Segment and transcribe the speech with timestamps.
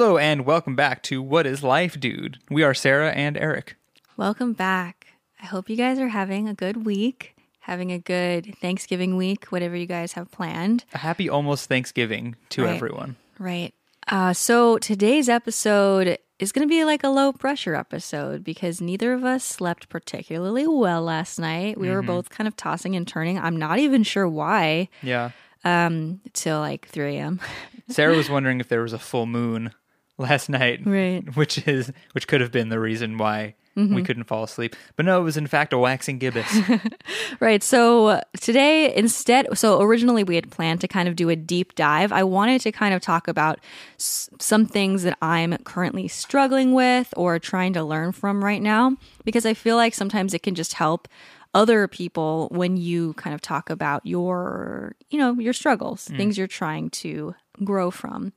[0.00, 2.38] Hello and welcome back to What is Life, Dude?
[2.48, 3.76] We are Sarah and Eric.
[4.16, 5.08] Welcome back.
[5.42, 9.76] I hope you guys are having a good week, having a good Thanksgiving week, whatever
[9.76, 10.86] you guys have planned.
[10.94, 12.76] A happy almost Thanksgiving to Right.
[12.76, 13.16] everyone.
[13.38, 13.74] Right.
[14.08, 19.12] Uh, so today's episode is going to be like a low pressure episode because neither
[19.12, 21.76] of us slept particularly well last night.
[21.78, 23.38] We were both kind of tossing and turning.
[23.38, 25.32] I'm not even sure why Yeah.
[25.62, 27.38] um, till like 3 a.m.
[27.90, 29.74] Sarah was wondering if there was a full moon
[30.20, 31.22] last night, Right.
[31.36, 33.94] which is which could have been the reason why Mm-hmm.
[33.94, 34.74] we couldn't fall asleep.
[34.96, 36.58] But no, it was in fact a waxing gibbous.
[37.40, 37.62] Right.
[37.62, 41.76] So uh, today, instead, so originally we had planned to kind of do a deep
[41.76, 42.12] dive.
[42.12, 43.60] I wanted to kind of talk about
[43.96, 48.96] s- some things that I'm currently struggling with or trying to learn from right now,
[49.24, 51.06] because I feel like sometimes it can just help
[51.54, 56.46] other people when you kind of talk about your, you know, your struggles, things you're
[56.48, 58.32] trying to grow from.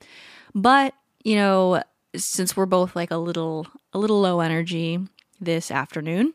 [0.55, 0.93] But,
[1.23, 1.81] you know,
[2.15, 4.99] since we're both like a little, a little low energy
[5.39, 6.33] this afternoon,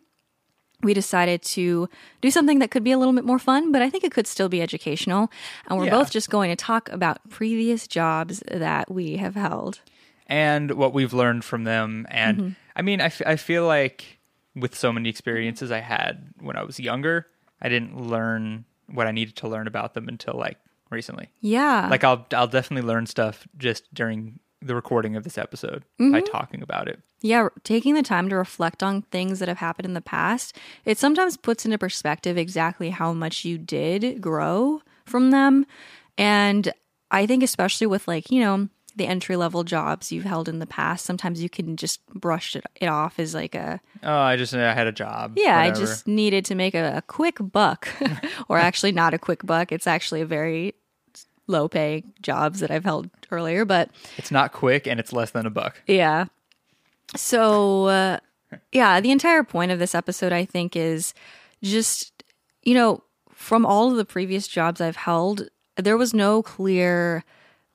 [0.82, 1.88] we decided to
[2.20, 4.26] do something that could be a little bit more fun, but I think it could
[4.26, 5.30] still be educational.
[5.66, 5.90] And we're Yeah.
[5.98, 9.80] both just going to talk about previous jobs that we have held.
[10.30, 12.06] and what we've learned from them.
[12.10, 12.48] And Mm-hmm.
[12.76, 14.18] I mean, I, f- I feel like
[14.54, 17.26] with so many experiences I had when I was younger,
[17.62, 20.58] I didn't learn what I needed to learn about them until like
[20.90, 21.30] recently.
[21.40, 21.88] Yeah.
[21.90, 26.24] Like I'll I'll definitely learn stuff just during the recording of this episode by Mm-hmm.
[26.32, 27.00] talking about it.
[27.20, 30.98] yeah, taking the time to reflect on things that have happened in the past, it
[30.98, 35.64] sometimes puts into perspective exactly how much you did grow from them.
[36.16, 36.72] And
[37.10, 40.66] I think, especially with like, you know, the entry level jobs you've held in the
[40.66, 44.52] past, sometimes you can just brush it, it off as like a, Oh, I just
[44.54, 45.34] I had a job.
[45.36, 47.88] Yeah, I just needed to make a, a quick buck,
[48.48, 49.70] or actually not a quick buck.
[49.70, 50.74] It's actually a very
[51.48, 55.46] low paying jobs that I've held earlier, but it's not quick and it's less than
[55.46, 55.82] a buck.
[55.86, 56.26] yeah.
[57.16, 58.18] So, uh,
[58.70, 61.14] yeah, the entire point of this episode, I think, is
[61.62, 62.22] just,
[62.62, 67.24] you know, from all of the previous jobs I've held, there was no clear,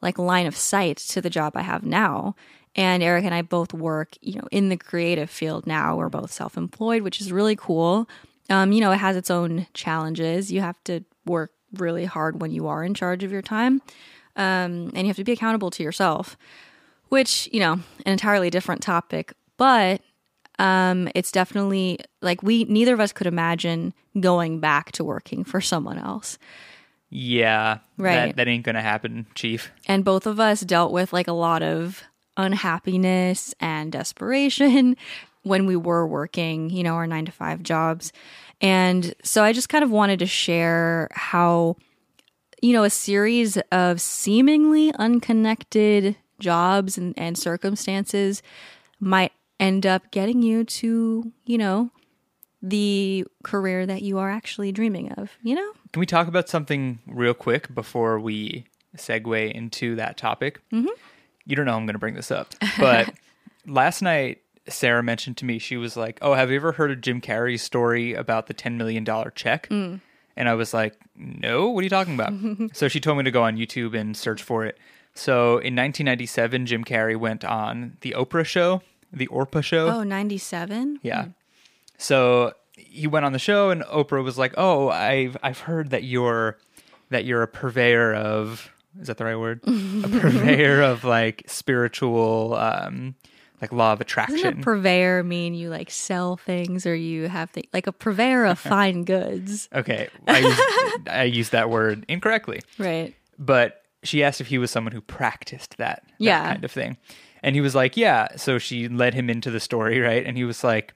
[0.01, 2.35] like, line of sight to the job I have now.
[2.75, 5.95] And Eric and I both work, you know, in the creative field now.
[5.95, 8.09] We're both self employed, which is really cool.
[8.49, 10.51] Um, you know, it has its own challenges.
[10.51, 13.81] You have to work really hard when you are in charge of your time.
[14.35, 16.37] Um, and you have to be accountable to yourself
[17.09, 20.01] which you know an entirely different topic but
[20.57, 25.61] um it's definitely like we neither of us could imagine going back to working for
[25.61, 26.39] someone else
[27.11, 27.77] Yeah.
[27.97, 28.27] Right.
[28.29, 29.69] That, that ain't gonna happen, Chief.
[29.85, 32.01] and both of us dealt with like a lot of
[32.37, 34.97] unhappiness and desperation
[35.43, 38.11] when we were working you know our 9 to 5 jobs
[38.63, 41.75] and so i just kind of wanted to share how
[42.61, 48.41] you know a series of seemingly unconnected jobs and, and circumstances
[48.99, 51.91] might end up getting you to you know
[52.61, 56.99] the career that you are actually dreaming of you know Can we talk about something
[57.05, 58.65] real quick before we
[58.97, 60.61] segue into that topic?
[60.71, 60.87] Mm-hmm.
[61.45, 63.13] You don't know I'm going to bring this up, but
[63.67, 67.01] last night Sarah mentioned to me she was like, "Oh, have you ever heard of
[67.01, 71.81] Jim Carrey's story about the ten million dollar check?" And I was like, "No, what
[71.81, 72.33] are you talking about?"
[72.75, 74.77] so she told me to go on YouTube and search for it.
[75.15, 78.81] So in 1997, Jim Carrey went on the Oprah show,
[79.11, 79.87] the Orpa show.
[79.89, 81.25] oh 97 Yeah.
[81.97, 86.03] So he went on the show, and Oprah was like, "Oh, I've I've heard that
[86.03, 86.57] you're
[87.09, 89.59] that you're a purveyor of is that the right word?
[89.67, 93.15] a purveyor of like spiritual, um,
[93.63, 94.35] like law of attraction.
[94.35, 97.91] Doesn't attraction." a purveyor mean you like sell things or you have things like a
[97.91, 98.69] purveyor of uh-huh.
[98.69, 99.69] fine goods?
[99.73, 100.37] okay, I
[100.97, 103.15] used, I used that word incorrectly, Right.
[103.39, 106.45] but she asked if he was someone who practiced that, that Yeah.
[106.53, 106.97] kind of thing,
[107.41, 110.25] and he was like, "Yeah." So she led him into the story, right?
[110.25, 110.93] And he was like,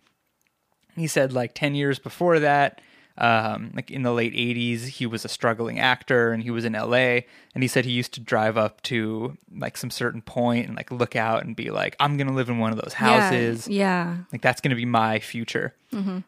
[0.95, 2.81] he said like 10 years before that
[3.17, 6.73] um, like in the late 80s he was a struggling actor and he was in
[6.73, 7.23] la and
[7.63, 11.15] he said he used to drive up to like some certain point and like look
[11.15, 13.67] out and be like i'm gonna live in one of those houses.
[13.67, 14.17] Yeah.
[14.31, 15.73] like that's gonna be my future.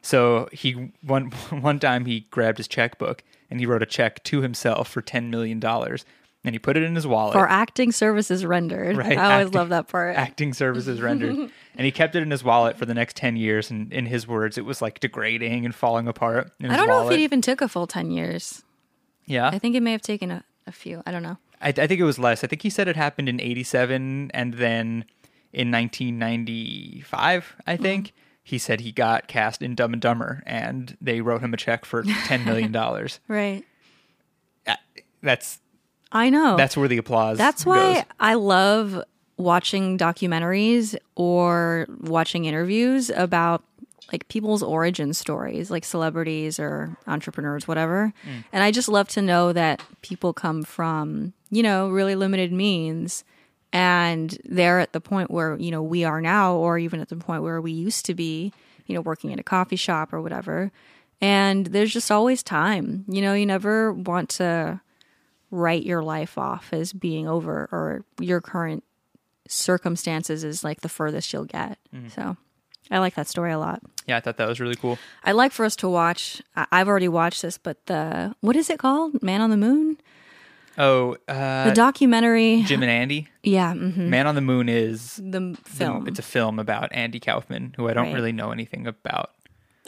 [0.01, 4.41] So he one one time he grabbed his checkbook and he wrote a check to
[4.41, 6.05] himself for 10 million dollars
[6.43, 8.95] and he put it in his wallet For acting services rendered.
[8.97, 10.15] Right, I always acting- love that part.
[10.15, 11.35] acting services rendered.
[11.35, 13.69] and he kept it in his wallet for the next 10 years.
[13.71, 16.51] And in his words, it was like degrading and falling apart.
[16.59, 17.13] In I don't know wallet.
[17.13, 18.63] if it even took a full 10 years.
[19.25, 19.47] Yeah.
[19.49, 21.03] I think it may have taken a, a few.
[21.05, 21.37] I don't know.
[21.61, 22.43] I, I think it was less.
[22.43, 25.05] I think he said it happened in 87 and then
[25.51, 27.83] in 1995, I Mm-hmm.
[27.83, 28.13] think.
[28.41, 31.85] He said he got cast in Dumb and Dumber and they wrote him a check
[31.85, 32.73] for $10 million.
[33.27, 33.63] Right.
[34.65, 34.75] Uh,
[35.21, 35.59] that's
[36.11, 36.57] I know.
[36.57, 38.03] that's where the applause That's why goes.
[38.19, 39.03] I love
[39.37, 43.63] watching documentaries or watching interviews about
[44.11, 48.13] like people's origin stories, like celebrities or entrepreneurs, whatever.
[48.25, 48.43] Mm.
[48.51, 53.23] And I just love to know that people come from, you know, really limited means
[53.71, 57.15] and they're at the point where, you know, we are now, or even at the
[57.15, 58.51] point where we used to be,
[58.87, 60.71] you know, working in a coffee shop or whatever.
[61.21, 63.05] And there's just always time.
[63.07, 64.81] You know, you never want to
[65.51, 68.83] write your life off as being over or your current
[69.47, 71.77] circumstances is like the furthest you'll get.
[72.15, 72.37] So
[72.91, 73.81] I like that story a lot.
[74.05, 74.97] Yeah, I thought that was really cool.
[75.23, 76.41] I'd like for us to watch.
[76.55, 79.21] I've already watched this, but the what is it called?
[79.23, 79.97] Man on the Moon,
[80.77, 82.61] Oh, the uh, documentary.
[82.63, 83.27] Jim and Andy.
[83.43, 86.07] yeah, hmm Man on the Moon is the the- film.
[86.07, 88.13] it's a film about Andy Kaufman, who I don't Right.
[88.15, 89.31] really know anything about.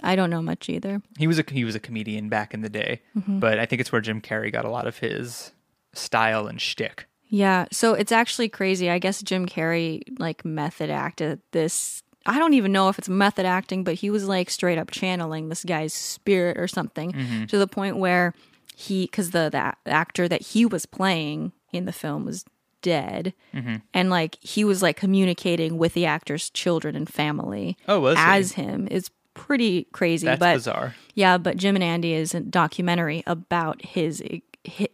[0.01, 1.01] I don't know much either.
[1.17, 3.39] He was a he was a comedian back in the day, mm-hmm.
[3.39, 5.51] but I think it's where Jim Carrey got a lot of his
[5.93, 7.07] style and shtick.
[7.27, 8.89] Yeah, so it's actually crazy.
[8.89, 12.03] I guess Jim Carrey like method acted this.
[12.25, 15.49] I don't even know if it's method acting, but he was like straight up channeling
[15.49, 17.45] this guy's spirit or something mm-hmm.
[17.45, 18.33] to the point where
[18.75, 22.45] he, because the, the actor that he was playing in the film was
[22.81, 23.77] dead, mm-hmm.
[23.93, 28.23] and like he was like communicating with the actor's children and family Oh, was he?
[28.23, 28.87] as him.
[28.91, 30.95] It's pretty crazy, That's but bizarre.
[31.15, 34.23] yeah, but Jim and Andy is a documentary about his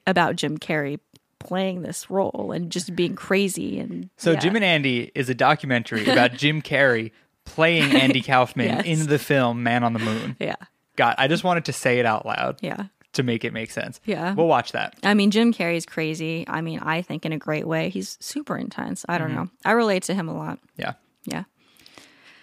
[0.06, 1.00] about Jim Carrey
[1.40, 4.40] playing this role and just being crazy and So yeah.
[4.40, 7.12] Jim and Andy is a documentary about Jim Carrey
[7.46, 8.86] playing Andy Kaufman Yes.
[8.86, 10.36] in the film Man on the Moon.
[10.40, 10.56] yeah
[10.96, 14.00] God, I just wanted to say it out loud yeah to make it make sense.
[14.06, 14.34] Yeah.
[14.34, 14.98] We'll watch that.
[15.04, 18.58] I mean Jim Carrey's crazy I mean I think in a great way he's super
[18.58, 19.38] intense I don't mm-hmm.
[19.44, 20.94] know I relate to him a lot Yeah.
[21.26, 21.44] yeah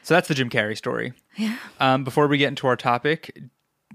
[0.02, 1.12] So that's the Jim Carrey story.
[1.36, 3.38] Yeah Um, before we get into our topic,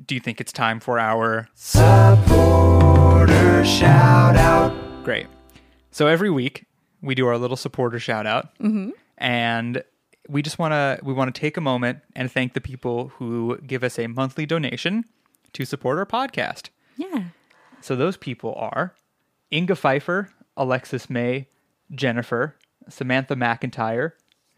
[0.06, 4.74] do you think it's time for our Supporter shout out.
[5.04, 5.28] Great.
[5.92, 6.66] So every week
[7.02, 8.92] we do our little supporter shout out, Mm-hmm.
[9.18, 9.84] and
[10.28, 13.58] we just want to we want to take a moment and thank the people who
[13.66, 15.06] give us a monthly donation
[15.54, 16.70] to support our podcast.
[16.98, 17.24] yeah
[17.82, 18.94] So those people are
[19.52, 21.48] Inga Pfeiffer, Alexis May,
[21.94, 22.56] Jennifer,
[22.90, 24.12] Samantha McIntyre,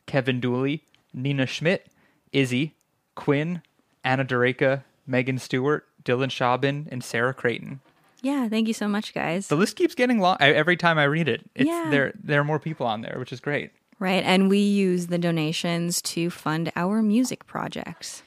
[0.08, 0.84] Kevin Dooley,
[1.14, 1.88] Nina Schmidt,
[2.34, 2.74] Izzy,
[3.16, 3.62] Quinn,
[4.04, 7.80] Anna Dureka, Megan Stewart, Dylan Schaubin, and Sarah Creighton.
[8.22, 10.38] yeah thank you so much guys The list keeps getting long.
[10.40, 11.88] Every time I read it, it's, Yeah.
[11.90, 13.72] there there are more people on there, which is great.
[14.00, 18.24] right and we use the donations to fund our music projects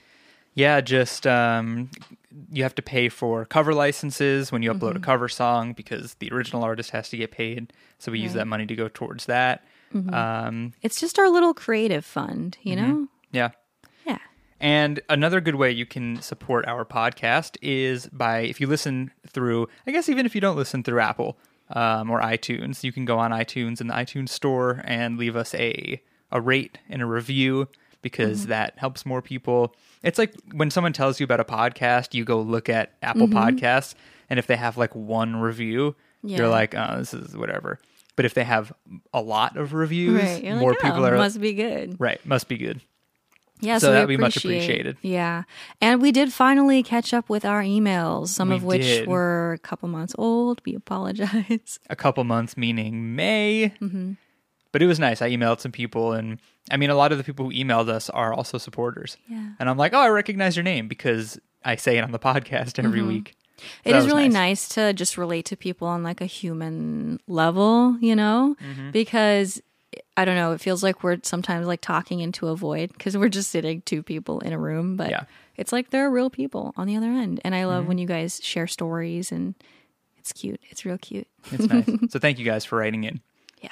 [0.54, 1.90] Yeah, just um,
[2.52, 5.02] you have to pay for cover licenses when you upload Mm-hmm.
[5.08, 7.72] a cover song because the original artist has to get paid.
[7.98, 9.64] So we use that money to go towards that.
[9.92, 10.14] Mm-hmm.
[10.14, 13.50] Um, it's just our little creative fund you know yeah.
[14.64, 19.68] And another good way you can support our podcast is by if you listen through,
[19.86, 21.36] I guess even if you don't listen through Apple
[21.68, 25.54] um, or iTunes, you can go on iTunes in the iTunes store and leave us
[25.54, 26.00] a
[26.32, 27.68] a rate and a review
[28.00, 29.74] because that helps more people.
[30.02, 33.94] It's like when someone tells you about a podcast, you go look at Apple Podcasts,
[34.30, 36.38] and if they have like one review, Yeah.
[36.38, 37.78] you're like, oh, this is whatever.
[38.16, 38.72] But if they have
[39.12, 42.24] a lot of reviews, right more like, people oh, are must be good right.
[42.24, 42.80] Must be good.
[43.60, 44.96] Yeah, So so, that'd be much appreciated.
[45.00, 45.44] Yeah,
[45.80, 49.08] and we did finally catch up with our emails, some We of which did.
[49.08, 50.60] were a couple months old.
[50.66, 51.78] We apologize.
[51.88, 53.72] a couple months, meaning May.
[53.80, 54.12] Mm-hmm.
[54.72, 55.22] But it was nice.
[55.22, 58.10] I emailed some people, and I mean, a lot of the people who emailed us
[58.10, 59.16] are also supporters.
[59.28, 59.50] Yeah.
[59.60, 62.82] And I'm like, oh, I recognize your name because I say it on the podcast
[62.84, 63.28] every week.
[63.28, 63.88] So Mm-hmm.
[63.90, 64.68] It is really nice.
[64.70, 68.90] to just relate to people on like a human level, you know, Mm-hmm.
[68.90, 69.62] because
[70.16, 73.28] I don't know, it feels like we're sometimes like talking into a void because we're
[73.28, 75.20] just sitting two people in a room, but Yeah.
[75.20, 75.32] Mm-hmm.
[75.56, 78.06] it's like there are real people on the other end, and I love when you
[78.06, 79.54] guys share stories and
[80.18, 80.60] it's cute.
[80.70, 81.26] It's real cute.
[81.52, 81.86] It's nice.
[82.10, 83.20] so thank you guys for writing in.
[83.60, 83.68] Yeah.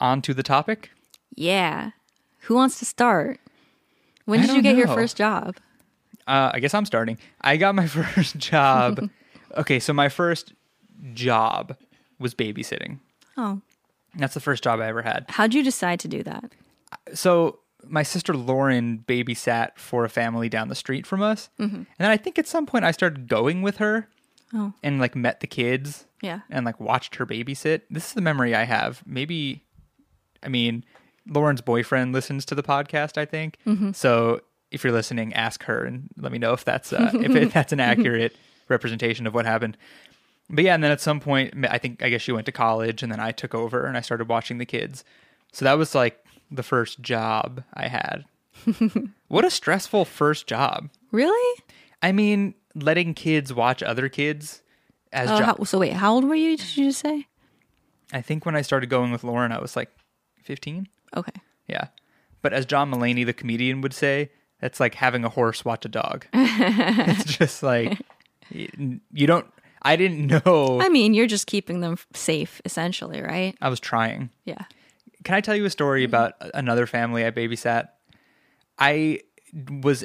[0.00, 0.90] On to the topic.
[1.34, 1.92] Yeah.
[2.40, 3.40] Who wants to start?
[4.26, 5.56] When did you get your first job?
[6.26, 7.16] Uh, I guess I'm starting.
[7.40, 9.08] I got my first job.
[9.56, 10.52] okay, so my first
[11.14, 11.76] job
[12.18, 12.98] was babysitting.
[13.36, 13.60] Oh,
[14.16, 15.26] That's the first job I ever had.
[15.28, 16.52] how'd you decide to do that?
[17.14, 22.10] so my sister Lauren babysat for a family down the street from us, and then
[22.10, 24.08] I think at some point I started going with her,
[24.54, 24.72] Oh.
[24.82, 26.40] and like met the kids, Yeah.
[26.50, 27.82] and like watched her babysit.
[27.90, 29.02] This is the memory I have.
[29.06, 29.64] Maybe,
[30.42, 30.84] I mean,
[31.28, 33.18] Lauren's boyfriend listens to the podcast.
[33.18, 33.58] I think
[33.94, 34.40] so.
[34.72, 37.72] If you're listening, ask her and let me know if that's uh, if, if that's
[37.72, 38.36] an accurate
[38.68, 39.76] representation of what happened.
[40.48, 43.02] But yeah, and then at some point, I think I guess she went to college,
[43.02, 45.04] and then I took over and I started watching the kids.
[45.52, 48.24] So that was like the first job I had.
[49.28, 50.90] what a stressful first job.
[51.10, 51.62] Really?
[52.02, 54.62] I mean, letting kids watch other kids
[55.12, 56.56] as oh, how, so wait, how old were you?
[56.56, 57.26] Did you just say?
[58.12, 59.90] I think when I started going with Lauren, I was like
[60.42, 60.88] 15.
[61.16, 61.32] Okay.
[61.66, 61.88] Yeah.
[62.42, 65.88] But as John Mulaney, the comedian, would say, it's like having a horse watch a
[65.88, 66.26] dog.
[66.32, 68.00] it's just like,
[68.50, 69.46] you don't,
[69.82, 70.80] I didn't know.
[70.80, 73.54] I mean, you're just keeping them safe, essentially, right?
[73.60, 74.30] I was trying.
[74.44, 74.64] Yeah.
[75.24, 76.10] Can I tell you a story mm-hmm.
[76.10, 77.88] about another family I babysat?
[78.78, 79.20] I
[79.82, 80.04] was,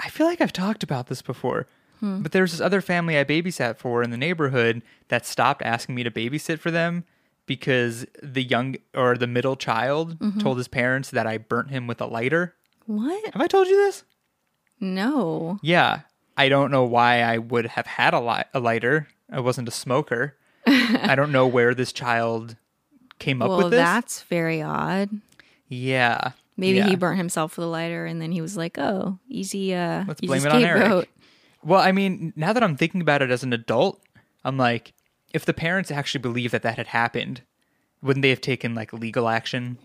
[0.00, 1.66] I feel like I've talked about this before,
[2.00, 2.22] hmm.
[2.22, 6.02] but there's this other family I babysat for in the neighborhood that stopped asking me
[6.02, 7.04] to babysit for them
[7.46, 10.38] because the young or the middle child mm-hmm.
[10.40, 12.54] told his parents that I burnt him with a lighter.
[12.86, 13.32] What?
[13.32, 14.04] Have I told you this?
[14.80, 15.58] No.
[15.62, 16.00] Yeah.
[16.36, 19.08] I don't know why I would have had a, li- a lighter.
[19.32, 20.36] I wasn't a smoker.
[20.66, 22.56] I don't know where this child
[23.18, 23.78] came up Well, with this.
[23.78, 25.08] that's very odd.
[25.68, 26.32] Yeah.
[26.56, 26.88] Maybe Yeah.
[26.88, 30.20] he burnt himself with a lighter and then he was like, oh, easy, uh, Let's
[30.22, 30.80] easy blame it on Eric.
[30.82, 31.08] scapegoat.
[31.64, 34.00] Well, I mean, now that I'm thinking about it as an adult,
[34.44, 34.92] I'm like,
[35.32, 37.42] if the parents actually believe that that had happened,
[38.02, 39.78] wouldn't they have taken like legal action?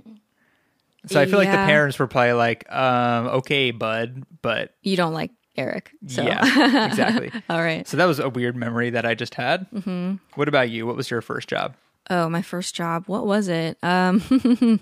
[1.08, 5.13] So I feel like the parents were probably like, um, okay, bud, but You don't
[5.13, 5.91] like Eric.
[6.08, 6.24] So.
[6.24, 7.31] yeah, exactly.
[7.50, 7.88] All right.
[7.88, 9.70] So that was a weird memory that I just had.
[9.72, 10.15] Mm-hmm.
[10.36, 10.86] What about you?
[10.88, 11.75] What was your first job?
[12.10, 13.03] Oh, my first job.
[13.08, 13.77] What was it?
[13.84, 14.22] Um,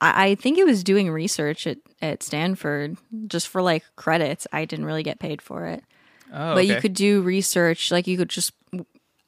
[0.00, 4.46] I, I think it was doing research at, at Stanford just for like credits.
[4.52, 5.84] I didn't really get paid for it.
[6.32, 8.52] Oh, but you could do research like you could just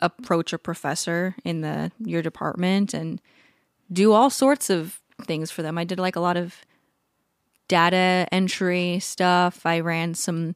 [0.00, 3.20] approach a professor in the your department and
[3.90, 6.56] do all sorts of things for them i did like a lot of
[7.72, 10.54] data entry stuff i ran some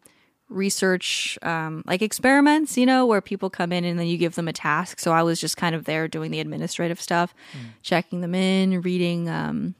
[0.49, 4.49] research um, like experiments you know where people come in and then you give them
[4.49, 7.35] a task so i was just kind of there doing the administrative stuff
[7.83, 9.75] checking them in reading um,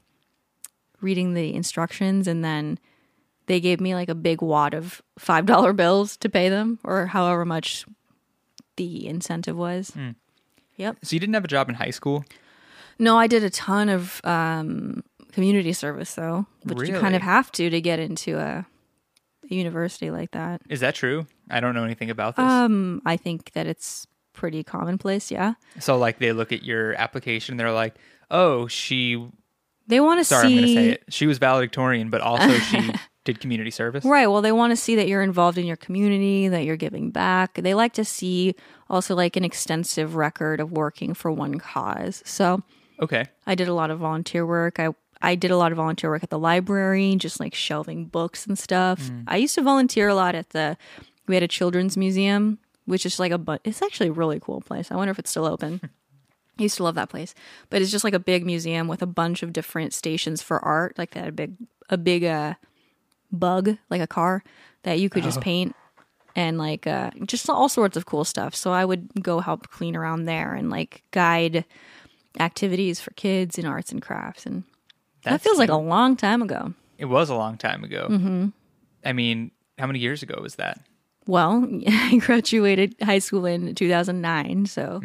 [0.99, 2.77] reading the instructions and then
[3.45, 7.05] they gave me like a big wad of five dollar bills to pay them or
[7.07, 7.85] however much
[8.77, 9.91] the incentive was.
[10.77, 10.97] Yep.
[11.03, 12.23] So you didn't have a job in high school?
[12.99, 15.03] No, I did a ton of um,
[15.37, 18.65] community service though, which you kind of have to to get into a,
[19.51, 20.63] a university like that.
[20.67, 21.27] Is that true?
[21.51, 22.43] I don't know anything about this.
[22.43, 25.29] Um, I think that it's pretty commonplace.
[25.29, 27.93] Yeah, so like they look at your application, and they're like,
[28.31, 29.29] "Oh, she
[29.85, 30.47] they want to sorry.
[30.47, 31.03] I'm going to say it.
[31.09, 32.91] She was valedictorian, but also she
[33.23, 34.25] did community service." Right.
[34.25, 37.53] Well, they want to see that you're involved in your community, that you're giving back.
[37.61, 38.55] They like to see
[38.89, 42.23] also like an extensive record of working for one cause.
[42.25, 42.63] So
[42.99, 43.25] Okay.
[43.45, 44.79] I did a lot of volunteer work.
[44.79, 44.89] I
[45.21, 48.57] I did a lot of volunteer work at the library, just like shelving books and
[48.57, 49.09] stuff.
[49.27, 50.77] I used to volunteer a lot at the
[51.27, 54.61] we had a children's museum, which is like a but it's actually a really cool
[54.61, 54.91] place.
[54.91, 55.81] I wonder if it's still open.
[56.59, 57.35] I used to love that place.
[57.69, 60.97] But it's just like a big museum with a bunch of different stations for art.
[60.97, 61.53] Like they had a big
[61.89, 62.55] a big uh
[63.31, 64.43] bug, like a car
[64.83, 65.75] that you could just paint
[66.35, 68.55] and like uh just all sorts of cool stuff.
[68.55, 71.65] So I would go help clean around there and like guide
[72.39, 74.63] activities for kids in arts and crafts and
[75.29, 76.73] that feels like a long time ago.
[76.97, 78.07] It was a long time ago.
[78.09, 78.47] Mm-hmm.
[79.05, 80.79] I mean, how many years ago was that?
[81.27, 85.01] Well, I graduated high school in 2009, so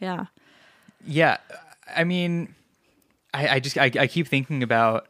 [0.00, 0.26] yeah.
[1.06, 1.36] Yeah,
[1.96, 2.54] I mean,
[3.32, 5.06] I, I just I, I keep thinking about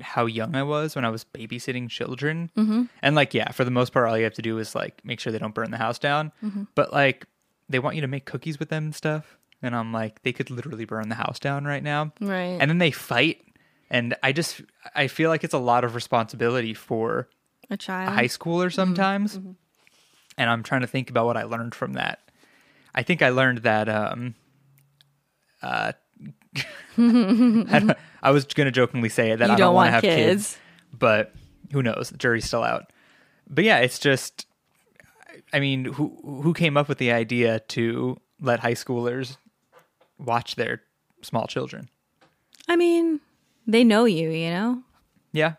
[0.00, 2.84] how young I was when I was babysitting children, mm-hmm.
[3.02, 5.20] and like yeah, for the most part, all you have to do is like make
[5.20, 6.32] sure they don't burn the house down.
[6.74, 7.26] But like,
[7.68, 10.50] they want you to make cookies with them and stuff, and I'm like, they could
[10.50, 12.58] literally burn the house down right now, Right.
[12.60, 13.42] and then they fight,
[13.90, 14.60] and I just
[14.94, 17.28] I feel like it's a lot of responsibility for
[17.70, 18.12] a a child.
[18.14, 19.36] high schooler sometimes.
[20.38, 22.20] And I'm trying to think about what I learned from that.
[22.94, 24.34] I think I learned that um
[25.62, 25.92] uh
[26.98, 29.92] I, I was going to jokingly say it that You I don't don't want to
[29.92, 30.52] have kids.
[30.52, 30.58] kids.
[30.92, 31.32] but
[31.72, 32.10] who knows?
[32.10, 32.92] The jury's still out.
[33.48, 34.46] But yeah, it's just
[35.52, 39.36] I mean, who who came up with the idea to let high schoolers
[40.18, 40.82] watch their
[41.22, 41.88] small children?
[42.68, 43.20] I mean,
[43.66, 44.82] they know you, you know?
[45.32, 45.54] Yeah.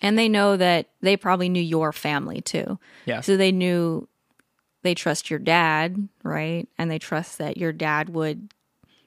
[0.00, 2.78] And they know that they probably knew your family too.
[3.06, 3.20] Yeah.
[3.20, 4.08] So they knew
[4.82, 6.66] they trust your dad, right?
[6.76, 8.52] And they trust that your dad would,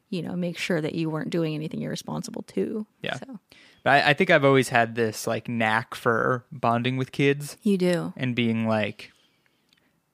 [0.09, 2.85] you know, make sure that you weren't doing anything irresponsible too.
[3.01, 3.15] Yeah.
[3.15, 3.39] So
[3.83, 7.57] But I, I think I've always had this like knack for bonding with kids.
[7.61, 8.13] you do.
[8.15, 9.11] and being like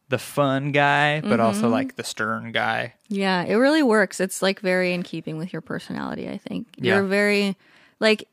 [0.10, 1.72] the fun guy, but also Mm-hmm.
[1.72, 2.96] like the stern guy.
[3.08, 4.20] Yeah, it really works.
[4.20, 6.68] It's like very in keeping with your personality, I think.
[6.76, 6.96] Yeah.
[6.96, 7.56] You're very
[8.02, 8.28] like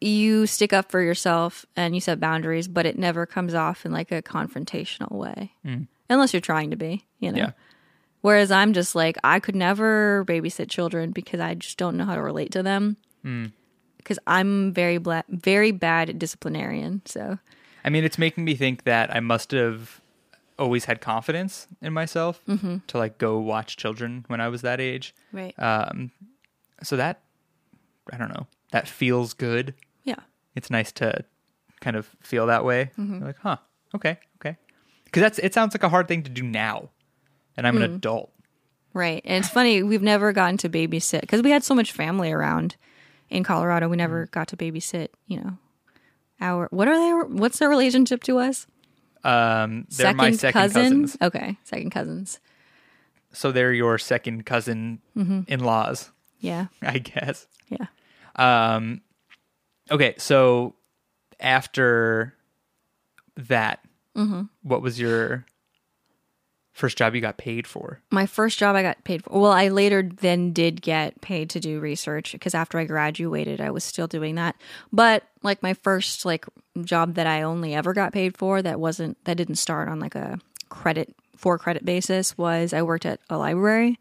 [0.00, 3.90] you stick up for yourself and you set boundaries, but it never comes off in
[3.90, 5.52] like a confrontational way.
[6.08, 7.38] Unless you're trying to be, you know.
[7.38, 7.46] Mm.
[7.48, 7.50] Yeah.
[8.20, 12.14] Whereas I'm just like I could never babysit children because I just don't know how
[12.14, 12.96] to relate to them.
[13.24, 13.50] Mm.
[13.96, 17.02] Because I'm very bla- very bad disciplinarian.
[17.04, 17.38] So
[17.84, 20.00] I mean, it's making me think that I must have
[20.58, 22.78] always had confidence in myself Mm-hmm.
[22.88, 25.14] to like go watch children when I was that age.
[25.32, 25.54] right.
[25.58, 26.10] Um,
[26.82, 27.20] so that
[28.12, 28.46] I don't know.
[28.72, 29.74] That feels good.
[30.04, 30.16] Yeah.
[30.54, 31.24] It's nice to
[31.80, 32.90] kind of feel that way.
[32.98, 33.24] Mm-hmm.
[33.24, 33.56] Like, huh,
[33.94, 34.56] okay, okay.
[35.04, 36.90] Because that's it sounds like a hard thing to do now,
[37.56, 37.82] and I'm Hmm.
[37.82, 38.32] an adult.
[38.94, 39.22] Right.
[39.24, 42.76] And it's funny, we've never gotten to babysit because we had so much family around
[43.30, 43.88] in Colorado.
[43.88, 44.30] We never Mm.
[44.32, 45.58] got to babysit, you know,
[46.40, 48.66] our, what are they, what's their relationship to us?
[49.24, 51.16] Um, they're my second cousins.
[51.20, 51.58] Okay.
[51.64, 52.40] Second cousins.
[53.32, 55.40] so they're your second cousin Mm-hmm.
[55.48, 56.10] in laws,
[56.40, 56.68] Yeah.
[56.82, 57.46] I guess.
[57.68, 57.86] Yeah.
[58.38, 59.02] Um,
[59.90, 60.74] okay, so
[61.40, 62.34] after
[63.36, 63.80] that,
[64.16, 64.42] Mm-hmm.
[64.62, 65.44] what was your
[66.72, 68.00] first job you got paid for?
[68.10, 69.38] My first job I got paid for.
[69.40, 73.70] Well, I later then did get paid to do research because after I graduated, I
[73.70, 74.56] was still doing that.
[74.92, 76.46] But like my first like
[76.82, 80.16] job that I only ever got paid for that wasn't that didn't start on like
[80.16, 84.00] a credit for credit basis was I worked at a library.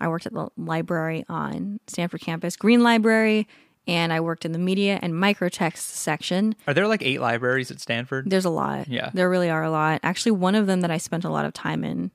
[0.00, 3.46] I worked at the library on Stanford campus, Green Library,
[3.86, 6.54] and I worked in the media and microtext section.
[6.66, 8.28] Are there like eight libraries at Stanford?
[8.30, 8.88] There's a lot.
[8.88, 9.10] Yeah.
[9.12, 10.00] There really are a lot.
[10.02, 12.10] Actually, one of them that I spent a lot of time in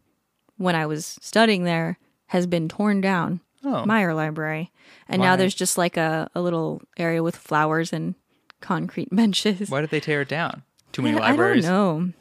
[0.58, 3.42] when I was studying there has been torn down.
[3.64, 3.86] Oh.
[3.86, 4.72] Meyer Library.
[5.10, 5.28] And Why?
[5.28, 8.14] now there's just like a, a little area with flowers and
[8.62, 9.70] concrete benches.
[9.70, 10.64] Why did they tear it down?
[10.92, 11.66] Too many I- libraries.
[11.66, 12.14] I don't know.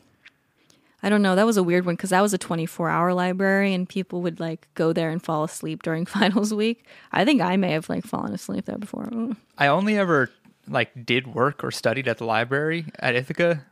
[1.04, 1.36] I don't know.
[1.36, 4.40] That was a weird one because that was a 24 hour library and people would
[4.40, 6.86] like go there and fall asleep during finals week.
[7.12, 9.06] I think I may have like fallen asleep there before.
[9.06, 9.36] Mm.
[9.58, 10.30] I only ever
[10.66, 13.62] like did work or studied at the library at Ithaca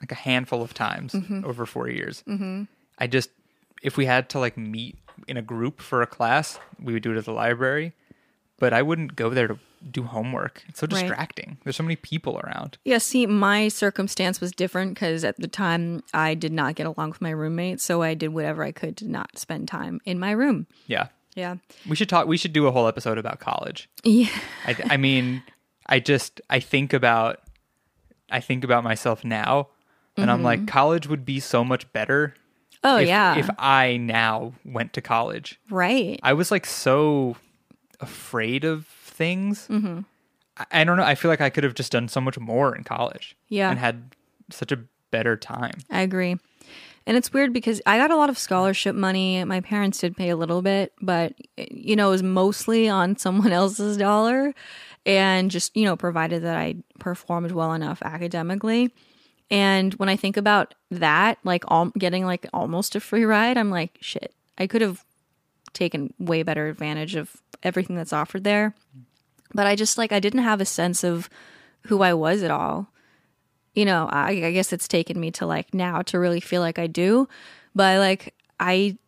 [0.00, 1.44] like a handful of times Mm-hmm.
[1.44, 2.22] over four years.
[2.28, 2.64] Mm-hmm.
[2.98, 3.30] I just
[3.82, 7.10] if we had to like meet in a group for a class, we would do
[7.12, 7.92] it at the library.
[8.60, 9.58] But I wouldn't go there to
[9.90, 10.62] do homework.
[10.68, 11.00] It's so Right.
[11.02, 11.58] distracting.
[11.64, 12.78] There's so many people around.
[12.84, 17.10] Yeah, see, my circumstance was different because at the time I did not get along
[17.10, 17.80] with my roommate.
[17.80, 20.66] So I did whatever I could to not spend time in my room.
[20.86, 21.08] Yeah.
[21.34, 21.56] Yeah.
[21.88, 22.26] We should talk.
[22.26, 23.88] We should do a whole episode about college.
[24.02, 24.28] Yeah.
[24.66, 25.42] I, I mean,
[25.86, 27.40] I just I think about
[28.30, 29.68] I think about myself now,
[30.16, 32.28] and I'm like, college would be so much better.
[32.28, 32.78] Mm-hmm.
[32.84, 33.38] Oh, if, yeah.
[33.38, 36.18] If I now went to college, right.
[36.22, 37.36] I was like so
[38.00, 38.86] afraid of
[39.18, 39.66] things.
[39.68, 40.00] Mm-hmm.
[40.56, 41.02] I, I don't know.
[41.02, 43.36] I feel like I could have just done so much more in college.
[43.48, 43.68] Yeah.
[43.68, 44.14] and had
[44.50, 44.78] such a
[45.10, 45.74] better time.
[45.90, 46.36] I agree.
[47.06, 49.42] And it's weird because I got a lot of scholarship money.
[49.44, 53.52] My parents did pay a little bit, but you know, it was mostly on someone
[53.52, 54.54] else's dollar
[55.06, 58.92] and just, you know, provided that I performed well enough academically.
[59.50, 63.70] And when I think about that, like all, getting like almost a free ride, I'm
[63.70, 65.02] like, shit, I could have
[65.72, 68.74] taken way better advantage of everything that's offered there.
[69.54, 71.28] But I just like, I didn't have a sense of
[71.86, 72.88] who I was at all
[73.78, 76.80] you know, I, I guess it's taken me to like now to really feel like
[76.80, 77.28] I do.
[77.76, 78.98] But like, I,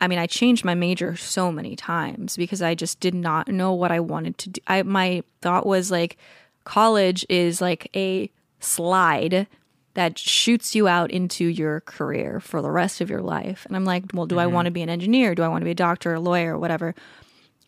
[0.00, 3.74] I mean, I changed my major so many times because I just did not know
[3.74, 4.60] what I wanted to do.
[4.66, 6.16] I, my thought was like,
[6.64, 8.30] college is like a
[8.60, 9.46] slide
[9.92, 13.66] that shoots you out into your career for the rest of your life.
[13.66, 14.54] And I'm like, well, do I mm-hmm.
[14.54, 15.34] want to be an engineer?
[15.34, 16.94] Do I want to be a doctor, a lawyer, or whatever?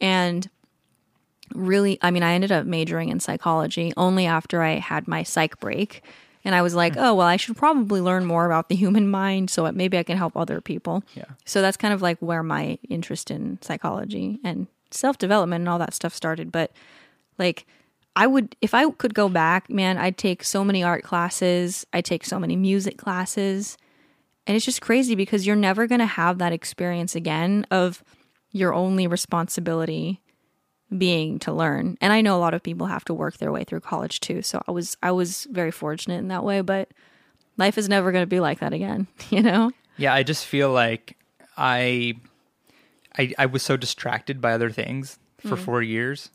[0.01, 0.49] And
[1.55, 5.59] really i mean i ended up majoring in psychology only after i had my psych
[5.61, 6.03] break.
[6.45, 7.01] And i was like hmm.
[7.01, 10.17] oh well i should probably learn more about the human mind so maybe i can
[10.17, 11.03] help other people.
[11.15, 11.25] Yeah.
[11.45, 15.95] so that's kind of like where my interest in psychology and self-development and all that
[15.95, 16.53] stuff started.
[16.53, 16.71] But
[17.39, 17.67] like
[18.15, 22.05] i would if i could go back man i'd take so many art classes i'd
[22.05, 23.77] take so many music classes.
[24.47, 28.05] And it's just crazy because you're never going to have that experience again of
[28.53, 30.21] your only responsibility
[30.97, 31.97] being to learn.
[32.01, 34.43] And I know a lot of people have to work their way through college too.
[34.43, 36.91] So I was I was very fortunate in that way, but
[37.57, 39.71] life is never going to be like that again, you know?
[39.97, 41.17] Yeah, I just feel like
[41.57, 42.15] I,
[43.19, 45.51] I, I was so distracted by other things Mm.
[45.51, 46.31] for four years,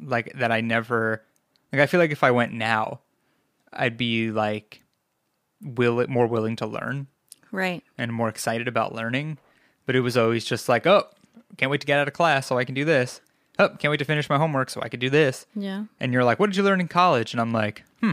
[0.00, 1.22] like that I never,
[1.72, 3.00] like I feel like if I went now,
[3.70, 4.82] I'd be like,
[5.60, 7.06] will it more willing to learn
[7.52, 7.82] Right.
[7.98, 9.36] and more excited about learning,
[9.84, 11.06] but it was always just like, oh,
[11.58, 13.20] can't wait to get out of class so I can do this.
[13.58, 15.46] Oh, can't wait to finish my homework so I could do this.
[15.54, 15.84] Yeah.
[16.00, 17.32] And you're like, what did you learn in college?
[17.32, 18.12] And I'm like, hmm,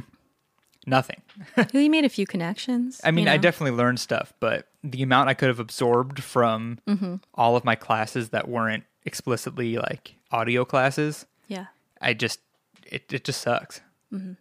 [0.85, 1.21] nothing.
[1.73, 3.01] you made a few connections.
[3.03, 6.79] I mean, you I definitely learned stuff, but the amount I could have absorbed from
[6.87, 7.15] Mm-hmm.
[7.35, 11.65] all of my classes that weren't explicitly like audio classes, Yeah.
[11.99, 12.39] I just
[12.85, 13.81] it it just sucks,
[14.13, 14.33] Mm-hmm.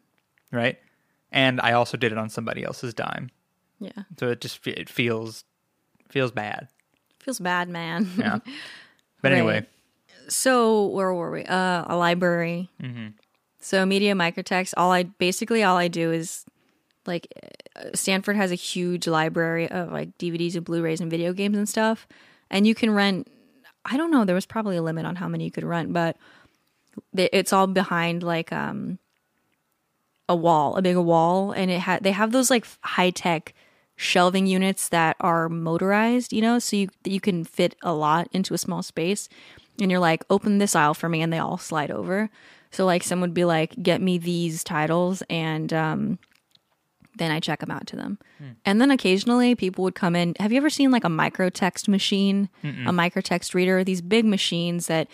[0.57, 0.79] right?
[1.33, 3.31] And I also did it on somebody else's dime,
[3.79, 4.03] Yeah.
[4.19, 5.45] so it just it feels
[6.11, 6.69] feels bad.
[7.21, 8.09] Feels bad, man.
[8.19, 8.39] Yeah.
[9.23, 9.39] But Right.
[9.39, 9.67] anyway,
[10.31, 11.45] so where were we?
[11.45, 12.71] Uh, a library.
[12.83, 13.09] Mm-hmm.
[13.61, 14.75] So media microtext.
[14.77, 16.45] All I basically all I do is
[17.07, 17.27] like
[17.77, 21.69] uh, Stanford has a huge library of like DVDs and Blu-rays and video games and
[21.69, 22.07] stuff,
[22.51, 23.29] and you can rent.
[23.85, 24.25] I don't know.
[24.25, 26.17] There was probably a limit on how many you could rent, but
[27.15, 28.99] it's all behind like um
[30.29, 33.53] a wall, a big wall, and it had they have those like high tech
[33.97, 38.55] shelving units that are motorized, you know, so you you can fit a lot into
[38.55, 39.29] a small space.
[39.81, 42.31] And you're like, open this aisle for me, and they all slide over.
[42.71, 46.19] So like, someone would be like, get me these titles, and um,
[47.17, 48.19] then I check them out to them.
[48.65, 50.35] And then occasionally people would come in.
[50.39, 53.83] Have you ever seen like a microtext machine, a microtext reader?
[53.85, 55.09] These big machines that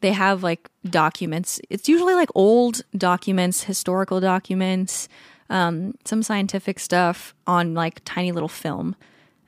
[0.00, 1.60] they have like documents.
[1.70, 5.08] It's usually like old documents, historical documents,
[5.48, 8.96] um, some scientific stuff on like tiny little film.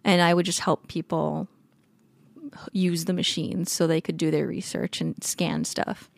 [0.04, 1.48] And I would just help people
[2.72, 6.08] use the machines so they could do their research and scan stuff.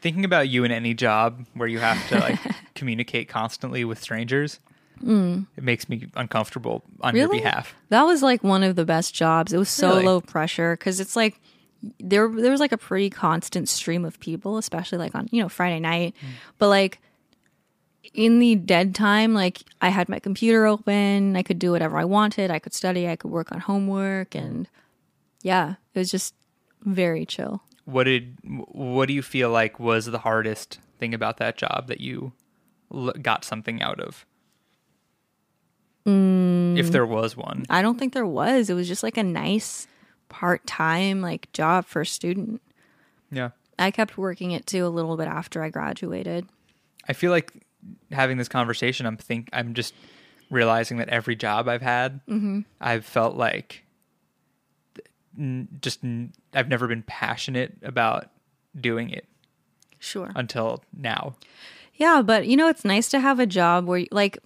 [0.00, 2.38] Thinking about you in any job where you have to like
[2.74, 4.58] communicate constantly with strangers,
[5.02, 7.32] it makes me uncomfortable on your Mm.
[7.32, 7.74] Behalf.
[7.90, 9.52] That was like one of the best jobs.
[9.52, 10.04] It was so Really?
[10.04, 11.40] low pressure because it's like
[11.98, 15.48] there there was like a pretty constant stream of people, especially like on you know
[15.48, 16.14] Friday night.
[16.58, 16.98] But like
[18.14, 22.04] in the dead time, like I had my computer open, I could do whatever I
[22.04, 22.50] wanted.
[22.50, 24.66] I could study, I could work on homework, and
[25.42, 26.34] yeah, it was just
[26.82, 27.62] very chill.
[27.84, 32.00] What did what do you feel like was the hardest thing about that job that
[32.00, 32.32] you
[33.22, 34.26] got something out of?
[36.06, 36.78] Mm.
[36.78, 37.64] If there was one.
[37.68, 38.70] I don't think there was.
[38.70, 39.86] It was just like a nice
[40.28, 42.62] part time like job for a student.
[43.30, 43.50] Yeah.
[43.78, 46.46] I kept working it too a little bit after I graduated.
[47.08, 47.66] I feel like
[48.12, 49.94] having this conversation, I'm think I'm just
[50.50, 52.60] realizing that every job I've had, mm-hmm.
[52.80, 53.84] I've felt like
[55.80, 56.00] just
[56.54, 58.30] I've never been passionate about
[58.78, 59.26] doing it
[59.98, 60.32] Sure.
[60.34, 61.34] until now.
[61.94, 64.38] Yeah, but you know, it's nice to have a job where, like,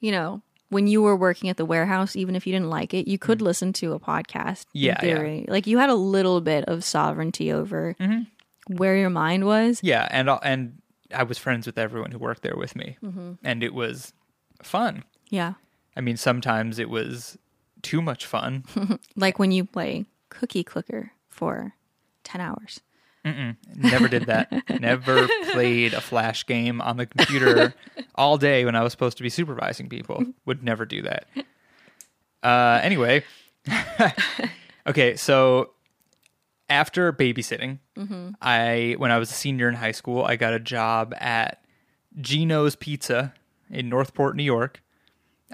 [0.00, 3.06] you know, when you were working at the warehouse, even if you didn't like it,
[3.08, 4.64] you could listen to a podcast.
[4.72, 4.82] in.
[4.82, 5.00] Yeah, yeah.
[5.00, 5.44] theory.
[5.48, 8.76] Like, you had a little bit of sovereignty over Mm-hmm.
[8.76, 9.80] where your mind was.
[9.82, 10.80] Yeah, and and
[11.14, 13.32] I was friends with everyone who worked there with me, Mm-hmm.
[13.44, 14.12] and it was
[14.62, 15.04] fun.
[15.28, 15.54] Yeah.
[15.96, 17.36] I mean, sometimes it was
[17.82, 18.64] too much fun.
[19.16, 21.74] Like when you play Cookie Clicker for
[22.24, 22.80] 10 hours.
[23.76, 24.50] Never did that.
[24.80, 27.72] Never played a flash game on the computer
[28.16, 30.24] all day when I was supposed to be supervising people.
[30.46, 31.26] Would never do that.
[32.42, 33.22] Uh, anyway,
[34.88, 35.70] okay, so
[36.68, 37.78] after babysitting,
[38.40, 41.62] I when I was a senior in high school, I got a job at
[42.20, 43.34] Gino's Pizza
[43.70, 44.81] in Northport, New York.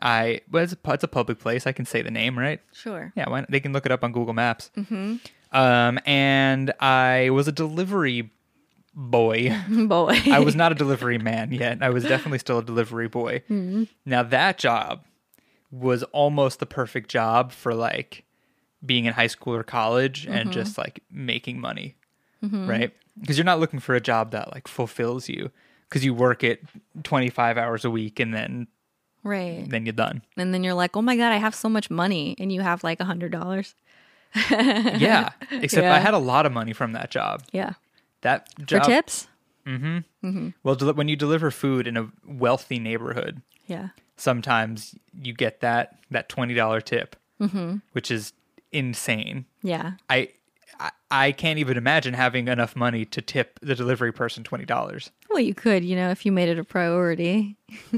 [0.02, 1.66] I well, it's a, it's a public place.
[1.66, 2.60] I can say the name, right?
[2.72, 3.12] Sure.
[3.16, 3.50] Yeah, why not?
[3.50, 4.70] they can look it up on Google Maps.
[4.76, 5.16] Mm-hmm.
[5.52, 8.30] Um, and I was a delivery
[8.94, 9.56] boy.
[9.68, 10.20] Boy.
[10.26, 11.78] I was not a delivery man yet.
[11.82, 13.42] I was definitely still a delivery boy.
[14.04, 15.04] Now that job
[15.70, 18.24] was almost the perfect job for like
[18.84, 21.96] being in high school or college and just like making money,
[22.42, 22.92] right?
[23.20, 25.50] Because you're not looking for a job that like fulfills you
[25.88, 26.62] because you work it
[27.02, 28.66] 25 hours a week and then
[29.24, 29.64] right.
[29.68, 30.22] then you're done.
[30.36, 32.34] And then you're like, oh my God, I have so much money.
[32.38, 33.74] And you have like a $100.
[34.50, 37.42] Yeah, except I had a lot of money from that job.
[37.52, 37.72] Yeah.
[38.22, 39.28] That For job, tips?
[39.66, 40.04] Mhm.
[40.24, 40.48] Mm-hmm.
[40.62, 43.88] Well, deli- when you deliver food in a wealthy neighborhood, Yeah.
[44.16, 47.16] sometimes you get that that twenty dollar tip,
[47.92, 48.32] which is
[48.72, 49.46] insane.
[49.62, 49.92] Yeah.
[50.10, 50.28] I,
[51.10, 55.10] I can't even imagine having enough money to tip the delivery person twenty dollars.
[55.30, 57.56] Well, you could, you know, if you made it a priority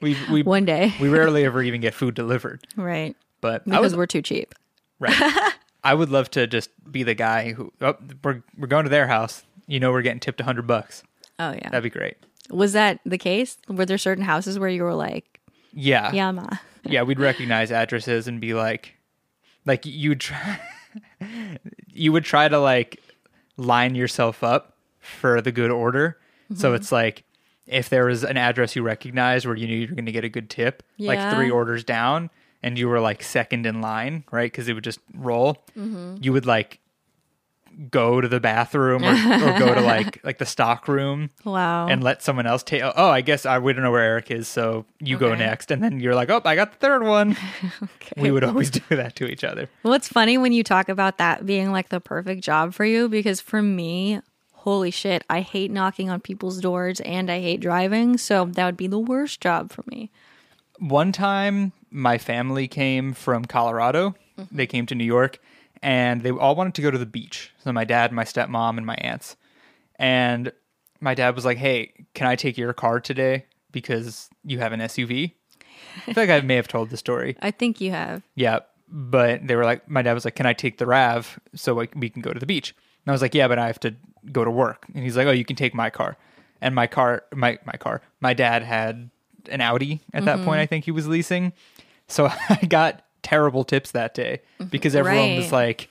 [0.00, 0.92] We we one day.
[1.00, 3.16] we rarely ever even get food delivered, Right.
[3.40, 4.54] but Because was we're too cheap.
[4.98, 5.52] right.
[5.84, 9.06] I would love to just be the guy who oh, we're we're going to their
[9.06, 9.44] house.
[9.66, 11.02] You know, we're getting tipped a hundred bucks.
[11.38, 11.68] Oh, yeah.
[11.70, 12.16] That'd be great.
[12.50, 13.56] Was that the case?
[13.68, 15.40] Were there certain houses where you were like,
[15.72, 16.46] Yeah, yeah, ma?
[16.84, 18.94] yeah, we'd recognize addresses and be like,
[19.66, 20.60] like you'd try,
[21.88, 23.00] you would try to like
[23.56, 26.18] line yourself up for the good order.
[26.54, 26.76] So mm-hmm.
[26.76, 27.24] it's like
[27.66, 30.24] if there was an address you recognized where you knew you were going to get
[30.24, 32.30] a good tip, like three orders down,
[32.62, 34.50] and you were like second in line, right?
[34.50, 35.64] Because it would just roll.
[35.76, 36.16] Mm-hmm.
[36.20, 36.80] You would like
[37.90, 41.88] go to the bathroom or, or go to like like the stock room Wow.
[41.88, 42.82] and let someone else take.
[42.84, 45.82] Oh, I guess I we don't know where Eric is, so you go next, and
[45.82, 47.36] then you're like, oh, I got the third one.
[48.16, 49.68] We would always do that to each other.
[49.82, 53.08] well, it's funny when you talk about that being like the perfect job for you
[53.08, 54.20] because for me,
[54.52, 58.16] holy shit, I hate knocking on people's doors and I hate driving.
[58.18, 60.10] So that would be the worst job for me.
[60.78, 64.14] One time, my family came from Colorado.
[64.38, 64.56] Mm-hmm.
[64.56, 65.38] They came to New York,
[65.84, 67.52] and they all wanted to go to the beach.
[67.62, 69.36] So my dad, my stepmom, and my aunts.
[69.96, 70.50] And
[71.00, 74.80] my dad was like, "Hey, can I take your car today because you have an
[74.80, 75.32] SUV?"
[76.08, 77.36] I feel like I may have told the story.
[77.42, 78.22] I think you have.
[78.34, 81.86] Yeah, but they were like, my dad was like, "Can I take the Rav so
[81.94, 83.94] we can go to the beach?" And I was like, yeah, but I have to
[84.32, 84.86] go to work.
[84.94, 86.16] And he's like, oh, you can take my car.
[86.62, 89.10] And my car, my my car, my dad had
[89.50, 90.44] an Audi at that Mm-hmm.
[90.46, 90.60] point.
[90.60, 91.52] I think he was leasing.
[92.08, 95.54] So I got terrible tips that day because everyone was Mm-hmm.
[95.54, 95.88] Like,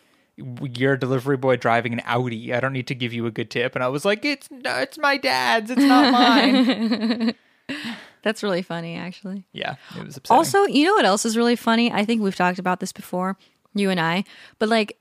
[0.77, 2.53] "You're a delivery boy driving an Audi.
[2.53, 4.77] I don't need to give you a good tip." And I was like, "It's no,
[4.79, 5.69] it's my dad's.
[5.69, 7.33] It's not mine."
[8.23, 9.43] That's really funny, actually.
[9.51, 10.37] yeah, it was upsetting.
[10.37, 11.91] Also, you know what else is really funny?
[11.91, 13.35] I think we've talked about this before,
[13.73, 14.23] you and I.
[14.59, 14.97] But like,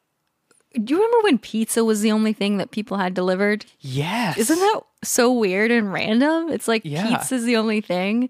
[0.73, 3.65] do you remember when pizza was the only thing that people had delivered?
[3.81, 6.49] yes, Isn't that so weird and random?
[6.49, 7.07] It's like Yeah.
[7.17, 8.29] pizza's the only thing.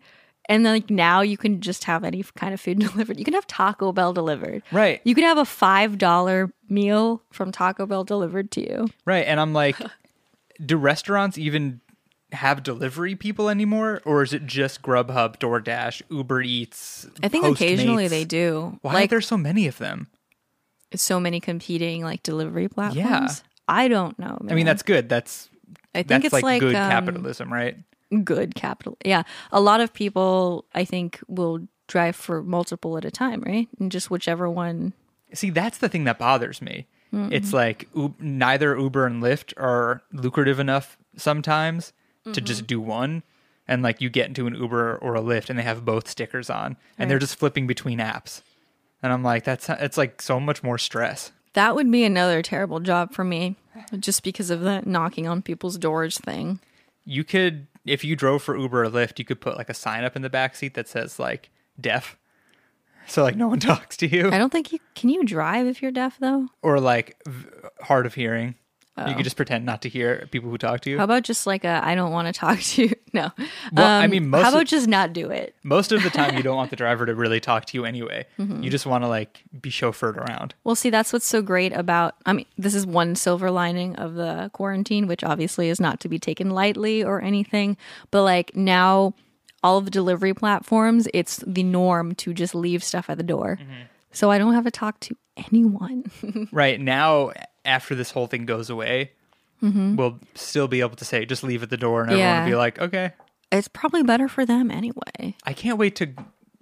[0.48, 3.18] And then like now you can just have any kind of food delivered.
[3.18, 4.62] You can have Taco Bell delivered.
[4.72, 5.00] right?
[5.05, 8.88] You can have a five dollar meal from Taco Bell delivered to you.
[9.05, 9.24] Right.
[9.26, 9.76] And I'm like,
[10.64, 11.81] do restaurants even
[12.33, 14.00] have delivery people anymore?
[14.05, 17.07] Or is it just Grubhub, DoorDash, Uber Eats?
[17.22, 18.78] I think occasionally they do.
[18.83, 20.09] Why are there so many of them?
[20.90, 22.96] It's so many competing like delivery platforms.
[22.96, 23.28] Yeah.
[23.68, 24.38] I don't know.
[24.48, 25.09] I mean, that's good.
[25.09, 25.48] That's
[25.94, 27.76] I think that's it's like, like, good um, capitalism, right?
[28.25, 28.96] Good capital.
[29.05, 33.68] Yeah, a lot of people I think will drive for multiple at a time, right?
[33.79, 34.92] And just whichever one.
[35.35, 36.87] See, that's the thing that bothers me.
[37.12, 37.33] Mm-hmm.
[37.33, 41.92] It's like neither Uber and Lyft are lucrative enough sometimes
[42.25, 42.44] to Mm-hmm.
[42.44, 43.22] just do one.
[43.68, 46.48] And like you get into an Uber or a Lyft and they have both stickers
[46.51, 48.42] on and they're just flipping between apps.
[49.03, 51.33] And I'm like, that's it's like so much more stress.
[51.55, 53.57] That would be another terrible job for me,
[53.98, 56.61] just because of that knocking on people's doors thing.
[57.05, 60.04] You could, if you drove for Uber or Lyft, you could put like a sign
[60.04, 62.16] up in the back seat that says like deaf.
[63.06, 65.10] So like no one talks to you I don't think you can.
[65.10, 66.48] You drive if you're deaf though.
[66.62, 67.48] or like v-
[67.82, 68.54] hard of hearing.
[68.98, 69.14] You Oh.
[69.14, 70.98] could just pretend not to hear people who talk to you.
[70.98, 72.90] How about just like a I don't want to talk to you?
[73.14, 73.31] No.
[73.72, 75.55] Well, I Um, mean, most how of- about just not do it?
[75.62, 78.24] Most of the time, you don't want the driver to really talk to you anyway.
[78.38, 78.62] Mm-hmm.
[78.62, 80.55] You just want to like be chauffeured around.
[80.64, 82.14] Well, see, that's what's so great about.
[82.26, 86.09] I mean, this is one silver lining of the quarantine, which obviously is not to
[86.09, 87.76] be taken lightly or anything.
[88.11, 89.14] But like now,
[89.62, 93.59] all of the delivery platforms, it's the norm to just leave stuff at the door.
[93.61, 93.72] Mm-hmm.
[94.11, 96.05] So I don't have to talk to anyone.
[96.52, 97.33] right now,
[97.64, 99.12] after this whole thing goes away,
[99.61, 102.38] we'll still be able to say just leave at the door, and everyone Mm-hmm.
[102.38, 102.44] Yeah.
[102.44, 103.12] will be like, okay.
[103.53, 105.37] it's probably better for them anyway.
[105.44, 106.09] I can't wait to.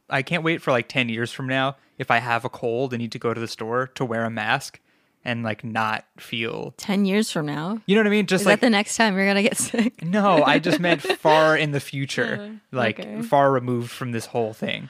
[0.08, 3.00] I can't wait for like ten years from now if I have a cold and
[3.00, 4.80] need to go to the store to wear a mask
[5.24, 6.72] and like not feel.
[6.78, 7.78] 10 years from now.
[7.84, 8.24] You know what I mean?
[8.26, 10.02] Just Is like the next time you're going to get sick?
[10.02, 13.20] no, I just meant far in the future, like okay.
[13.20, 14.88] far removed from this whole thing.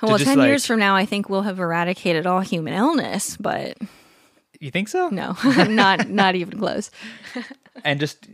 [0.00, 3.76] Well, 10 like- years from now, I think we'll have eradicated all human illness, but
[4.64, 5.10] You think so?
[5.10, 6.90] no, not not even close.
[7.84, 8.26] and just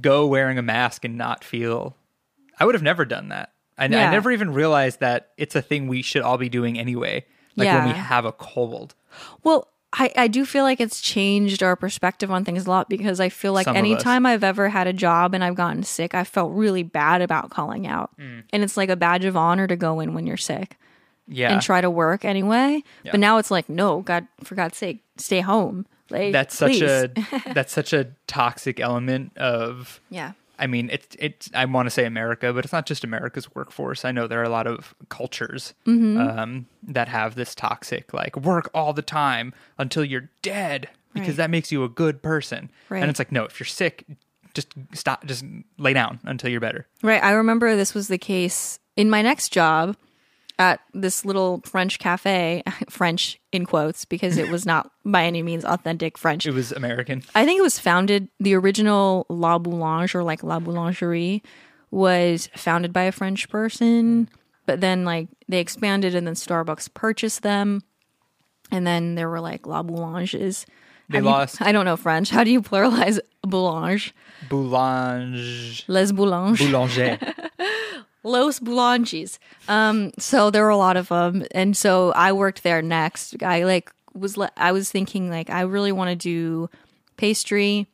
[0.00, 1.94] go wearing a mask and not feel.
[2.58, 3.52] I would have never done that.
[3.76, 7.26] I, I never even realized that it's a thing we should all be doing anyway.
[7.54, 8.94] Like when we have a cold.
[9.42, 13.20] Well, I, I do feel like it's changed our perspective on things a lot because
[13.20, 16.24] I feel like Some anytime I've ever had a job and I've gotten sick, I
[16.24, 18.10] felt really bad about calling out.
[18.18, 18.44] Mm.
[18.54, 20.78] And it's like a badge of honor to go in when you're sick
[21.26, 22.82] Yeah, and try to work anyway.
[23.02, 23.12] Yeah.
[23.12, 25.86] But now it's like, no, God, for God's sake, stay home.
[26.10, 26.82] Like, that's such please.
[26.82, 27.10] a
[27.54, 30.00] that's such a toxic element of.
[30.10, 30.32] yeah.
[30.56, 31.50] I mean, it's it's.
[31.52, 34.04] I want to say America, but it's not just America's workforce.
[34.04, 36.16] I know there are a lot of cultures Mm-hmm.
[36.18, 41.36] um, that have this toxic, like work all the time until you're dead, because Right.
[41.38, 42.70] that makes you a good person.
[42.88, 43.00] Right.
[43.02, 44.04] And it's like, no, if you're sick,
[44.54, 45.44] just stop, just
[45.76, 46.86] lay down until you're better.
[47.02, 47.20] Right.
[47.24, 49.96] I remember this was the case in my next job
[50.58, 55.64] at this little French cafe, French in quotes, because it was not by any means
[55.64, 56.46] authentic French.
[56.46, 57.22] It was American.
[57.34, 61.42] I think it was founded, the original La Boulange or like La Boulangerie
[61.90, 64.28] was founded by a French person,
[64.66, 67.82] but then like they expanded and then Starbucks purchased them.
[68.70, 70.64] And then there were like La Boulanges.
[71.10, 72.30] They How do you- lost I don't know French.
[72.30, 74.12] How do you pluralize Boulange?
[74.48, 75.84] Boulange.
[75.86, 76.66] Les Boulanges.
[76.66, 77.18] Boulanger.
[78.24, 79.38] Los Boulanges.
[79.68, 83.42] Um, so there were a lot of them, and so I worked there next.
[83.42, 86.70] I like was le- I was thinking like I really want to do
[87.16, 87.86] pastry,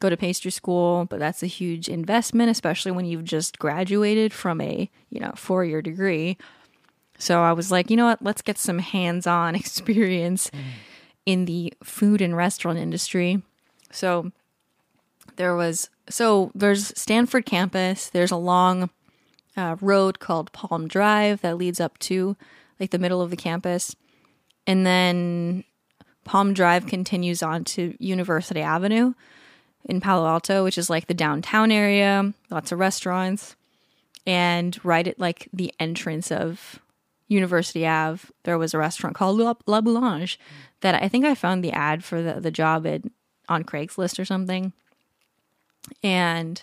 [0.00, 4.60] go to pastry school, but that's a huge investment, especially when you've just graduated from
[4.60, 6.38] a you know four year degree.
[7.18, 8.22] So I was like, you know what?
[8.22, 10.50] Let's get some hands on experience
[11.24, 13.42] in the food and restaurant industry.
[13.90, 14.30] So
[15.36, 18.08] there was so there's Stanford campus.
[18.08, 18.90] There's a long
[19.56, 22.36] uh, road called Palm Drive that leads up to
[22.78, 23.96] like the middle of the campus,
[24.66, 25.64] and then
[26.24, 29.14] Palm Drive continues on to University Avenue
[29.84, 32.34] in Palo Alto, which is like the downtown area.
[32.50, 33.56] Lots of restaurants,
[34.26, 36.80] and right at like the entrance of
[37.28, 40.38] University Ave, there was a restaurant called La, La Boulange
[40.80, 43.02] that I think I found the ad for the, the job at
[43.48, 44.72] on Craigslist or something.
[46.02, 46.62] And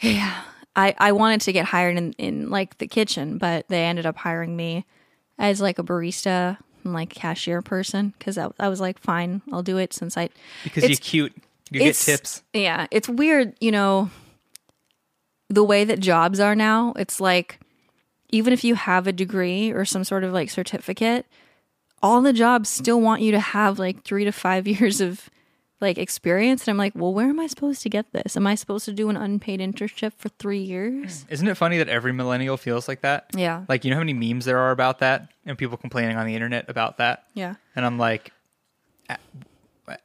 [0.00, 0.42] yeah,
[0.76, 4.16] I, I wanted to get hired in, in like the kitchen, but they ended up
[4.16, 4.84] hiring me
[5.38, 9.62] as like a barista and like cashier person because I, I was like, fine, I'll
[9.62, 10.28] do it since I
[10.64, 11.34] Because you're cute.
[11.70, 12.42] You get tips.
[12.52, 14.10] yeah, it's weird, you know,
[15.48, 16.92] the way that jobs are now.
[16.96, 17.58] It's like
[18.28, 21.26] even if you have a degree or some sort of like certificate,
[22.02, 25.30] all the jobs still want you to have like 3 to 5 years of
[25.80, 28.36] like experience and I'm like, "Well, where am I supposed to get this?
[28.36, 31.88] Am I supposed to do an unpaid internship for 3 years?" Isn't it funny that
[31.88, 33.26] every millennial feels like that?
[33.34, 33.64] Yeah.
[33.68, 36.34] Like, you know how many memes there are about that and people complaining on the
[36.34, 37.24] internet about that?
[37.34, 37.56] Yeah.
[37.74, 38.32] And I'm like,
[39.08, 39.16] "Uh,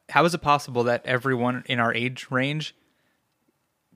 [0.10, 2.75] how is it possible that everyone in our age range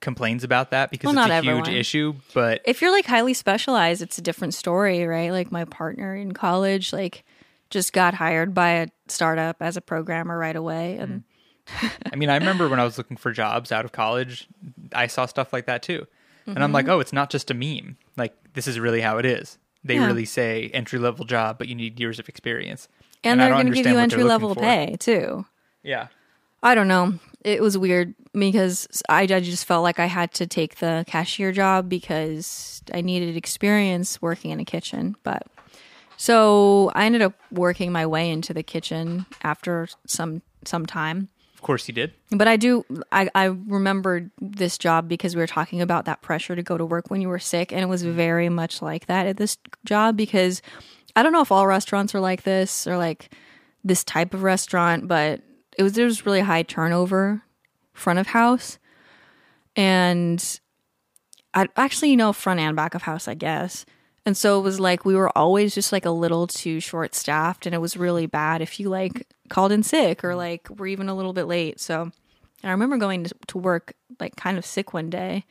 [0.02, 0.92] complains about that?
[0.92, 4.22] Because Well, it's not a huge issue, but if you're like highly specialized, it's a
[4.22, 5.32] different story, right?
[5.32, 7.24] Like my partner in college, like
[7.70, 11.24] just got hired by a startup as a programmer right away, and
[12.12, 14.48] I mean, I remember when I was looking for jobs out of college,
[14.94, 16.08] I saw stuff like that too.
[16.48, 16.94] And I'm like, mm-hmm.
[16.94, 17.98] oh, it's not just a meme.
[18.18, 19.58] Like, this is really how it is.
[19.84, 20.06] They Yeah.
[20.06, 22.88] really say entry level job, but you need years of experience.
[23.24, 25.46] and, I they're going to give you entry level pay too.
[25.82, 26.08] Yeah.
[26.62, 27.20] I don't know.
[27.44, 31.52] It was weird because I, I just felt like I had to take the cashier
[31.52, 35.16] job because I needed experience working in a kitchen.
[35.24, 35.48] But
[36.18, 41.30] so I ended up working my way into the kitchen after some some time.
[41.66, 42.14] Of course you did.
[42.30, 46.56] But I do, I, I remembered this job because we were talking about that pressure
[46.56, 47.72] to go to work when you were sick.
[47.72, 48.16] And it was mm-hmm.
[48.16, 50.62] very much like that at this job because
[51.16, 53.34] I don't know if all restaurants are like this or like
[53.84, 55.42] this type of restaurant, but
[55.76, 57.42] it was, there was really high turnover
[57.94, 58.78] front of house.
[59.76, 60.60] And
[61.56, 63.88] I actually, you know, front and back of house, I guess.
[64.26, 67.66] And so it was like we were always just like a little too short staffed
[67.66, 71.10] and it was really bad if you like called in sick or like were even
[71.10, 71.80] a little bit late.
[71.80, 72.12] So and
[72.64, 75.46] I remember going to, to work like kind of sick one day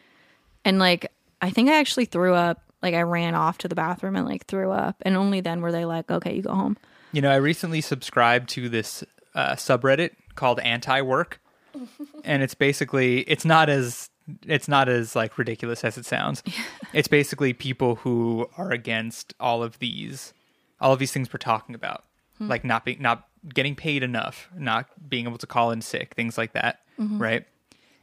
[0.64, 2.60] and like I think I actually threw up.
[2.82, 5.72] Like I ran off to the bathroom and like threw up and only then were
[5.72, 6.76] they like, okay, you go home.
[7.12, 11.40] You know, I recently subscribed to this uh, subreddit called Anti Work,
[12.24, 14.10] and it's basically it's not as
[14.46, 16.42] it's not as like ridiculous as it sounds.
[16.92, 20.32] it's basically people who are against all of these
[20.80, 22.04] all of these things we're talking about,
[22.38, 22.48] hmm.
[22.48, 26.38] like not being not getting paid enough, not being able to call in sick, things
[26.38, 27.20] like that, mm-hmm.
[27.20, 27.46] right?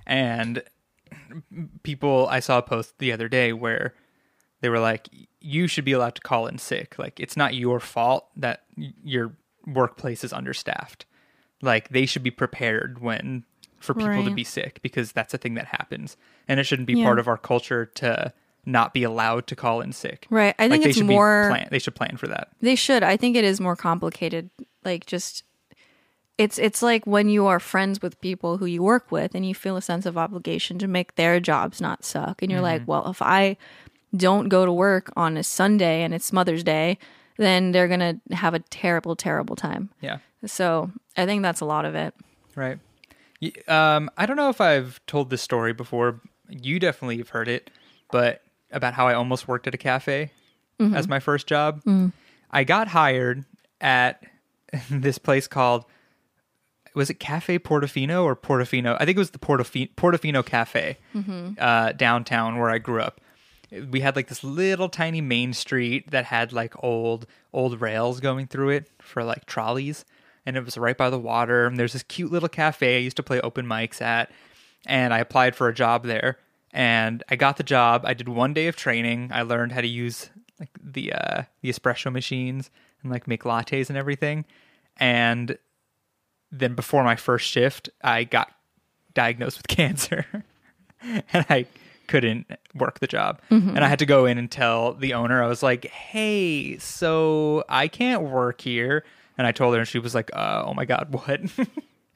[0.05, 0.63] And
[1.83, 3.93] people, I saw a post the other day where
[4.61, 5.07] they were like,
[5.39, 6.97] you should be allowed to call in sick.
[6.99, 9.33] Like, it's not your fault that y- your
[9.65, 11.05] workplace is understaffed.
[11.61, 13.45] Like, they should be prepared when
[13.81, 16.17] for people to be sick because that's a thing that happens.
[16.47, 17.05] And it shouldn't be Yeah.
[17.05, 18.33] part of our culture to
[18.65, 20.27] not be allowed to call in sick.
[20.29, 20.55] Right.
[20.59, 22.49] I think they it's should more plan- they should plan for that.
[22.61, 23.03] They should.
[23.03, 24.49] I think it is more complicated.
[24.83, 25.43] Like just
[26.37, 29.53] it's it's like when you are friends with people who you work with and you
[29.55, 32.41] feel a sense of obligation to make their jobs not suck.
[32.41, 32.91] And you're like, mm-hmm.
[32.91, 33.57] well, if I
[34.15, 36.97] don't go to work on a Sunday and it's Mother's Day,
[37.37, 39.89] then they're going to have a terrible terrible time.
[40.01, 40.17] Yeah.
[40.45, 42.15] So, I think that's a lot of it.
[42.55, 42.79] Right.
[43.67, 46.21] Um, I don't know if I've told this story before.
[46.49, 47.71] You definitely have heard it,
[48.11, 50.31] but about how I almost worked at a cafe
[50.95, 51.81] as my first job.
[52.49, 53.45] I got hired
[53.79, 54.23] at
[54.89, 55.85] this place called
[56.93, 58.95] was it Cafe Portofino or Portofino?
[58.99, 60.97] I think it was the Portofi- Portofino Cafe
[61.57, 63.21] uh, downtown where I grew up.
[63.89, 68.47] We had like this little tiny main street that had like old old rails going
[68.47, 70.03] through it for like trolleys,
[70.45, 71.65] and it was right by the water.
[71.65, 74.31] And there's this cute little cafe I used to play open mics at,
[74.85, 76.37] and I applied for a job there,
[76.71, 78.03] and I got the job.
[78.05, 79.29] I did one day of training.
[79.33, 82.69] I learned how to use like the uh, the espresso machines
[83.01, 84.45] and like make lattes and everything,
[84.97, 85.57] and
[86.51, 88.51] then before my first shift, I got
[89.13, 90.25] diagnosed with cancer
[91.01, 91.65] and I
[92.07, 93.41] couldn't work the job.
[93.49, 97.63] And I had to go in and tell the owner, I was like, hey, so
[97.69, 99.05] I can't work here.
[99.37, 101.41] And I told her, and she was like, uh, oh my God, what?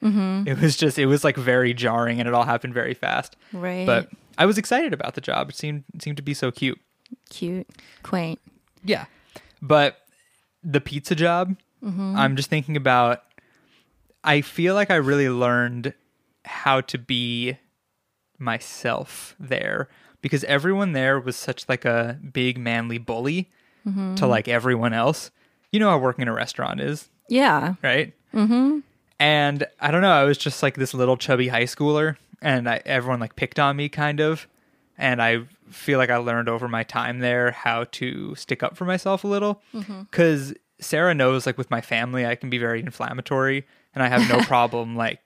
[0.02, 0.46] Mm-hmm.
[0.46, 3.36] It was just, it was like very jarring and it all happened very fast.
[3.52, 3.86] Right.
[3.86, 5.48] But I was excited about the job.
[5.48, 6.78] It seemed, it seemed to be so cute.
[7.30, 7.66] Cute,
[8.02, 8.38] quaint.
[8.84, 9.06] Yeah.
[9.62, 9.98] But
[10.62, 12.14] the pizza job, mm-hmm.
[12.16, 13.22] I'm just thinking about
[14.26, 15.94] I feel like I really learned
[16.44, 17.58] how to be
[18.38, 19.88] myself there
[20.20, 23.50] because everyone there was such like a big manly bully
[23.86, 24.16] mm-hmm.
[24.16, 25.30] to like everyone else.
[25.76, 27.74] You know how working in a restaurant is, Yeah.
[27.82, 28.14] right?
[28.32, 28.78] Mm-hmm.
[29.20, 32.80] And I don't know, I was just like this little chubby high schooler, and I,
[32.86, 34.46] everyone like picked on me kind of.
[34.96, 38.86] And I feel like I learned over my time there how to stick up for
[38.86, 39.60] myself a little.
[40.10, 44.26] Because Sarah knows, like with my family, I can be very inflammatory, and I have
[44.30, 45.20] no problem like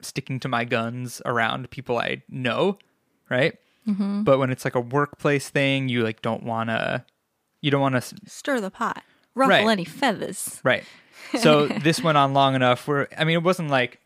[0.00, 2.78] sticking to my guns around people I know,
[3.30, 3.56] right?
[3.86, 4.24] Mm-hmm.
[4.24, 7.04] But when it's like a workplace thing, you like don't want to,
[7.60, 9.04] you don't want to, Stir the pot.
[9.36, 9.68] Ruffle Right.
[9.70, 10.60] any feathers.
[10.64, 10.82] right?
[11.40, 14.00] So this went on long enough where I mean, it wasn't like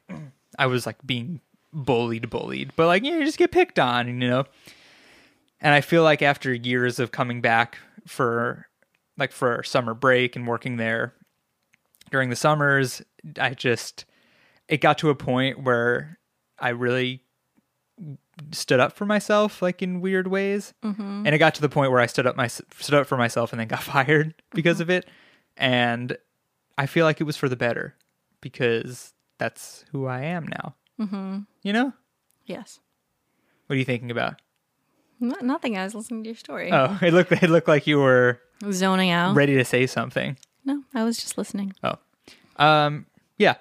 [0.59, 1.41] I was like being
[1.73, 4.45] bullied, bullied, but like you, know, you just get picked on, you know.
[5.63, 8.67] And I feel like after years of coming back for
[9.17, 11.15] like for summer break and working there
[12.11, 13.03] during the summers,
[13.39, 14.05] I just
[14.69, 16.19] it got to a point where
[16.59, 17.23] I really
[18.53, 20.75] stood up for myself like in weird ways.
[20.85, 21.25] Mm-hmm.
[21.27, 23.53] And it got to the point where I stood up my stood up for myself
[23.53, 25.09] and then got fired because of it.
[25.57, 26.17] And
[26.79, 27.95] I feel like it was for the better
[28.41, 30.75] because that's who I am now.
[31.01, 31.39] Mm-hmm.
[31.63, 31.93] You know?
[32.47, 32.81] Yes.
[33.67, 34.41] What are you thinking about?
[35.21, 35.77] No- nothing.
[35.77, 36.71] I was listening to your story.
[36.73, 39.35] Oh, it looked it looked like you were Zoning out.
[39.35, 40.37] ready to say something.
[40.65, 41.73] No, I was just listening.
[41.83, 41.95] Oh,
[42.57, 43.07] um,
[43.39, 43.55] yeah.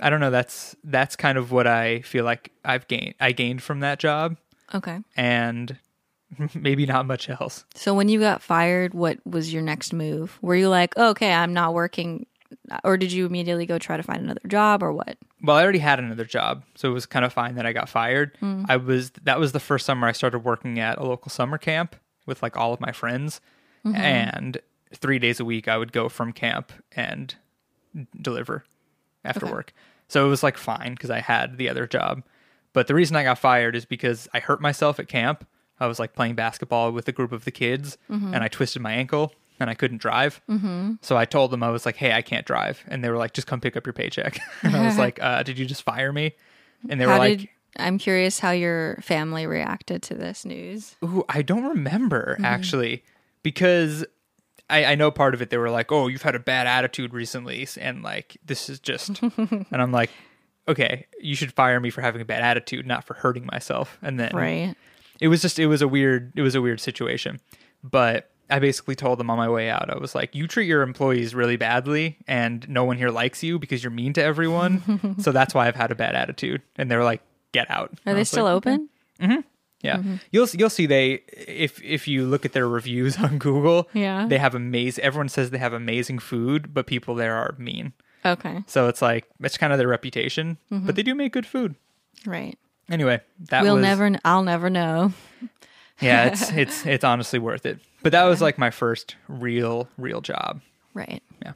[0.00, 0.30] I don't know.
[0.30, 3.14] That's that's kind of what I feel like I've gained.
[3.20, 4.36] I gained from that job,
[4.74, 4.98] Okay.
[5.16, 5.76] and
[6.54, 7.64] maybe not much else.
[7.74, 10.38] So when you got fired, what was your next move?
[10.42, 12.26] Were you like, oh, okay, I'm not working,
[12.84, 15.16] or did you immediately go try to find another job, or what?
[15.42, 17.88] Well, I already had another job, so it was kind of fine that I got
[17.88, 18.36] fired.
[18.40, 18.66] Mm.
[18.68, 21.96] I was that was the first summer I started working at a local summer camp
[22.26, 23.40] with like all of my friends,
[23.84, 23.96] mm-hmm.
[23.96, 24.58] and
[24.94, 27.34] three days a week I would go from camp and
[28.20, 28.64] deliver
[29.24, 29.52] after Okay.
[29.52, 29.72] work.
[30.10, 32.22] So it was like fine because I had the other job.
[32.72, 35.46] But the reason I got fired is because I hurt myself at camp.
[35.78, 38.92] I was like playing basketball with a group of the kids, and I twisted my
[38.92, 40.40] ankle and I couldn't drive.
[40.48, 40.94] Mm-hmm.
[41.02, 43.34] So I told them I was like, "Hey, I can't drive," and they were like,
[43.34, 46.12] "Just come pick up your paycheck." and I was like, uh, "Did you just fire
[46.12, 46.34] me?"
[46.88, 50.96] And they were like, did I'm curious how your family reacted to this news.
[51.04, 53.04] Ooh, I don't remember actually,
[53.42, 54.04] because
[54.70, 55.50] I, I know part of it.
[55.50, 59.20] They were like, "Oh, you've had a bad attitude recently," and like this is just,
[59.36, 60.10] and I'm like,
[60.68, 64.18] "Okay, you should fire me for having a bad attitude, not for hurting myself." And
[64.18, 64.74] then Right.
[65.20, 67.40] it was just, it was a weird, it was a weird situation.
[67.82, 70.82] But I basically told them on my way out, I was like, "You treat your
[70.82, 75.16] employees really badly, and no one here likes you because you're mean to everyone.
[75.20, 77.96] so that's why I've had a bad attitude." And they were like, "Get out." Are
[78.10, 78.88] And they still like, open?
[79.20, 79.40] Mm-hmm.
[79.82, 80.16] Yeah, Mm-hmm.
[80.30, 84.26] you'll you'll see they if if you look at their reviews on Google, Yeah.
[84.28, 85.02] they have amazing.
[85.04, 87.92] Everyone says they have amazing food, but people there are mean.
[88.24, 88.62] Okay.
[88.66, 91.74] So it's like it's kind of their reputation, but they do make good food.
[92.26, 92.58] Right.
[92.90, 93.64] Anyway, that Mm-hmm.
[93.64, 94.10] we'll was never.
[94.24, 95.12] I'll never know.
[96.00, 97.78] yeah, it's it's it's honestly worth it.
[98.02, 100.60] But that was like my first real real job.
[100.92, 101.22] Right.
[101.42, 101.52] Yeah.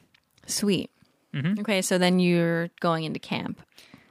[0.47, 0.91] Sweet.
[1.35, 1.61] Mm-hmm.
[1.61, 3.61] Okay, so then you're going into camp.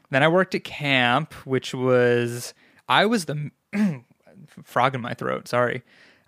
[0.09, 2.53] Then I worked at camp, which was
[2.89, 3.49] I was the
[4.63, 5.47] frog in my throat.
[5.47, 5.83] Sorry,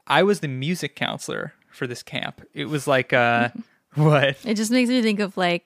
[0.08, 2.42] I was the music counselor for this camp.
[2.54, 3.50] It was like uh,
[3.96, 4.38] what?
[4.46, 5.66] It just makes me think of like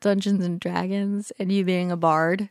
[0.00, 2.48] Dungeons and Dragons and you being a bard.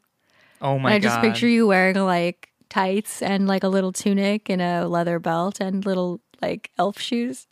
[0.61, 1.21] Oh And my I just god!
[1.21, 5.85] picture you wearing like tights and like a little tunic and a leather belt and
[5.85, 7.47] little like elf shoes.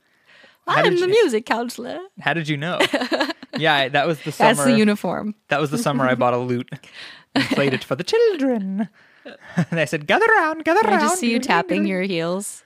[0.68, 1.98] How I'm the you- music counselor.
[2.20, 2.80] How did you know?
[3.58, 4.54] yeah, that was the summer.
[4.54, 5.34] That's the uniform.
[5.48, 6.70] that was the summer I bought a lute
[7.34, 8.90] and played it for the children.
[9.72, 12.64] and I said, "Gather around, gather around." I just see you tapping your heels,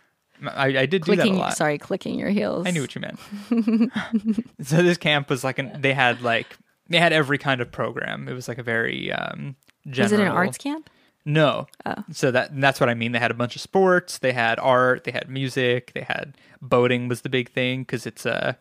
[0.50, 1.58] I, I did do that a lot.
[1.58, 2.66] Sorry, clicking your heels.
[2.66, 3.20] I knew what you meant.
[4.62, 5.78] so this camp was like an.
[5.80, 6.58] They had like
[6.90, 8.28] they had every kind of program.
[8.28, 9.56] It was like a very um.
[9.88, 10.90] General, Was it an arts camp?
[11.26, 11.68] No.
[11.86, 12.04] Oh.
[12.12, 13.12] So that that's what I mean.
[13.12, 14.18] They had a bunch of sports.
[14.18, 15.04] They had art.
[15.04, 15.92] They had music.
[15.94, 18.58] They had boating was the big thing because it's a,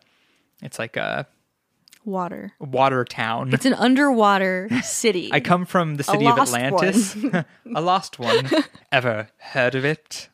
[0.61, 1.27] it's like a
[2.03, 2.53] Water.
[2.59, 3.53] water town.
[3.53, 5.29] It's an underwater city.
[5.31, 7.15] I come from the city of Atlantis.
[7.75, 8.49] a lost one.
[8.91, 10.29] Ever heard of it?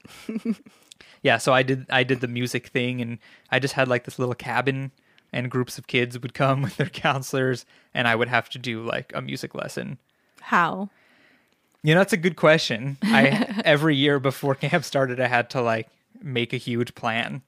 [1.22, 3.20] yeah, so I did I did the music thing and
[3.51, 4.91] I just had like this little cabin
[5.34, 8.84] and groups of kids would come with their counselors and I would have to do
[8.84, 9.97] like a music lesson.
[10.39, 10.89] How?
[11.84, 12.97] You know, that's a good question.
[13.03, 15.89] I every year before camp started I had to like
[16.22, 17.41] make a huge plan.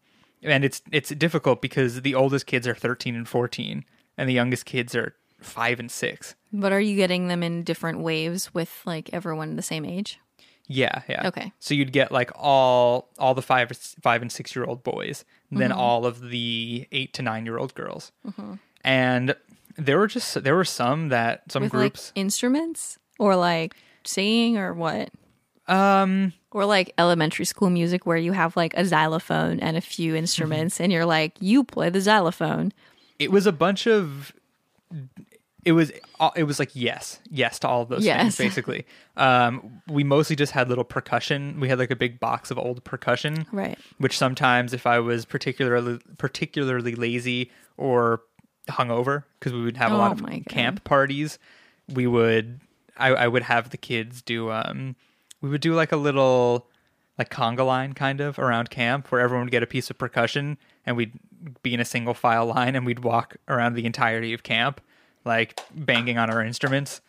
[0.44, 3.86] And it's it's difficult because the oldest kids are 13 and 14
[4.20, 6.36] and the youngest kids are 5 and 6.
[6.52, 10.20] But are you getting them in different waves with like everyone the same age?
[10.68, 11.28] Yeah, yeah.
[11.28, 11.52] Okay.
[11.60, 15.72] So you'd get like all all the five five and six year old boys, then
[15.72, 15.80] mm-hmm.
[15.80, 18.54] all of the eight to nine year old girls, mm-hmm.
[18.84, 19.36] and
[19.78, 22.12] there were just there were some that some with groups.
[22.16, 25.10] like instruments or like singing or what?
[25.70, 30.16] um, Or like elementary school music where you have like a xylophone and a few
[30.16, 30.84] instruments mm-hmm.
[30.84, 32.74] and you're like, you play the xylophone.
[33.20, 34.34] It was a bunch of.
[35.66, 35.92] It was
[36.36, 38.22] it was like yes yes to all of those Yes.
[38.22, 38.86] things basically.
[39.18, 41.60] Um, we mostly just had little percussion.
[41.60, 43.78] We had like a big box of old percussion, Right.
[43.98, 48.22] which sometimes if I was particularly particularly lazy or
[48.70, 51.38] hungover because we would have a lot Oh of my camp parties,
[51.94, 52.62] we would
[52.98, 54.96] I, I would have the kids do um
[55.42, 56.68] we would do like a little
[57.18, 60.58] like conga line kind of around camp where everyone would get a piece of percussion
[60.90, 61.14] and we'd
[61.62, 64.82] be in a single file line and we'd walk around the entirety of camp
[65.24, 67.00] like banging on our instruments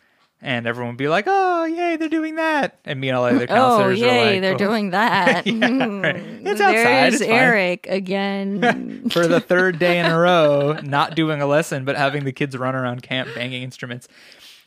[0.43, 3.31] and everyone would be like oh yay they're doing that and me and all the
[3.35, 4.15] other Oh, counselors are like.
[4.15, 5.47] yay, they're "Oh." doing that.
[5.47, 5.65] Yeah,
[5.99, 6.15] right.
[6.21, 6.47] Hmm.
[6.47, 7.23] It's outside, There's it's.
[7.23, 9.09] Eric again.
[9.11, 12.55] for the third day in a row, not doing a lesson, but having the kids
[12.55, 14.07] run around camp banging instruments.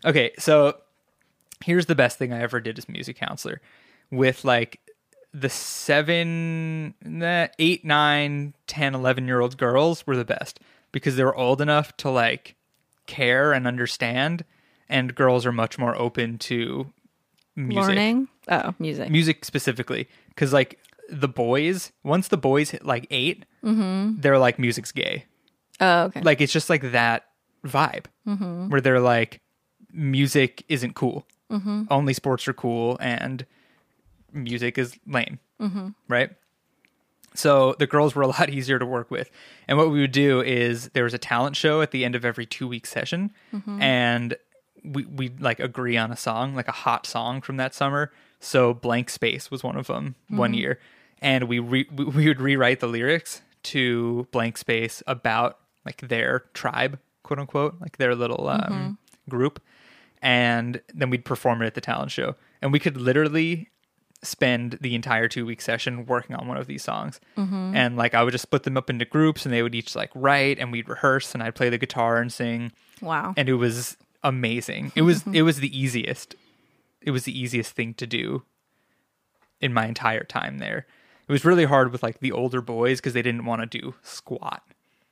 [0.04, 0.76] Okay, so
[1.64, 3.60] here's the best thing I ever did as music counselor
[4.10, 4.80] with like
[5.35, 10.61] the seven, nah, eight, nine, 10, 11 year old girls were the best
[10.93, 12.55] because they were old enough to like
[13.07, 14.45] care and understand,
[14.89, 16.93] and girls are much more open to
[17.57, 17.89] music.
[17.89, 18.28] Learning.
[18.49, 19.11] Oh, music.
[19.11, 20.09] music specifically.
[20.28, 20.78] Because like
[21.11, 24.20] the boys once the boys hit like 8 mm-hmm.
[24.20, 25.26] they're like music's gay.
[25.80, 26.22] Oh, okay.
[26.22, 27.26] like it's just like that
[27.66, 28.68] vibe mm-hmm.
[28.68, 29.41] where they're like
[29.93, 31.26] music isn't cool.
[31.51, 31.85] Mm-hmm.
[31.91, 33.45] Only sports are cool and
[34.35, 35.89] music is lame mm-hmm.
[36.09, 36.30] right?
[37.35, 39.30] So the girls were a lot easier to work with.
[39.68, 42.24] And what we would do is there was a talent show at the end of
[42.24, 43.32] every two week session.
[43.53, 43.82] Mm-hmm.
[43.82, 44.37] And
[44.85, 48.12] we we'd like agree on a song like a hot song from that summer.
[48.41, 50.59] So blank space was one of them one mm-hmm.
[50.59, 50.78] year.
[51.20, 56.45] And we re- we we would rewrite the lyrics to blank space about like their
[56.53, 59.62] tribe quote unquote like their little um, group.
[60.20, 62.35] And then we'd perform it at the talent show.
[62.62, 63.68] And we could literally
[64.24, 67.20] spend the entire two week session working on one of these songs.
[67.36, 70.10] And like i would just split them up into groups and they would each like
[70.14, 72.72] write and we'd rehearse and i'd play the guitar and sing.
[73.02, 73.34] Wow.
[73.36, 74.92] and it was amazing.
[74.94, 76.34] It was it was the easiest
[77.02, 78.42] it was the easiest thing to do
[79.60, 80.86] in my entire time there.
[81.28, 83.94] It was really hard with like the older boys because they didn't want to do
[84.02, 84.62] squat.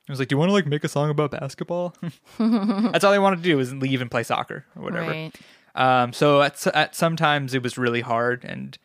[0.07, 1.95] It was like do you want to like make a song about basketball?
[2.39, 5.09] That's all they wanted to do was leave and play soccer or whatever.
[5.11, 5.31] Right.
[5.75, 8.77] um, so at, at sometimes it was really hard and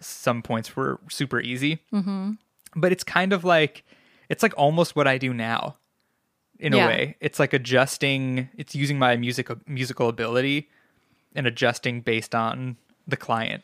[0.00, 1.78] some points were super easy.
[1.92, 2.32] Mm-hmm.
[2.76, 3.84] But it's kind of like,
[4.28, 5.76] it's like almost what I do now
[6.58, 6.84] in Yeah.
[6.84, 7.16] a way.
[7.20, 10.68] It's like adjusting, it's using my music, musical ability
[11.34, 12.76] and adjusting based on
[13.06, 13.62] the client.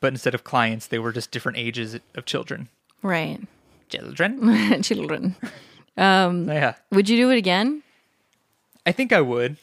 [0.00, 2.68] But instead of clients, they were just different ages of children.
[3.02, 3.40] Right.
[3.88, 4.82] Children?
[4.82, 5.36] Children.
[5.96, 6.74] Um, yeah.
[6.90, 7.82] Would you do it again?
[8.86, 9.56] I think I would.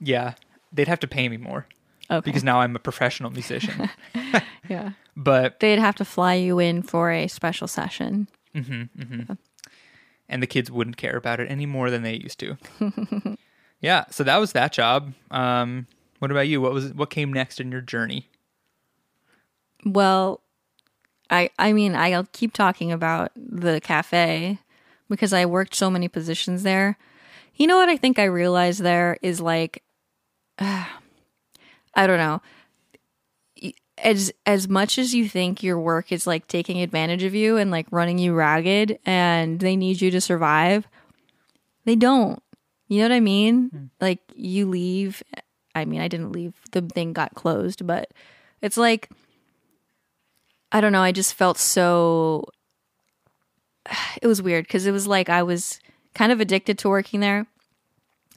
[0.00, 0.34] Yeah.
[0.72, 1.66] They'd have to pay me more
[2.10, 2.24] Okay.
[2.24, 3.90] because now I'm a professional musician.
[4.68, 4.90] yeah.
[5.16, 8.28] but They'd have to fly you in for a special session.
[8.54, 12.56] and the kids wouldn't care about it any more than they used to.
[13.80, 15.12] yeah, so that was that job.
[15.30, 15.86] Um,
[16.18, 16.60] what about you?
[16.60, 18.28] What was what came next in your journey?
[19.84, 20.40] Well,
[21.30, 24.58] I I mean I'll keep talking about the cafe
[25.08, 26.96] because I worked so many positions there.
[27.54, 29.82] You know what I think I realized there is like
[31.96, 32.42] I don't know.
[33.98, 37.70] As as much as you think your work is like taking advantage of you and
[37.70, 40.86] like running you ragged and they need you to survive,
[41.86, 42.42] they don't.
[42.88, 43.70] You know what I mean?
[43.70, 43.84] Hmm.
[44.00, 45.22] Like you leave
[45.74, 46.54] I mean, I didn't leave.
[46.72, 48.12] The thing got closed, but
[48.62, 49.10] it's like
[50.72, 51.02] I don't know.
[51.02, 52.44] I just felt so.
[54.22, 55.78] It was weird because it was like I was
[56.14, 57.46] kind of addicted to working there.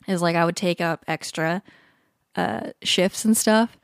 [0.07, 1.64] Is like I would take up extra
[2.36, 3.77] uh, shifts and stuff.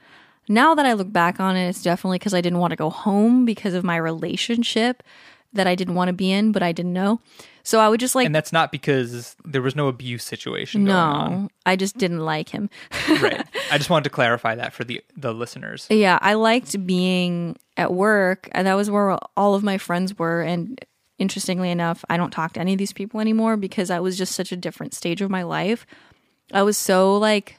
[0.47, 2.89] Now that I look back on it, it's definitely because I didn't want to go
[2.89, 5.01] home because of my relationship
[5.53, 7.19] that I didn't want to be in, but I didn't know.
[7.63, 10.95] So I would just like And that's not because there was no abuse situation going
[10.95, 11.31] on.
[11.31, 12.69] no, I just didn't like him.
[13.21, 13.43] Right.
[13.71, 15.87] I just wanted to clarify that for the the listeners.
[15.89, 20.41] Yeah, I liked being at work, and that was where all of my friends were.
[20.41, 20.83] And
[21.17, 24.35] interestingly enough, I don't talk to any of these people anymore because I was just
[24.35, 25.87] such a different stage of my life.
[26.53, 27.57] I was so like,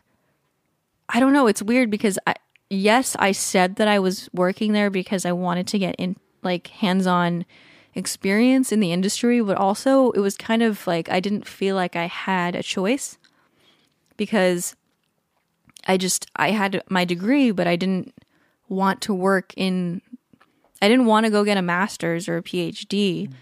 [1.09, 1.47] I don't know.
[1.47, 2.35] It's weird because I,
[2.69, 6.69] yes, I said that I was working there because I wanted to get in like
[6.69, 7.45] hands on
[7.95, 11.97] experience in the industry, but also it was kind of like I didn't feel like
[11.97, 13.19] I had a choice
[14.17, 14.77] because
[15.87, 18.15] I just I had my degree, but I didn't
[18.69, 20.03] want to work in
[20.83, 23.33] I didn't want to go get a master's or a PhD mm.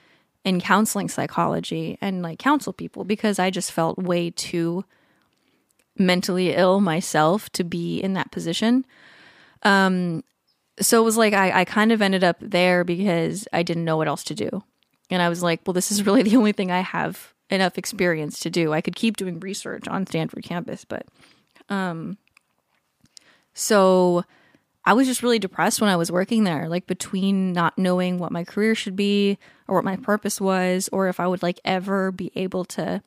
[0.44, 4.84] in counseling psychology and like counsel people because I just felt way too
[5.97, 8.84] mentally ill myself to be in that position.
[9.62, 10.24] Um
[10.80, 13.97] so it was like I, I kind of ended up there because I didn't know
[13.97, 14.64] what else to do.
[15.11, 18.40] And I was like, well, this is really the only thing I have enough experience
[18.40, 18.72] to do.
[18.72, 21.07] I could keep doing research on Stanford campus, but
[21.68, 22.18] um,
[23.53, 24.24] so
[24.84, 28.32] I was just really depressed when I was working there, like between not knowing what
[28.32, 29.38] my career should be
[29.68, 33.03] or what my purpose was or if I would like ever be able to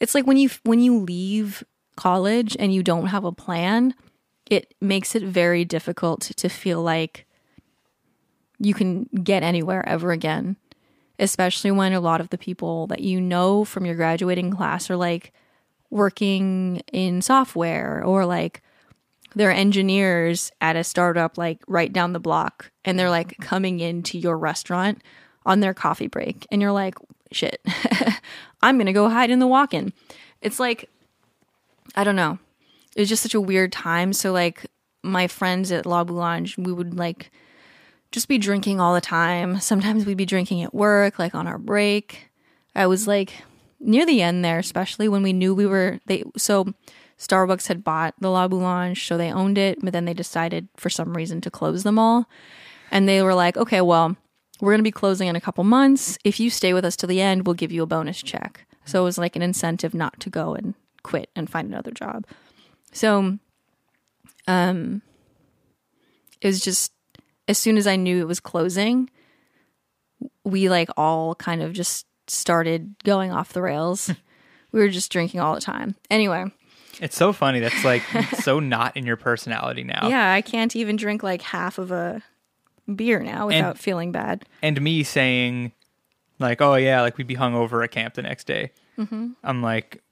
[0.00, 1.62] It's like when you when you leave
[1.96, 3.94] college and you don't have a plan,
[4.50, 7.26] it makes it very difficult to feel like
[8.58, 10.56] you can get anywhere ever again,
[11.18, 14.96] especially when a lot of the people that you know from your graduating class are
[14.96, 15.32] like
[15.90, 18.62] working in software or like
[19.34, 24.18] they're engineers at a startup like right down the block and they're like coming into
[24.18, 25.02] your restaurant
[25.44, 26.96] on their coffee break and you're like
[27.30, 27.60] shit
[28.62, 29.92] i'm gonna go hide in the walk-in.
[30.42, 30.88] It's like
[31.96, 32.38] i don't know
[32.94, 34.66] it was just such a weird time so like
[35.02, 37.30] my friends at la boulange we would like
[38.12, 41.58] just be drinking all the time sometimes we'd be drinking at work like on our
[41.58, 42.30] break
[42.74, 43.42] i was like
[43.80, 46.72] near the end there especially when we knew we were they so
[47.18, 50.90] Starbucks had bought the La Boulange, so they owned it, but then they decided for
[50.90, 52.28] some reason to close them all.
[52.90, 54.16] And they were like, okay, well,
[54.60, 56.18] we're going to be closing in a couple months.
[56.24, 58.66] If you stay with us to the end, we'll give you a bonus check.
[58.84, 60.74] So it was like an incentive not to go and
[61.06, 62.26] quit and find another job.
[62.92, 63.38] So,
[64.48, 65.02] um,
[66.40, 66.92] it was just
[67.48, 69.08] as soon as I knew it was closing,
[70.44, 74.10] we like all kind of just started going off the rails.
[74.72, 75.94] we were just drinking all the time.
[76.10, 76.46] Anyway,
[77.00, 77.60] It's so funny.
[77.60, 78.02] That's like
[78.40, 80.08] so not in your personality now.
[80.08, 82.22] Yeah, I can't even drink like half of a
[82.92, 84.44] beer now without feeling bad.
[84.62, 85.72] And me saying,
[86.40, 88.72] like, oh yeah, like we'd be hungover at camp the next day.
[88.98, 89.32] Mm-hmm.
[89.44, 90.02] I'm like, "W-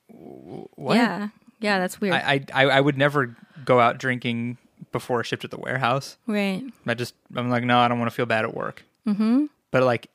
[0.74, 0.96] what?
[0.96, 1.28] Yeah,
[1.60, 2.14] yeah, that's weird.
[2.14, 4.58] I, I I would never go out drinking
[4.92, 6.16] before a shift at the warehouse.
[6.26, 6.62] right?
[6.86, 8.84] I just I'm like, no, I don't want to feel bad at work.
[9.06, 9.46] Mm-hmm.
[9.70, 10.08] But like,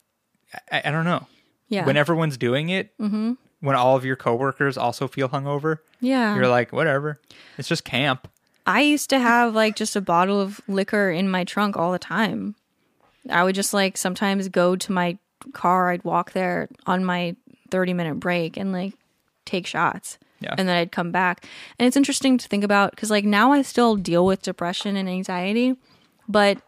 [0.71, 1.27] I, I don't know.
[1.67, 3.33] Yeah, When everyone's doing it, mm-hmm.
[3.59, 6.33] when all of your coworkers also feel hungover, yeah.
[6.33, 7.19] you're like, whatever.
[7.59, 8.27] It's just camp.
[8.65, 11.99] I used to have like just a bottle of liquor in my trunk all the
[11.99, 12.55] time.
[13.29, 15.19] I would just like sometimes go to my
[15.53, 15.91] car.
[15.91, 17.35] I'd walk there on my
[17.69, 18.93] 30 minute break and like
[19.49, 20.17] take shots.
[20.41, 20.55] Yeah.
[20.57, 21.45] And then I'd come back.
[21.77, 25.09] And it's interesting to think about because like now I still deal with depression and
[25.09, 25.75] anxiety,
[26.29, 26.59] but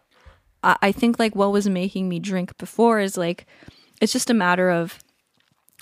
[0.62, 3.46] I, I think like what was making me drink before is like
[4.00, 4.98] it's just a matter of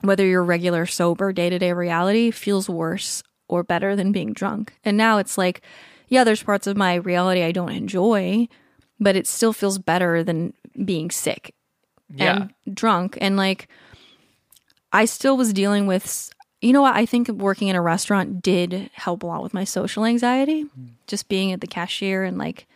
[0.03, 4.73] whether your regular sober day to day reality feels worse or better than being drunk.
[4.85, 5.63] And now it's like,
[6.09, 8.47] yeah, there's parts of my reality I don't enjoy,
[9.01, 11.55] but it still feels better than being sick
[12.15, 12.49] Yeah.
[12.67, 13.19] and drunk.
[13.21, 13.67] And like,
[14.93, 16.95] I still was dealing with, you know what?
[16.95, 20.87] I think working in a restaurant did help a lot with my social anxiety, hmm.
[21.07, 22.67] just being at the cashier and like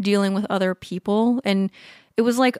[0.00, 1.40] dealing with other people.
[1.44, 1.70] And
[2.16, 2.56] it was like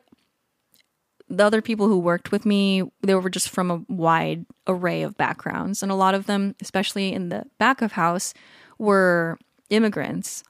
[1.28, 5.16] the other people who worked with me, they were just from a wide array of
[5.16, 5.82] backgrounds.
[5.82, 8.34] And a lot of them, especially in the back of house,
[8.78, 9.38] were
[9.70, 10.42] immigrants.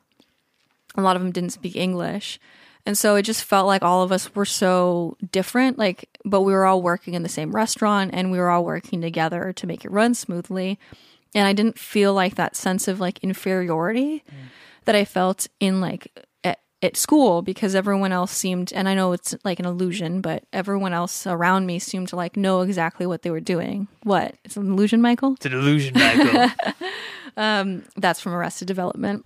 [0.96, 2.40] A lot of them didn't speak English.
[2.84, 6.52] And so it just felt like all of us were so different, like, but we
[6.52, 9.84] were all working in the same restaurant and we were all working together to make
[9.84, 10.78] it run smoothly.
[11.34, 14.34] And I didn't feel like that sense of like inferiority mm.
[14.84, 19.12] that I felt in like at, at school because everyone else seemed, and I know
[19.12, 23.22] it's like an illusion, but everyone else around me seemed to like know exactly what
[23.22, 23.86] they were doing.
[24.02, 24.34] What?
[24.44, 25.34] It's an illusion, Michael?
[25.34, 26.48] It's an illusion, Michael.
[27.36, 29.24] Um, that's from Arrested Development.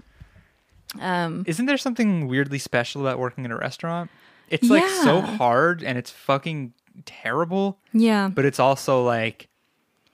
[0.98, 4.10] Isn't there something weirdly special about working in a restaurant?
[4.48, 6.72] It's like so hard and it's fucking
[7.04, 8.28] terrible, Yeah.
[8.28, 9.48] but it's also like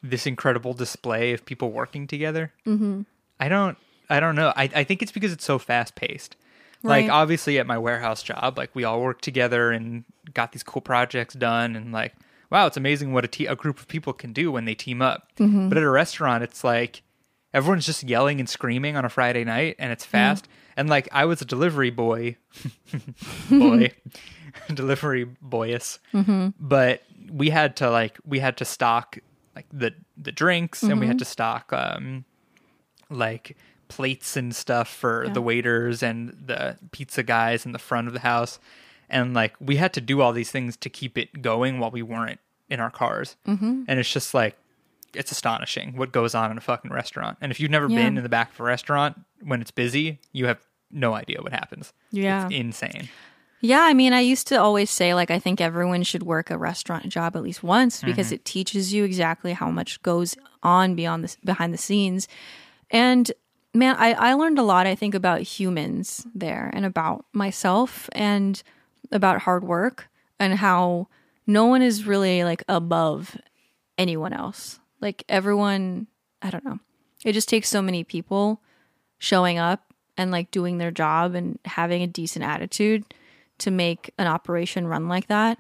[0.03, 2.53] this incredible display of people working together.
[2.67, 3.03] Mm-hmm.
[3.39, 3.77] I don't,
[4.09, 4.53] I don't know.
[4.57, 6.37] I, I think it's because it's so fast paced.
[6.85, 10.03] Like obviously at my warehouse job, like we all worked together and
[10.35, 12.13] got these cool projects done, and like
[12.51, 15.01] wow, it's amazing what a, te- a group of people can do when they team
[15.01, 15.29] up.
[15.37, 17.03] But at a restaurant, it's like
[17.55, 20.49] everyone's just yelling and screaming on a Friday night, and it's fast.
[20.77, 22.37] And like I was a delivery boy,
[23.51, 23.93] boy,
[24.75, 25.99] delivery boyus,
[26.59, 29.19] but we had to like we had to stock
[29.55, 32.25] like the the drinks, and we had to stock um
[33.11, 33.57] like
[33.89, 38.21] plates and stuff for the waiters and the pizza guys in the front of the
[38.21, 38.59] house.
[39.11, 42.01] And like we had to do all these things to keep it going while we
[42.01, 43.37] weren't in our cars.
[43.47, 43.85] Mm-hmm.
[43.87, 44.57] And it's just like,
[45.15, 47.39] it's astonishing what goes on in a fucking restaurant.
[47.41, 47.97] And if you've never Yeah.
[47.97, 50.59] been in the back of a restaurant when it's busy, you have
[50.91, 51.93] no idea what happens.
[52.11, 52.47] Yeah.
[52.47, 53.09] It's insane.
[53.65, 56.59] Yeah, I mean, I used to always say like I think everyone should work a
[56.59, 58.35] restaurant job at least once because mm-hmm.
[58.35, 62.27] it teaches you exactly how much goes on beyond the behind the scenes.
[62.91, 63.31] And
[63.73, 68.61] man, I I learned a lot I think about humans there and about myself and
[69.13, 70.09] about hard work
[70.41, 71.07] and how
[71.47, 73.37] no one is really like above
[73.97, 74.81] anyone else.
[75.03, 76.07] Like everyone,
[76.41, 76.79] I don't know.
[77.25, 78.63] It just takes so many people
[79.19, 83.05] showing up and like doing their job and having a decent attitude
[83.59, 85.59] to make an operation run like that.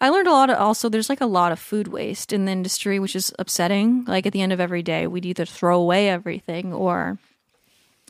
[0.00, 2.52] I learned a lot of also there's like a lot of food waste in the
[2.52, 4.04] industry which is upsetting.
[4.06, 7.18] Like at the end of every day we'd either throw away everything or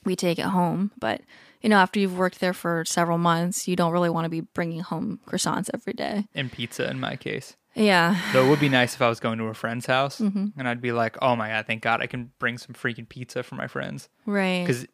[0.05, 1.22] we take it home, but
[1.62, 4.43] you know, after you've worked there for several months, you don't really want to be
[4.43, 6.26] bringing home croissants every day.
[6.35, 7.57] And pizza in my case.
[7.74, 8.18] Yeah.
[8.32, 10.58] Though it would be nice if I was going to a friend's house Mm-hmm.
[10.58, 13.42] and I'd be like, oh my God, thank God I can bring some freaking pizza
[13.42, 14.08] for my friends.
[14.26, 14.64] Right.
[14.64, 14.86] Because,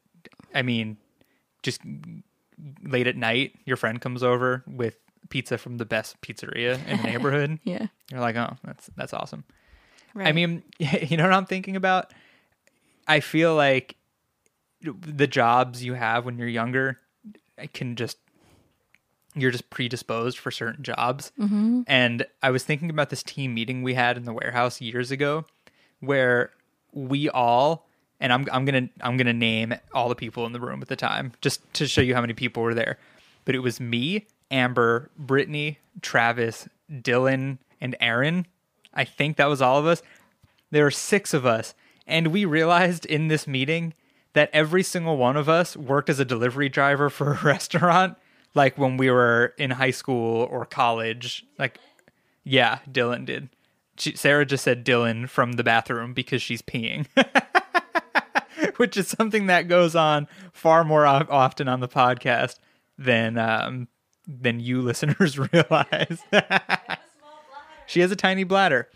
[0.54, 0.96] I mean,
[1.62, 1.80] just
[2.82, 4.96] late at night, your friend comes over with
[5.28, 7.58] pizza from the best pizzeria in the neighborhood.
[7.64, 7.86] Yeah.
[8.10, 9.44] You're like, oh, that's that's awesome.
[10.14, 10.26] Right.
[10.28, 12.12] I mean, you know what I'm thinking about?
[13.06, 13.96] I feel like
[14.82, 16.98] the jobs you have when you're younger
[17.74, 18.16] can just
[19.34, 21.32] you're just predisposed for certain jobs.
[21.38, 21.82] Mm-hmm.
[21.86, 25.44] And I was thinking about this team meeting we had in the warehouse years ago,
[26.00, 26.50] where
[26.92, 27.86] we all
[28.20, 30.96] and I'm I'm gonna I'm gonna name all the people in the room at the
[30.96, 32.98] time just to show you how many people were there.
[33.44, 38.46] But it was me, Amber, Brittany, Travis, Dylan, and Aaron.
[38.92, 40.02] I think that was all of us.
[40.70, 41.74] There were six of us,
[42.06, 43.94] and we realized in this meeting
[44.34, 48.16] that every single one of us worked as a delivery driver for a restaurant,
[48.54, 51.44] like when we were in high school or college.
[51.58, 51.78] Like,
[52.44, 53.48] yeah, Dylan did.
[53.98, 57.06] She, Sarah just said Dylan from the bathroom because she's peeing.
[58.76, 62.58] Which is something that goes on far more often on the podcast
[62.98, 63.88] than um,
[64.26, 66.18] than you listeners realize.
[67.86, 68.88] she has a tiny bladder.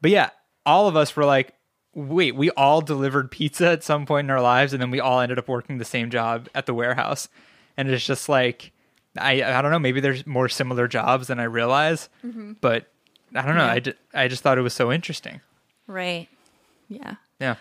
[0.00, 0.30] But yeah,
[0.66, 1.54] all of us were like,
[1.94, 5.20] wait, we all delivered pizza at some point in our lives, and then we all
[5.20, 7.28] ended up working the same job at the warehouse.
[7.76, 8.71] And it's just like,
[9.18, 12.52] I I don't know, maybe there's more similar jobs than I realize, mm-hmm.
[12.60, 12.86] but
[13.34, 13.64] I don't know.
[13.64, 15.40] I, ju- I just thought it was so interesting.
[15.86, 16.28] Right.
[16.88, 17.14] Yeah.
[17.40, 17.56] Yeah.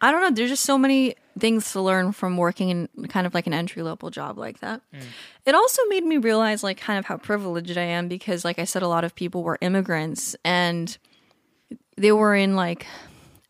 [0.00, 0.30] I don't know.
[0.30, 3.82] There's just so many things to learn from working in kind of like an entry
[3.82, 4.80] level job like that.
[4.94, 5.02] Mm.
[5.46, 8.64] It also made me realize like kind of how privileged I am because like I
[8.64, 10.96] said a lot of people were immigrants and
[11.96, 12.86] they were in like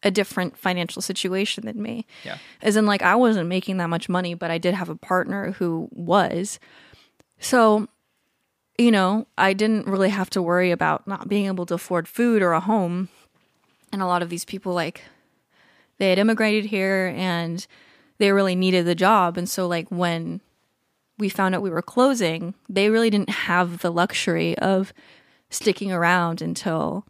[0.03, 2.07] a different financial situation than me.
[2.25, 2.39] Yeah.
[2.63, 5.53] As in like I wasn't making that much money, but I did have a partner
[5.53, 6.59] who was.
[7.41, 7.89] So,
[8.79, 12.43] you know, I didn't really have to worry about not being able to afford food
[12.43, 13.09] or a home.
[13.93, 15.03] And a lot of these people like
[15.99, 17.67] they had immigrated here and
[18.19, 19.37] they really needed the job.
[19.37, 20.41] And so like when
[21.21, 24.93] we found out we were closing they really didn't have the luxury of
[25.51, 27.05] sticking around until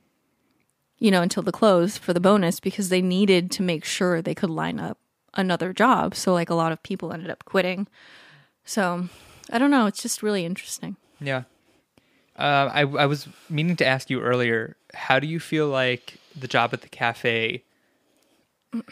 [0.98, 4.34] you know until the close for the bonus because they needed to make sure they
[4.34, 4.98] could line up
[5.34, 6.14] another job.
[6.14, 7.86] So like a lot of people ended up quitting.
[8.64, 9.08] So
[9.50, 11.42] i don't know it's just really interesting Yeah.
[12.36, 14.76] Uh, I I was meaning to ask you earlier.
[14.94, 17.64] How do you feel like the job at the cafe?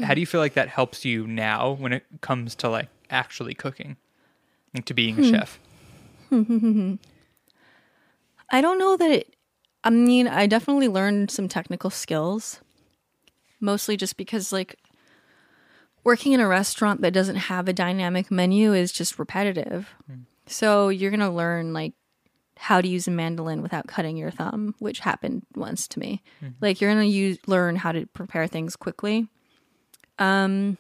[0.04, 3.54] How do you feel like that helps you now when it comes to like actually
[3.54, 3.96] cooking,
[4.74, 5.59] like to being a chef?
[8.50, 9.34] I don't know that it,
[9.82, 12.61] I mean, I definitely learned some technical skills,
[13.61, 14.76] mostly just because, like,
[16.04, 19.94] working in a restaurant that doesn't have a dynamic menu is just repetitive.
[20.49, 21.92] So you're going to learn, like,
[22.57, 26.22] how to use a mandolin without cutting your thumb, which happened once to me.
[26.61, 29.28] Like, you're going to use learn how to prepare things quickly.
[30.18, 30.76] Um,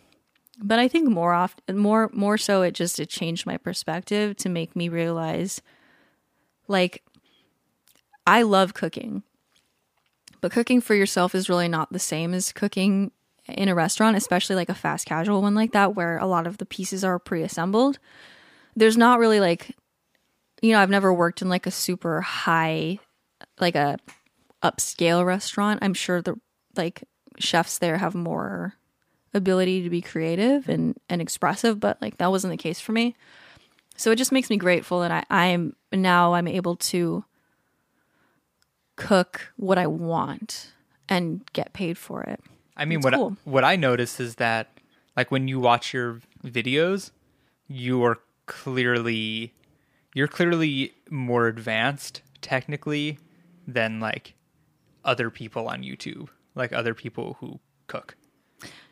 [0.60, 4.48] but I think more often, more more so, it just it changed my perspective to
[4.48, 5.62] make me realize,
[6.66, 7.04] like,
[8.26, 9.22] I love cooking,
[10.40, 13.12] but cooking for yourself is really not the same as cooking
[13.46, 16.58] in a restaurant, especially like a fast casual one like that, where a lot of
[16.58, 18.00] the pieces are pre assembled.
[18.78, 19.74] There's not really like,
[20.62, 23.00] you know, I've never worked in like a super high,
[23.60, 23.98] like a
[24.62, 25.80] upscale restaurant.
[25.82, 26.36] I'm sure the
[26.76, 27.02] like
[27.38, 28.74] chefs there have more
[29.34, 33.16] ability to be creative and, and expressive, but like that wasn't the case for me.
[33.96, 37.24] So it just makes me grateful that I, I'm now I'm able to
[38.94, 40.72] cook what I want
[41.08, 42.40] and get paid for it.
[42.76, 43.36] I mean, It's what cool.
[43.44, 44.68] I, what I notice is that
[45.16, 47.10] like when you watch your videos,
[47.66, 48.18] you are
[48.48, 49.52] clearly
[50.14, 53.18] you're clearly more advanced technically
[53.66, 54.34] than like
[55.04, 58.16] other people on YouTube, like other people who cook.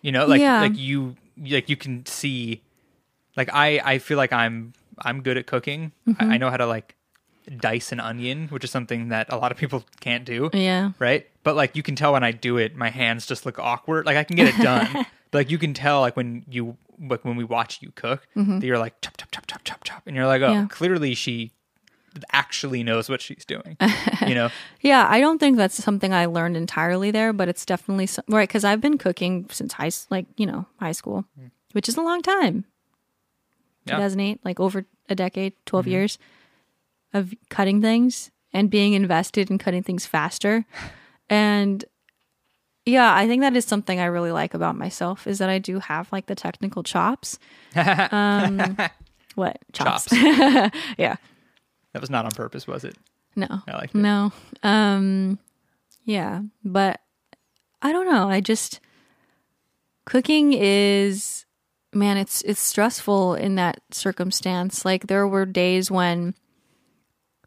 [0.02, 0.60] You know, like Yeah.
[0.60, 2.62] like you like you can see
[3.36, 5.92] like I I feel like I'm I'm good at cooking.
[6.06, 6.30] Mm-hmm.
[6.30, 6.94] I, I know how to like
[7.58, 10.92] dice an onion, which is something that a lot of people can't do Yeah.
[10.98, 11.26] right?
[11.42, 14.06] But like you can tell when I do it, my hands just look awkward.
[14.06, 14.88] Like I can get it done,
[15.30, 18.62] but like you can tell like when you like when we watch you cook, that
[18.62, 20.60] you're like chop chop chop chop chop chop, and you're like, oh, Mm-hmm.
[20.62, 20.66] Yeah.
[20.68, 21.52] clearly she
[22.32, 23.76] actually knows what she's doing.
[24.26, 24.48] you know?
[24.80, 28.48] Yeah, I don't think that's something I learned entirely there, but it's definitely some, right
[28.48, 31.24] because I've been cooking since high, like you know, high school,
[31.72, 32.64] which is a long time.
[33.84, 33.96] Yeah.
[33.96, 36.18] 2008, like over a decade, 12 years
[37.14, 40.64] of cutting things and being invested in cutting things faster,
[41.28, 41.84] and
[42.86, 45.80] yeah, I think that is something I really like about myself is that I do
[45.80, 47.38] have like the technical chops.
[47.76, 48.76] Um,
[49.34, 50.06] What chops?
[50.08, 50.74] Chops.
[50.98, 51.16] yeah.
[51.92, 52.96] That was not on purpose, was it?
[53.34, 53.48] No.
[53.68, 53.98] I liked it.
[53.98, 54.32] No.
[54.62, 55.38] Um
[56.04, 57.00] yeah, but
[57.82, 58.30] I don't know.
[58.30, 58.80] I just
[60.06, 61.44] cooking is
[61.92, 64.84] man, it's it's stressful in that circumstance.
[64.84, 66.34] Like there were days when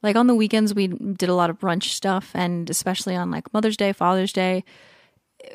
[0.03, 3.51] like on the weekends we did a lot of brunch stuff and especially on like
[3.53, 4.63] Mother's Day, Father's Day,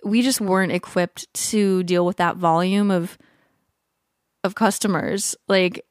[0.05, 3.19] we just weren't equipped to deal with that volume of
[4.43, 5.35] of customers.
[5.49, 5.85] Like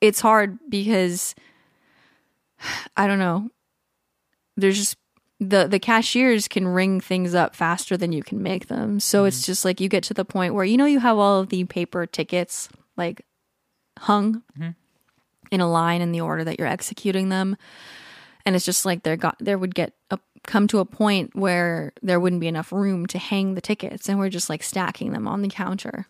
[0.00, 1.34] it's hard because
[2.96, 3.50] I don't know.
[4.56, 4.96] There's just
[5.38, 9.00] the the cashiers can ring things up faster than you can make them.
[9.00, 9.46] So it's mm-hmm.
[9.46, 11.64] just like you get to the point where you know you have all of the
[11.64, 13.24] paper tickets like
[13.98, 14.70] hung mm-hmm.
[15.50, 17.56] in a line in the order that you're executing them.
[18.46, 21.92] And it's just like there got there would get a, come to a point where
[22.02, 25.28] there wouldn't be enough room to hang the tickets and we're just like stacking them
[25.28, 26.06] on the counter.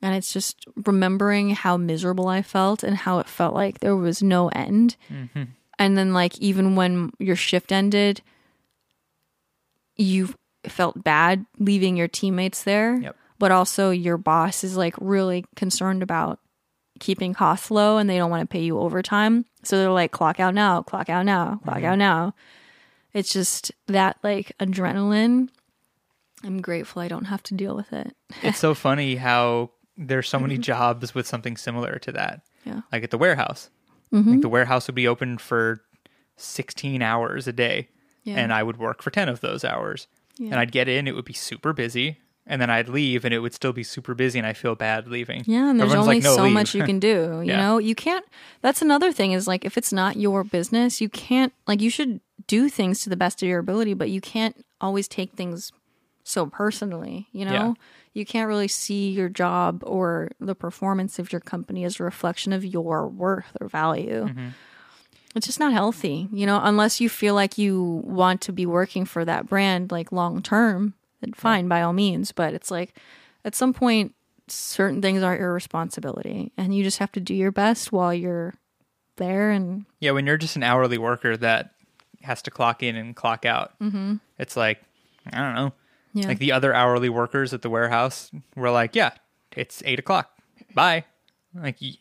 [0.00, 4.22] And it's just remembering how miserable I felt and how it felt like there was
[4.22, 4.96] no end.
[5.08, 5.44] Mm-hmm.
[5.78, 8.20] And then like even when your shift ended,
[9.96, 10.34] you
[10.64, 12.96] felt bad leaving your teammates there.
[12.96, 13.16] Yep.
[13.38, 16.40] But also your boss is like really concerned about
[17.00, 19.44] keeping costs low and they don't want to pay you overtime.
[19.62, 21.86] So they're like clock out now, clock out now, clock mm-hmm.
[21.86, 22.34] out now.
[23.14, 25.48] It's just that like adrenaline.
[26.44, 28.16] I'm grateful I don't have to deal with it.
[28.42, 30.62] It's so funny how there's so many mm-hmm.
[30.62, 32.42] jobs with something similar to that.
[32.64, 32.80] Yeah.
[32.90, 33.70] Like at the warehouse.
[34.10, 34.40] Like mm-hmm.
[34.40, 35.82] the warehouse would be open for
[36.36, 37.88] 16 hours a day.
[38.24, 38.36] Yeah.
[38.36, 40.06] And I would work for 10 of those hours.
[40.38, 40.50] Yeah.
[40.52, 42.18] And I'd get in, it would be super busy.
[42.46, 45.06] And then I'd leave and it would still be super busy and I feel bad
[45.06, 45.44] leaving.
[45.46, 47.40] Yeah, and there's Everyone's only like, "No, so leave." much you can do.
[47.44, 47.60] You Yeah.
[47.60, 48.24] know, you can't.
[48.62, 51.52] That's another thing is like if it's not your business, you can't.
[51.68, 55.08] Like you should do things to the best of your ability, but you can't always
[55.08, 55.72] take things
[56.24, 57.26] so personally.
[57.32, 57.72] You know, Yeah.
[58.14, 62.52] you can't really see your job or the performance of your company as a reflection
[62.52, 64.26] of your worth or value.
[64.26, 64.48] Mm-hmm.
[65.34, 69.04] It's just not healthy, you know, unless you feel like you want to be working
[69.06, 72.32] for that brand like long term, then fine, by all means.
[72.32, 72.94] But it's like
[73.44, 74.14] at some point,
[74.48, 78.52] certain things are your responsibility and you just have to do your best while you're
[79.16, 79.50] there.
[79.50, 81.70] And Yeah, when you're just an hourly worker that
[82.24, 84.16] has to clock in and clock out, mm-hmm.
[84.38, 84.80] it's like,
[85.32, 85.72] I don't know.
[86.14, 89.12] yeah, Like the other hourly workers at the warehouse were like, yeah,
[89.56, 90.30] it's eight o'clock.
[90.74, 91.04] Bye.
[91.54, 91.92] Like you,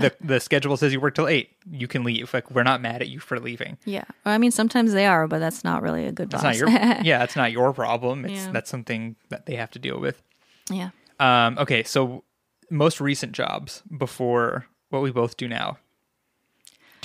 [0.00, 1.50] the the schedule says you work till eight.
[1.70, 2.34] You can leave.
[2.34, 3.78] Like we're not mad at you for leaving.
[3.84, 4.02] yeah.
[4.24, 6.58] Well, I mean, sometimes they are, but that's not really a good That's boss.
[6.58, 6.68] not your
[7.04, 7.18] yeah.
[7.18, 8.24] That's not your problem.
[8.24, 8.50] It's Yeah.
[8.50, 10.22] that's something that they have to deal with.
[10.70, 10.90] yeah.
[11.20, 12.24] Um, okay, so
[12.68, 15.78] most recent jobs before what we both do now.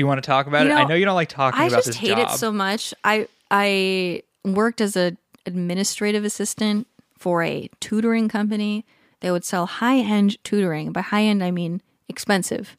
[0.01, 0.73] Do you want to talk about You it?
[0.73, 2.91] I know, know you don't like talking I about just this hate it so much.
[3.03, 6.87] I I worked as a administrative assistant
[7.19, 8.83] for a tutoring company.
[9.19, 10.91] They would sell high end tutoring.
[10.91, 12.75] By high end, I mean expensive.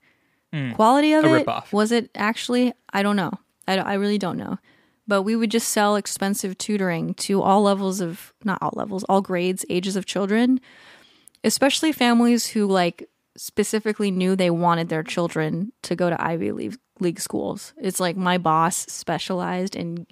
[0.52, 0.72] Hmm.
[0.72, 1.24] Quality of.
[1.24, 1.72] A it ripoff.
[1.72, 2.72] was it actually?
[2.92, 3.30] I don't know.
[3.68, 4.58] I, I really don't know.
[5.06, 9.20] But we would just sell expensive tutoring to all levels of not all levels, all
[9.20, 10.60] grades, ages of children,
[11.44, 16.76] especially families who like specifically knew they wanted their children to go to Ivy League,
[17.00, 17.72] League schools.
[17.78, 20.06] It's like my boss specialized in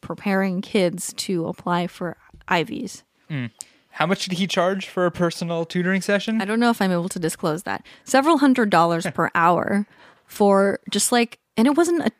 [0.00, 2.16] preparing kids to apply for
[2.48, 3.04] Ivies.
[3.28, 3.46] Hmm.
[3.90, 6.40] How much did he charge for a personal tutoring session?
[6.40, 7.84] I don't know if I'm able to disclose that.
[8.04, 9.86] Several hundred dollars per hour
[10.26, 12.10] for just like, and it wasn't a,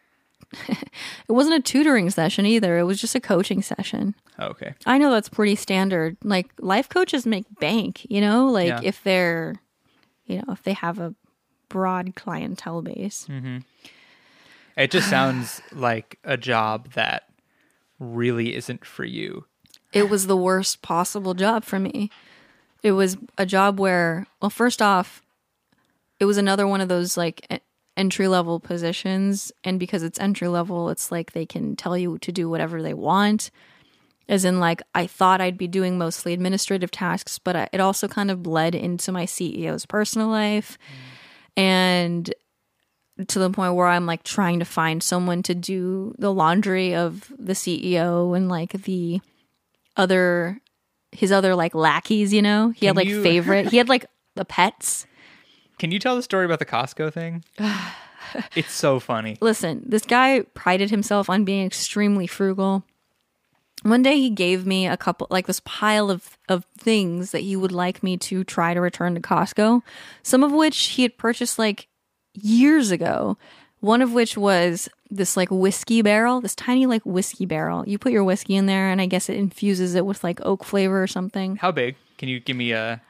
[0.68, 2.76] it wasn't a tutoring session either.
[2.78, 4.14] It was just a coaching session.
[4.38, 4.74] okay.
[4.84, 6.16] I know that's pretty standard.
[6.24, 8.80] Like life coaches make bank, you know, like Yeah.
[8.82, 9.54] if they're,
[10.30, 11.14] you know, if they have a
[11.68, 13.26] broad clientele base.
[13.28, 13.58] Mm-hmm.
[14.76, 17.24] It just sounds like a job that
[17.98, 19.44] really isn't for you.
[19.92, 22.10] it was the worst possible job for me.
[22.82, 25.22] It was a job where, well, first off,
[26.18, 27.62] it was another one of those like
[27.96, 29.52] entry level positions.
[29.64, 32.94] And because it's entry level, it's like they can tell you to do whatever they
[32.94, 33.50] want.
[34.30, 38.06] As in, like, I thought I'd be doing mostly administrative tasks, but I, it also
[38.08, 40.78] kind of bled into my CEO's personal life.
[41.56, 41.62] Mm.
[41.62, 42.34] And
[43.26, 47.32] to the point where I'm like trying to find someone to do the laundry of
[47.38, 49.20] the CEO and like the
[49.96, 50.60] other
[51.12, 52.70] his other like lackeys, you know?
[52.70, 53.68] He had like you- favorite.
[53.68, 54.06] he had like
[54.36, 55.06] the pets.
[55.78, 57.42] Can you tell the story about the Costco thing?
[58.54, 59.36] it's so funny.
[59.40, 62.84] Listen, this guy prided himself on being extremely frugal.
[63.82, 67.56] One day he gave me a couple like this pile of of things that he
[67.56, 69.82] would like me to try to return to Costco,
[70.22, 71.88] some of which he had purchased like
[72.34, 73.38] years ago.
[73.80, 77.88] One of which was this like whiskey barrel, this tiny like whiskey barrel.
[77.88, 80.64] You put your whiskey in there and I guess it infuses it with like oak
[80.64, 81.56] flavor or something.
[81.56, 81.96] How big?
[82.18, 83.00] Can you give me a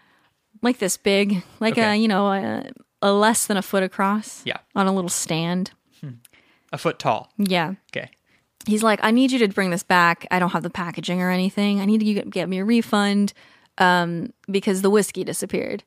[0.62, 2.70] like this big, like a you know a,
[3.02, 4.42] a less than a foot across.
[4.44, 4.58] Yeah.
[4.74, 5.72] On a little stand.
[6.00, 6.10] Hmm.
[6.72, 7.32] A foot tall.
[7.36, 7.74] Yeah.
[7.90, 8.10] Okay.
[8.66, 10.26] He's like, I need you to bring this back.
[10.30, 11.80] I don't have the packaging or anything.
[11.80, 13.32] I need you to get, me a refund
[13.78, 15.82] um, because the whiskey disappeared.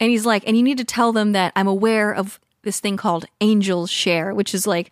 [0.00, 2.96] And he's like, and you need to tell them that I'm aware of this thing
[2.96, 4.90] called Angel's Share, which is like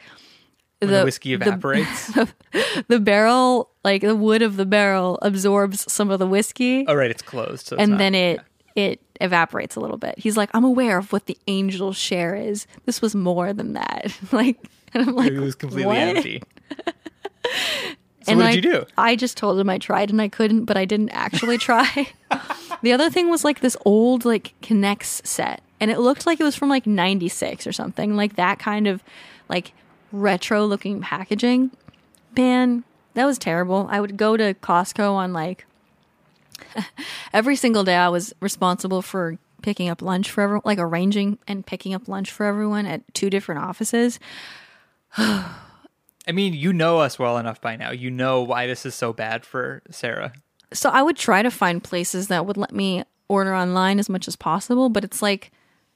[0.80, 2.12] When the, whiskey the- evaporates.
[2.88, 7.10] the barrel, like the wood of the barrel, absorbs some of the whiskey, oh, right.
[7.10, 7.66] It's closed.
[7.68, 8.40] So it's and not- then it
[8.74, 10.18] it evaporates a little bit.
[10.18, 12.66] He's like, I'm aware of what the Angel's Share is.
[12.86, 14.12] This was more than that.
[14.32, 14.58] like,
[14.94, 15.96] and I'm like, it was completely what?
[15.98, 16.42] empty.
[18.24, 18.86] So and what I, did you do?
[18.96, 22.08] I just told him I tried and I couldn't, but I didn't actually try.
[22.82, 26.44] the other thing was like this old like K'NEX set, and it looked like it
[26.44, 29.02] was from like '96 or something, like that kind of
[29.48, 29.72] like
[30.12, 31.72] retro looking packaging.
[32.36, 32.84] Man,
[33.14, 33.88] that was terrible.
[33.90, 35.66] I would go to Costco on like
[37.32, 37.96] every single day.
[37.96, 42.30] I was responsible for picking up lunch for everyone, like arranging and picking up lunch
[42.30, 44.20] for everyone at two different offices.
[46.26, 47.90] I mean, you know us well enough by now.
[47.90, 50.32] You know why this is so bad for Sarah.
[50.72, 54.28] So I would try to find places that would let me order online as much
[54.28, 55.50] as possible, but it's like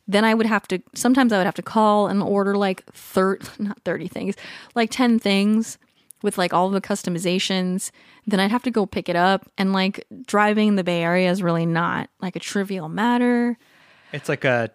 [0.08, 3.46] then I would have to sometimes I would have to call and order like 30
[3.58, 4.34] not 30 things,
[4.74, 5.78] like 10 things
[6.22, 7.90] with like all the customizations.
[8.26, 11.30] Then I'd have to go pick it up and like driving in the Bay Area
[11.30, 13.58] is really not like a trivial matter.
[14.12, 14.70] It's like a,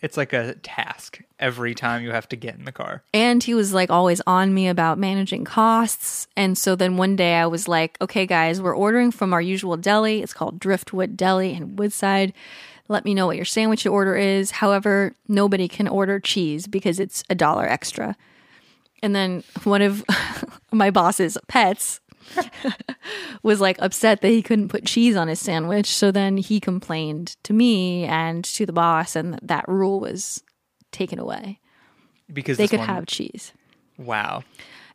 [0.00, 3.02] it's like a task every time you have to get in the car.
[3.12, 6.26] And he was like always on me about managing costs.
[6.36, 9.76] And so then one day I was like, okay, guys, we're ordering from our usual
[9.76, 10.22] deli.
[10.22, 12.32] It's called Driftwood Deli in Woodside.
[12.88, 14.50] Let me know what your sandwich order is.
[14.50, 18.16] However, nobody can order cheese because it's a dollar extra.
[19.02, 20.04] And then one of
[20.72, 22.00] my boss's pets
[23.42, 25.86] was like upset that he couldn't put cheese on his sandwich.
[25.86, 30.42] So then he complained to me and to the boss, and that rule was
[30.92, 31.60] taken away.
[32.32, 33.52] Because They could one- have cheese.
[33.96, 34.44] Wow.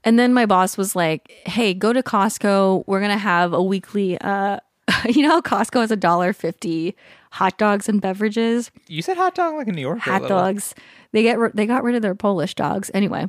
[0.03, 2.83] And then my boss was like, "Hey, go to Costco.
[2.87, 4.17] We're gonna have a weekly.
[4.19, 4.59] uh
[5.09, 6.95] You know, Costco has a dollar fifty
[7.31, 8.69] hot dogs and beverages.
[8.87, 9.99] You said hot dog like in New York.
[9.99, 10.75] Hot dogs.
[11.13, 13.27] They get they got rid of their Polish dogs anyway.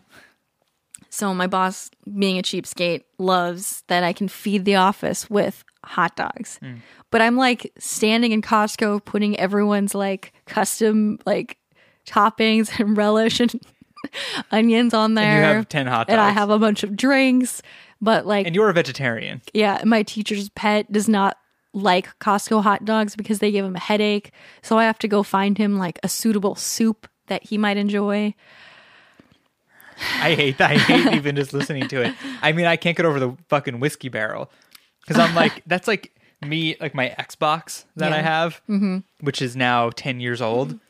[1.15, 6.17] So my boss, being a cheapskate, loves that I can feed the office with hot
[6.17, 6.59] dogs.
[6.61, 6.79] Hmm.
[7.13, 11.57] But I'm like standing in Costco, putting everyone's like custom like
[12.05, 13.55] toppings and relish and
[14.51, 15.25] onions on there.
[15.25, 16.11] And you have 10 hot dogs.
[16.11, 17.63] And I have a bunch of drinks.
[18.01, 19.41] But like, And you're a vegetarian.
[19.53, 21.37] yeah, my teacher's pet does not
[21.73, 24.33] like Costco hot dogs because they give him a headache.
[24.63, 28.35] So I have to go find him like a suitable soup that he might enjoy.
[30.21, 30.71] I hate that.
[30.71, 32.15] I hate even just listening to it.
[32.43, 34.51] I mean, I can't get over the fucking whiskey barrel
[35.01, 36.13] because I'm like, that's like
[36.45, 38.23] me, like my Xbox that I Yeah.
[38.23, 38.99] have, mm-hmm.
[39.21, 40.55] which is now 10 years mm-hmm.
[40.55, 40.81] old.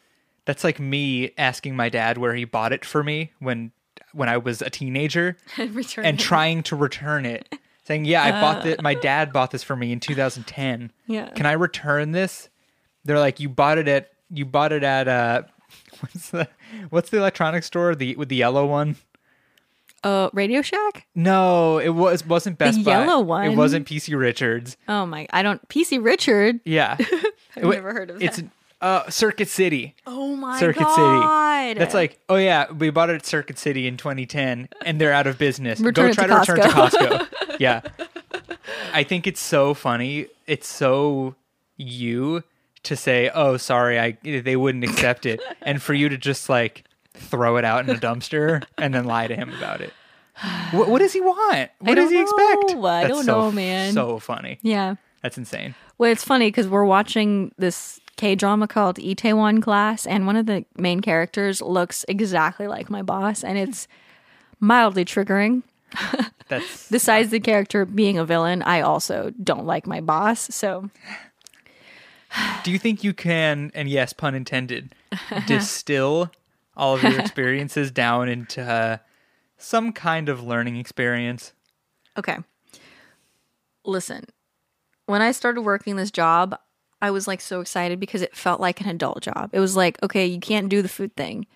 [0.47, 3.73] That's like me asking my dad where he bought it for me when
[4.13, 7.53] when I was a teenager Return and trying to return it,
[7.85, 8.77] saying, "Yeah, I bought this.
[8.83, 9.01] My uh.
[9.01, 10.93] dad bought this for me in 2010.
[11.07, 11.31] Yeah.
[11.31, 12.51] Can I return this?"
[13.05, 15.43] They're like, "You bought it at you bought it at uh,
[16.01, 16.49] what's the
[16.91, 18.97] what's the electronics store the with the yellow one?"
[20.03, 21.07] Uh, Radio Shack?
[21.15, 22.91] No, it was wasn't Best Buy.
[22.91, 23.47] yellow one.
[23.51, 24.77] It wasn't PC Richards.
[24.87, 25.67] Oh my, I don't.
[25.69, 26.61] PC Richard.
[26.65, 26.97] Yeah,
[27.57, 28.47] I've never heard of It's that.
[28.83, 29.95] uh Circuit City.
[30.07, 30.61] Oh my god.
[30.61, 31.69] Circuit god.
[31.69, 31.79] City.
[31.79, 35.27] That's like, oh yeah, we bought it at Circuit City in 2010, and they're out
[35.27, 35.81] of business.
[35.81, 36.75] Return Go it try to to, return to.
[37.29, 37.57] Costco.
[37.59, 37.81] yeah,
[38.93, 40.27] I think it's so funny.
[40.47, 41.35] It's so
[41.79, 42.43] you
[42.85, 46.85] to say, oh sorry, I they wouldn't accept it, and for you to just like
[47.15, 49.93] throw it out in a dumpster and then lie to him about it.
[50.73, 51.71] What, what does he want?
[51.79, 52.75] What does he expect?
[52.75, 52.85] know.
[52.87, 53.93] I That's don't so- know, man.
[53.93, 54.59] So funny.
[54.63, 54.97] yeah.
[55.23, 55.75] That's insane.
[55.97, 60.45] Well, it's funny because we're watching this K drama called Itaewon Class, and one of
[60.47, 63.89] the main characters looks exactly like my boss, and it's
[64.61, 65.63] mildly triggering.
[66.49, 70.41] That's Besides the character being a villain, I also don't like my boss.
[70.55, 70.91] So
[72.63, 74.95] Do you think you can, and yes, pun intended,
[75.47, 76.31] distill
[76.77, 78.99] all of your experiences down into uh,
[79.59, 81.53] some kind of learning experience?
[82.17, 82.39] Okay.
[83.85, 84.25] Listen,
[85.07, 86.59] when I started working this job,
[87.03, 89.51] I was like so excited because it felt like an adult job.
[89.53, 91.47] It was like, okay, you can't do the food thing.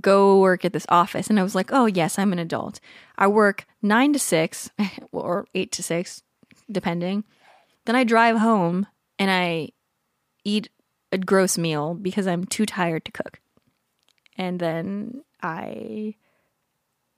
[0.00, 1.28] Go work at this office.
[1.28, 2.80] And I was like, oh, yes, I'm an adult.
[3.16, 4.70] I work nine to six
[5.12, 6.22] or eight to six,
[6.70, 7.24] depending.
[7.86, 8.86] Then I drive home
[9.20, 9.68] and I
[10.44, 10.68] eat
[11.12, 13.38] a gross meal because I'm too tired to cook.
[14.36, 16.14] And then I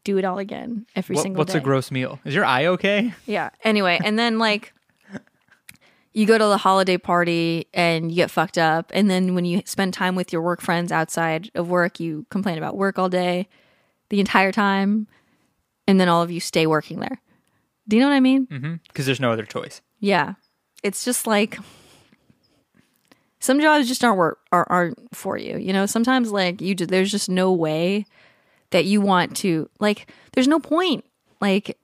[0.05, 1.59] do it all again every What- single what's day.
[1.59, 2.19] What's a gross meal?
[2.25, 3.15] Is your eye okay?
[3.27, 3.51] Yeah.
[3.63, 4.73] Anyway, and then like
[6.13, 8.91] you go to the holiday party and you get fucked up.
[8.95, 12.59] And then when you spend time with your work friends outside of work, you complain
[12.59, 13.49] about work all day,
[14.11, 15.07] the entire time.
[15.87, 17.21] And then all of you stay working there.
[17.89, 18.47] Do you know what I mean?
[18.47, 18.75] Mm-hmm.
[18.89, 19.81] Because there's no other choice.
[20.01, 20.35] Yeah.
[20.83, 21.59] It's just like
[23.43, 25.59] some jobs just aren't work are, aren't for you.
[25.59, 28.07] You know, sometimes like you just, there's just no way
[28.71, 31.05] that you want to like there's no point.
[31.41, 31.77] Like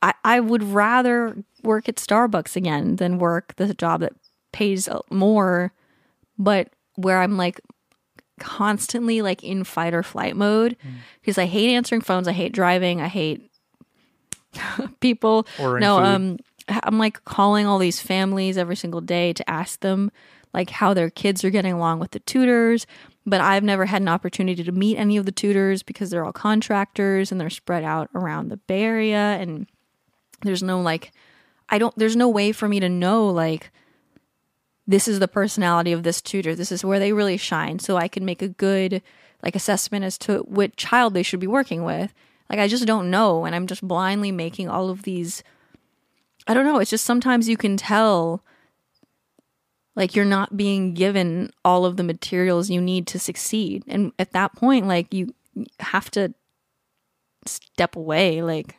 [0.00, 4.12] I I would rather work at Starbucks again than work the job that
[4.52, 5.72] pays more
[6.38, 7.60] but where I'm like
[8.38, 10.76] constantly like in fight or flight mode
[11.20, 13.50] because I hate answering phones, I hate driving, I hate
[15.00, 15.46] people.
[15.58, 16.04] Ordering no, food.
[16.04, 16.36] um
[16.68, 20.12] I'm like calling all these families every single day to ask them
[20.54, 22.86] like how their kids are getting along with the tutors.
[23.26, 26.32] But I've never had an opportunity to meet any of the tutors because they're all
[26.32, 29.66] contractors and they're spread out around the Bay Area and
[30.42, 31.12] there's no like
[31.68, 33.72] I don't there's no way for me to know like
[34.86, 36.54] this is the personality of this tutor.
[36.54, 39.02] This is where they really shine so I can make a good
[39.42, 42.12] like assessment as to what child they should be working with.
[42.50, 45.42] Like I just don't know and I'm just blindly making all of these
[46.46, 48.44] I don't know, it's just sometimes you can tell
[49.96, 53.84] like you're not being given all of the materials you need to succeed.
[53.86, 55.34] And at that point like you
[55.80, 56.34] have to
[57.46, 58.76] step away like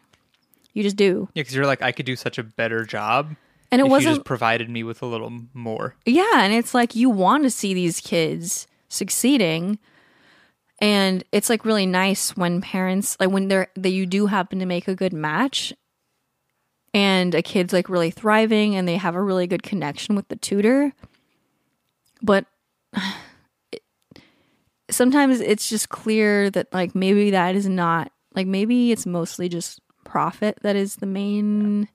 [0.75, 1.29] you just do.
[1.33, 3.35] Yeah, because you're like, I could do such a better job.
[3.71, 5.95] And it wasn't just provided me with a little more.
[6.05, 9.79] Yeah, and it's like you want to see these kids succeeding.
[10.79, 14.65] And it's like really nice when parents like when they're that you do happen to
[14.65, 15.73] make a good match
[16.95, 20.37] and a kid's like really thriving and they have a really good connection with the
[20.37, 20.93] tutor.
[22.21, 22.45] But
[23.71, 23.83] it,
[24.89, 29.81] sometimes it's just clear that like maybe that is not like maybe it's mostly just
[30.05, 31.89] profit that is the main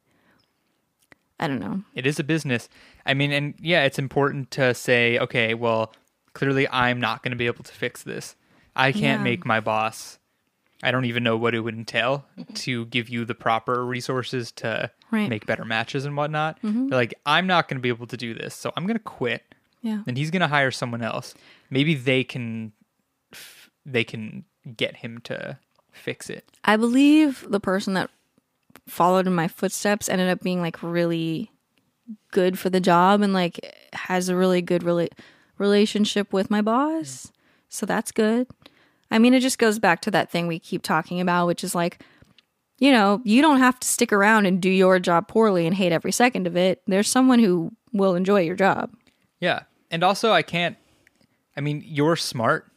[1.38, 1.82] I don't know.
[1.94, 2.68] It is a business.
[3.06, 5.94] I mean, and yeah, it's important to say, okay, well,
[6.34, 8.36] clearly I'm not going to be able to fix this.
[8.76, 9.24] I can't Yeah.
[9.24, 10.18] make my boss.
[10.82, 12.54] I don't even know what it would entail mm-hmm.
[12.54, 15.28] to give you the proper resources to Right.
[15.28, 16.60] make better matches and whatnot.
[16.62, 16.88] Mm-hmm.
[16.88, 19.02] They're like, I'm not going to be able to do this, so I'm going to
[19.02, 19.42] quit,
[19.82, 20.02] Yeah.
[20.06, 21.34] and he's going to hire someone else.
[21.68, 22.72] Maybe they can,
[23.32, 24.44] f- they can
[24.76, 25.58] get him to
[25.90, 26.44] fix it.
[26.64, 28.08] I believe the person that
[28.86, 31.50] followed in my footsteps ended up being like really
[32.30, 35.10] good for the job and like has a really good rela-
[35.58, 37.26] relationship with my boss.
[37.26, 37.30] Mm.
[37.68, 38.46] So that's good.
[39.10, 41.74] I mean, it just goes back to that thing we keep talking about, which is
[41.74, 42.02] like,
[42.78, 45.92] you know, you don't have to stick around and do your job poorly and hate
[45.92, 46.80] every second of it.
[46.86, 48.90] There's someone who will enjoy your job.
[49.40, 49.64] Yeah.
[49.90, 50.76] And also, I can't,
[51.56, 52.70] I mean, you're smart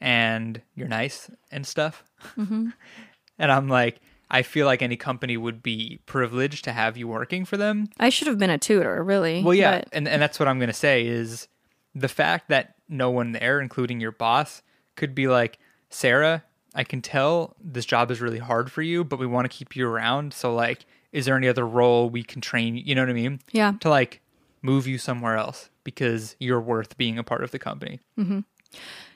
[0.00, 2.04] and you're nice and stuff.
[2.38, 2.70] Mm-hmm.
[3.38, 7.44] and I'm like, I feel like any company would be privileged to have you working
[7.44, 7.88] for them.
[7.98, 9.42] I should have been a tutor, really.
[9.42, 9.80] Well, yeah.
[9.80, 11.48] but- And, and that's what I'm going to say is
[11.94, 14.62] the fact that no one there, including your boss,
[14.96, 15.58] could be like,
[15.92, 16.42] Sarah,
[16.74, 19.76] I can tell this job is really hard for you, but we want to keep
[19.76, 20.32] you around.
[20.32, 22.82] So, like, is there any other role we can train you?
[22.84, 23.40] You know what I mean?
[23.52, 23.74] yeah.
[23.80, 24.20] To like
[24.62, 28.00] move you somewhere else because you're worth being a part of the company.
[28.18, 28.40] Mm-hmm.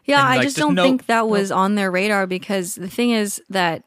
[0.05, 2.89] Yeah, And, I like, just don't no- think that was on their radar because the
[2.89, 3.85] thing is that,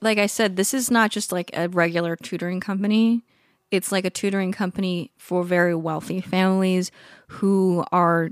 [0.00, 3.22] like I said, this is not just like a regular tutoring company.
[3.70, 6.90] It's like a tutoring company for very wealthy families
[7.28, 8.28] who are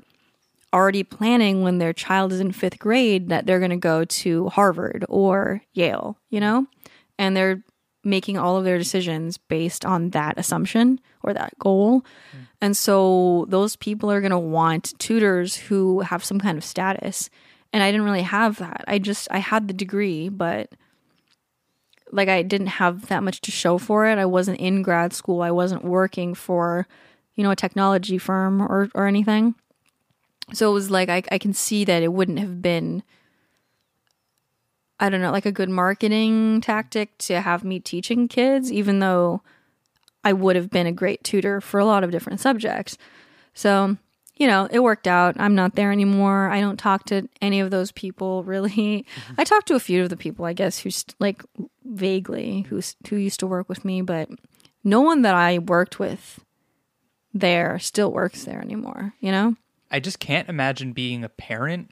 [0.72, 4.48] already planning when their child is in fifth grade that they're going to go to
[4.50, 6.66] Harvard or Yale, you know?
[7.18, 7.62] And they're
[8.02, 12.04] making all of their decisions based on that assumption or that goal.
[12.32, 12.38] Hmm.
[12.60, 17.28] And so those people are going to want tutors who have some kind of status.
[17.72, 18.84] And I didn't really have that.
[18.88, 20.72] I just I had the degree, but
[22.10, 24.18] like I didn't have that much to show for it.
[24.18, 25.42] I wasn't in grad school.
[25.42, 26.88] I wasn't working for,
[27.34, 29.54] you know, a technology firm or or anything.
[30.52, 33.02] So it was like I I can see that it wouldn't have been
[34.98, 39.42] I don't know, like a good marketing tactic to have me teaching kids even though
[40.22, 42.98] I would have been a great tutor for a lot of different subjects.
[43.54, 43.96] So,
[44.36, 45.36] you know, it worked out.
[45.38, 46.50] I'm not there anymore.
[46.50, 49.06] I don't talk to any of those people really.
[49.38, 51.42] I talked to a few of the people, I guess, who's like
[51.84, 54.28] vaguely who's who used to work with me, but
[54.84, 56.44] no one that I worked with
[57.32, 59.56] there still works there anymore, you know?
[59.90, 61.90] I just can't imagine being a parent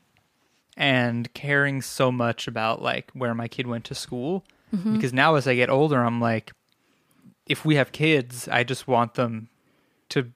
[0.77, 4.45] and caring so much about like where my kid went to school
[4.75, 4.95] mm-hmm.
[4.95, 6.53] because now as I get older I'm like
[7.47, 9.49] if we have kids I just want them
[10.11, 10.31] to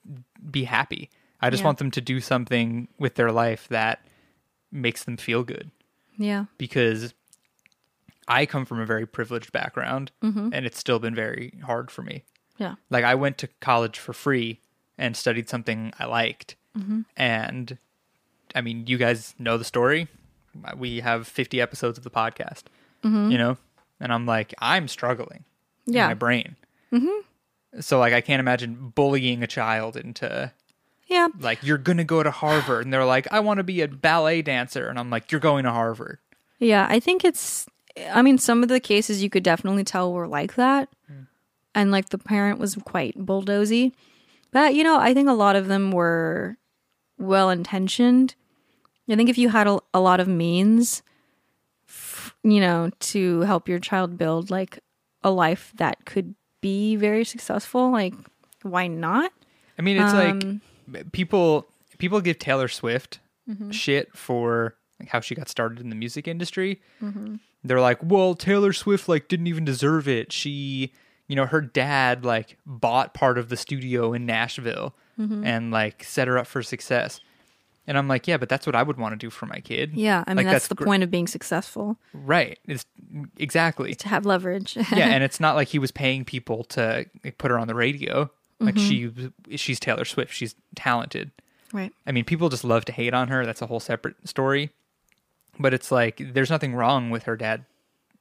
[0.50, 1.10] be happy.
[1.40, 1.66] I just Yeah.
[1.66, 4.04] want them to do something with their life that
[4.70, 5.70] makes them feel good
[6.16, 6.46] Yeah.
[6.58, 7.14] because
[8.28, 10.50] I come from a very privileged background mm-hmm.
[10.52, 12.24] and it's still been very hard for me.
[12.58, 12.74] Yeah.
[12.90, 14.60] Like I went to college for free
[14.98, 16.56] and studied something I liked.
[16.76, 17.00] Mm-hmm.
[17.16, 17.78] And
[18.54, 20.08] I mean, you guys know the story.
[20.76, 22.64] We have 50 episodes of the podcast,
[23.02, 23.30] mm-hmm.
[23.30, 23.56] you know?
[24.00, 25.44] And I'm like, I'm struggling
[25.86, 26.08] in Yeah.
[26.08, 26.56] my brain.
[26.92, 27.80] Mm-hmm.
[27.80, 30.52] So, like, I can't imagine bullying a child into,
[31.06, 31.28] Yeah.
[31.40, 32.84] like, you're going to go to Harvard.
[32.84, 34.88] And they're like, I want to be a ballet dancer.
[34.88, 36.18] And I'm like, you're going to Harvard.
[36.58, 37.66] Yeah, I think it's.
[38.10, 41.24] I mean, some of the cases you could definitely tell were like that, hmm.
[41.74, 43.92] and like the parent was quite bulldozy.
[44.52, 46.56] But you know, I think a lot of them were
[47.22, 48.34] well intentioned.
[49.08, 51.02] I think if you had a, a lot of means,
[51.88, 54.78] f- you know, to help your child build like
[55.22, 58.14] a life that could be very successful, like
[58.62, 59.32] why not?
[59.78, 60.60] I mean, it's Um,
[60.92, 61.66] like people
[61.98, 63.18] people give Taylor Swift
[63.50, 63.70] Mm-hmm.
[63.72, 66.80] shit for like how she got started in the music industry.
[67.02, 67.36] Mm-hmm.
[67.64, 70.30] They're like, "Well, Taylor Swift like didn't even deserve it.
[70.32, 70.92] She,
[71.26, 75.44] you know, her dad like bought part of the studio in Nashville Mm-hmm.
[75.44, 77.20] and like set her up for success."
[77.86, 79.92] And I'm like, "Yeah, but that's what I would want to do for my kid."
[79.94, 82.58] Yeah, I mean Like, that's, the gr- point of being successful Right.
[82.66, 82.84] It's
[83.38, 83.94] exactly.
[83.94, 84.76] to have leverage.
[84.92, 87.74] yeah, and it's not like he was paying people to like, put her on the
[87.74, 88.30] radio.
[88.60, 89.26] Like Mm-hmm.
[89.48, 90.32] she she's Taylor Swift.
[90.32, 91.32] She's talented.
[91.72, 91.92] right.
[92.06, 93.44] I mean, people just love to hate on her.
[93.44, 94.70] That's a whole separate story.
[95.58, 97.64] But it's like there's nothing wrong with her dad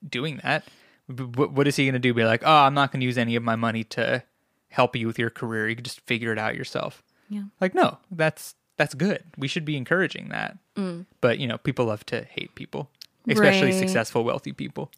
[0.08, 0.64] doing that.
[1.08, 2.14] What is he going to do?
[2.14, 4.24] Be like, oh, I'm not going to use any of my money to
[4.72, 5.70] help you with your career.
[5.70, 7.04] You can just figure it out yourself.
[7.30, 7.44] Yeah.
[7.62, 9.24] Like, no, that's that's good.
[9.38, 10.58] We should be encouraging that.
[10.76, 11.06] Mm.
[11.22, 12.90] But you know, people love to hate people,
[13.30, 13.80] especially Right.
[13.80, 14.92] successful, wealthy people.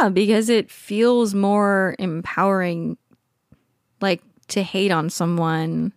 [0.00, 2.96] Yeah, because it feels more empowering,
[4.00, 5.92] like to hate on someone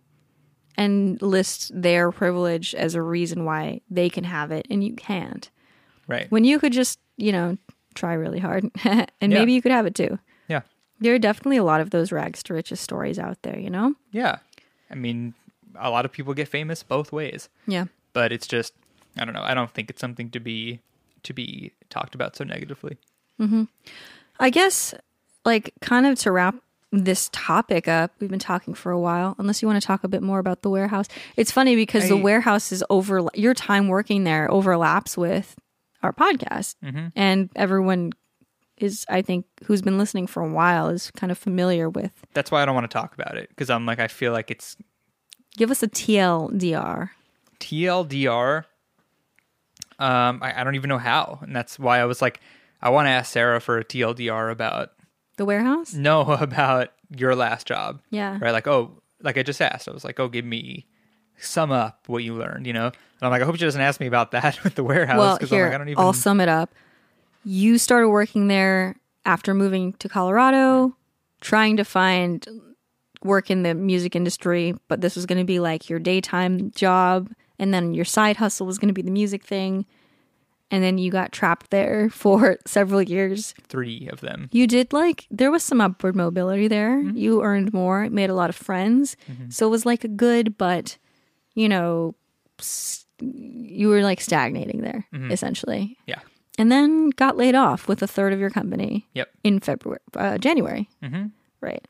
[0.76, 5.50] and list their privilege as a reason why they can have it and you can't.
[6.06, 6.30] Right.
[6.30, 7.56] When you could just, you know,
[7.94, 9.28] try really hard and Yeah.
[9.28, 10.18] maybe you could have it too.
[11.00, 13.94] There are definitely a lot of those rags to riches stories out there, you know?
[14.12, 14.38] Yeah.
[14.90, 15.34] I mean,
[15.78, 17.48] a lot of people get famous both ways.
[17.66, 17.86] Yeah.
[18.12, 18.72] but it's just
[19.18, 19.42] I don't know.
[19.42, 20.80] I don't think it's something to be
[21.24, 22.96] to be talked about so negatively.
[23.38, 23.64] Hmm.
[24.40, 24.94] I guess,
[25.44, 26.54] like, kind of to wrap
[26.92, 29.34] this topic up, we've been talking for a while.
[29.38, 31.06] Unless you want to talk a bit more about the warehouse,
[31.36, 33.22] it's funny because the warehouse is over.
[33.34, 35.56] Your time working there overlaps with
[36.02, 36.76] our podcast,
[37.16, 38.12] and everyone
[38.80, 42.12] is, I think, who's been listening for a while is kind of familiar with.
[42.34, 44.50] That's why I don't want to talk about it because I'm like I feel like
[44.50, 44.76] it's
[45.56, 47.10] Give us a TLDR.
[47.60, 48.64] TLDR.
[49.98, 52.40] Um, I, I don't even know how, and that's why I was like,
[52.80, 54.90] I want to ask Sarah for a TLDR about
[55.36, 55.92] The warehouse.
[55.92, 58.38] no about your last job, Yeah.
[58.40, 58.52] right?
[58.52, 60.86] Like oh, like I just asked, I was like, oh, give me
[61.40, 62.86] sum up what you learned, you know?
[62.86, 65.36] And I'm like, I hope she doesn't ask me about that with the warehouse Well,
[65.36, 66.04] because I'm here like, I don't even.
[66.04, 66.72] I'll sum it up.
[67.48, 70.94] You started working there after moving to Colorado,
[71.40, 72.46] trying to find
[73.24, 77.30] work in the music industry, but this was going to be like your daytime job,
[77.58, 79.86] and then your side hustle was going to be the music thing,
[80.70, 83.54] and then you got trapped there for several years.
[83.66, 84.50] three of them.
[84.52, 86.98] You did like there was some upward mobility there.
[86.98, 87.16] Mm-hmm.
[87.16, 89.48] You earned more, made a lot of friends, mm-hmm.
[89.48, 90.98] so it was like a good, but
[91.54, 92.14] you know,
[93.22, 95.30] you were like stagnating there mm-hmm.
[95.30, 96.20] essentially Yeah.
[96.58, 99.30] And then got laid off with a third of your company Yep.
[99.44, 100.88] in February, uh, January.
[101.02, 101.26] Mm-hmm.
[101.60, 101.86] Right.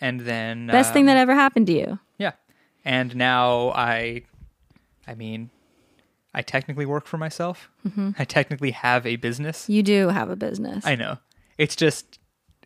[0.00, 1.98] And then Best thing um, that ever happened to you.
[2.18, 2.32] Yeah.
[2.84, 4.22] And now I
[5.06, 5.50] I mean
[6.34, 7.70] I technically work for myself.
[7.86, 8.10] Mm-hmm.
[8.18, 9.68] I technically have a business.
[9.68, 10.86] You do have a business.
[10.86, 11.18] I know.
[11.56, 12.18] It's just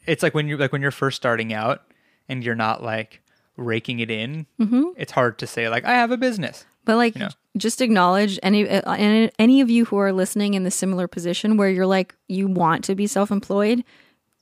[0.06, 1.82] it's like when you're like when you're first starting out
[2.28, 3.20] and you're not like
[3.56, 4.46] raking it in.
[4.60, 4.84] Mm-hmm.
[4.96, 6.64] It's hard to say like I have a business.
[6.84, 7.28] but like, you know.
[7.56, 11.56] Just acknowledge any uh, any any of you who are listening in the similar position
[11.56, 13.84] where you're like you want to be self-employed.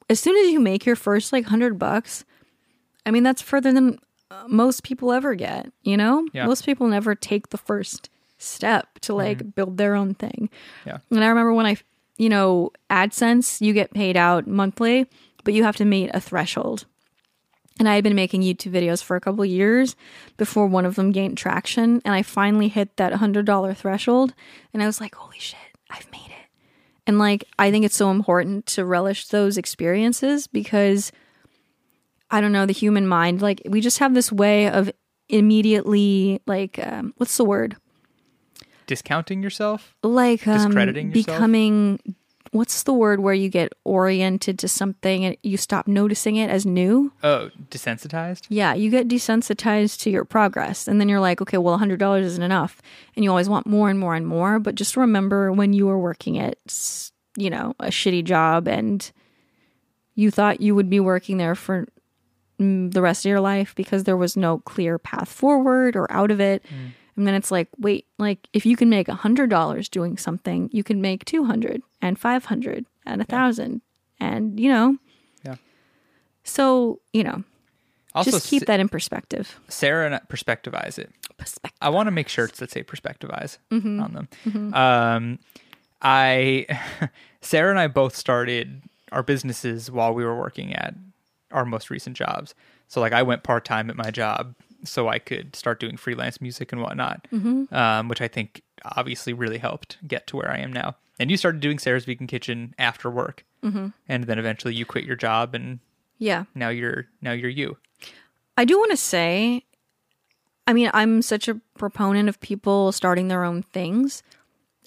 [0.08, 2.24] As soon as you make your first like hundred bucks,
[3.04, 3.98] I mean that's further than
[4.30, 5.72] uh, most people ever get.
[5.82, 6.46] You know, Yeah.
[6.46, 10.48] most people never take the first step to like build their own thing.
[10.86, 10.98] Yeah.
[11.10, 11.76] And I remember when I,
[12.16, 15.06] you know, AdSense, you get paid out monthly,
[15.44, 16.86] but you have to meet a threshold.
[17.80, 19.96] And I had been making YouTube videos for a couple years
[20.36, 22.02] before one of them gained traction.
[22.04, 24.34] And I finally hit that $100 threshold.
[24.74, 25.58] And I was like, holy shit,
[25.88, 26.50] I've made it.
[27.06, 31.10] And like, I think it's so important to relish those experiences because
[32.30, 34.92] I don't know, the human mind, like, we just have this way of
[35.30, 37.76] immediately, like, um, what's the word?
[38.86, 39.96] Discounting yourself?
[40.02, 41.26] like um, Discrediting yourself?
[41.26, 41.98] becoming
[42.52, 46.66] what's the word where you get oriented to something and you stop noticing it as
[46.66, 48.46] new Oh, desensitized?
[48.48, 52.42] yeah you get desensitized to your progress and then you're like okay well $100 isn't
[52.42, 52.82] enough
[53.14, 55.98] and you always want more and more and more but just remember when you were
[55.98, 56.56] working at
[57.36, 59.12] you know a shitty job and
[60.16, 61.86] you thought you would be working there for
[62.60, 66.30] mm, the rest of your life because there was no clear path forward or out
[66.32, 66.64] of it.
[67.16, 70.68] And then it's like, wait, like if you can make a hundred dollars doing something,
[70.72, 73.80] you can make two hundred and five hundred and a thousand,
[74.18, 74.96] and you know,
[75.44, 75.56] Yeah.
[76.44, 77.44] so you know,
[78.14, 79.58] Also, just keep that in perspective.
[79.68, 81.10] Sarah and perspectivize it.
[81.36, 81.78] Perspective.
[81.80, 84.00] I want to make shirts that say perspectivize Mm-hmm.
[84.00, 84.12] on
[84.44, 84.74] them.
[84.74, 85.38] Um,
[86.02, 86.66] I,
[87.40, 88.82] Sarah and I both started
[89.12, 90.94] our businesses while we were working at
[91.50, 92.54] our most recent jobs.
[92.88, 94.54] So like I went part time at my job
[94.84, 97.74] so I could start doing freelance music and whatnot, Mm-hmm.
[97.74, 100.96] um, which I think obviously really helped get to where I am now.
[101.18, 103.88] And you started doing Sarah's Vegan Kitchen after work, mm-hmm.
[104.08, 105.80] and then eventually you quit your job, and
[106.18, 106.44] Yeah.
[106.54, 107.76] now you're now you're you.
[108.56, 109.64] I do want to say,
[110.66, 114.22] I mean, I'm such a proponent of people starting their own things.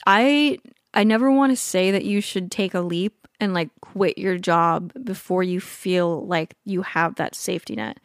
[0.07, 0.57] I
[0.93, 4.37] I never want to say that you should take a leap and like quit your
[4.37, 7.99] job before you feel like you have that safety net.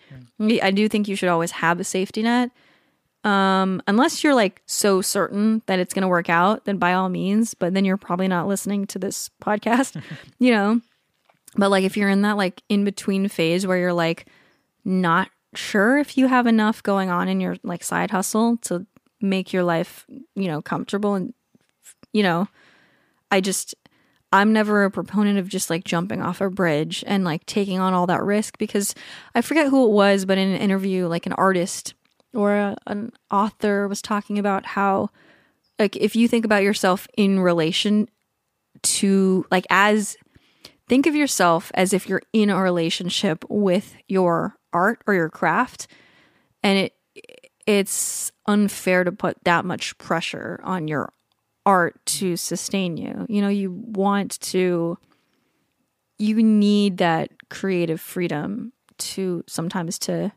[0.63, 2.51] I do think you should always have a safety net.
[3.25, 7.09] Um, unless you're like so certain that it's going to work out, then by all
[7.09, 10.01] means, but then you're probably not listening to this podcast,
[10.39, 10.81] you know.
[11.57, 14.27] But like if you're in that like in between phase where you're like
[14.85, 18.87] not sure if you have enough going on in your like side hustle to
[19.21, 21.35] make your life, you know, comfortable and
[22.13, 22.49] you know,
[23.31, 23.75] I just
[24.33, 27.95] I'm never a proponent of just like jumping off a bridge and like taking on
[27.95, 28.95] all that risk because
[29.35, 31.95] I forget who it was, but in an interview, like an artist
[32.35, 35.09] or a, an author was talking about how,
[35.79, 38.09] like, if you think about yourself in relation
[38.83, 40.17] to, like, as
[40.89, 45.87] think of yourself as if you're in a relationship with your art or your craft,
[46.63, 46.95] and it
[47.67, 51.13] it's unfair to put that much pressure on your
[51.69, 53.27] art to sustain you.
[53.29, 54.99] You know, you want to
[56.19, 60.33] you need that creative freedom to sometimes to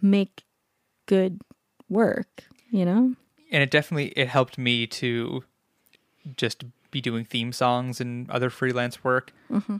[0.00, 0.44] make
[1.04, 1.40] good
[1.88, 3.14] work, you know?
[3.50, 5.44] and it definitely it helped me to
[6.36, 9.76] just be doing theme songs and other freelance work mm-hmm.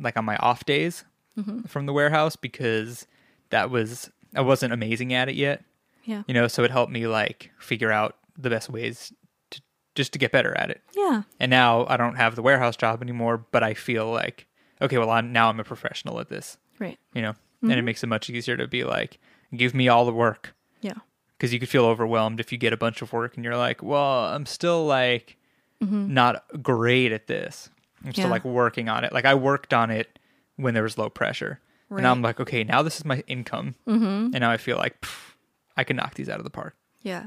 [0.00, 1.04] like on my off days
[1.38, 1.62] mm-hmm.
[1.62, 3.06] from the warehouse because
[3.50, 5.64] that was i wasn't amazing at it yet
[6.04, 6.22] Yeah.
[6.26, 9.12] you know so it helped me like figure out the best ways
[9.50, 9.60] to
[9.94, 11.22] just to get better at it Yeah.
[11.40, 14.46] and now i don't have the warehouse job anymore but i feel like
[14.80, 16.98] okay well I'm, now i'm a professional at this Right.
[17.14, 19.18] you know and it makes it much easier to be like
[19.54, 20.94] give me all the work Yeah.
[21.38, 23.82] because you could feel overwhelmed if you get a bunch of work and you're like,
[23.84, 25.36] well, I'm still like
[25.80, 27.68] not great at this.
[28.04, 28.30] I'm still Yeah.
[28.32, 29.12] like working on it.
[29.12, 30.18] Like I worked on it
[30.56, 31.60] when there was low pressure,
[31.90, 32.04] and.
[32.06, 34.04] I'm like, okay, now this is my income, mm-hmm.
[34.34, 35.34] and now I feel like pff,
[35.76, 36.74] I can knock these out of the park.
[37.02, 37.26] Yeah.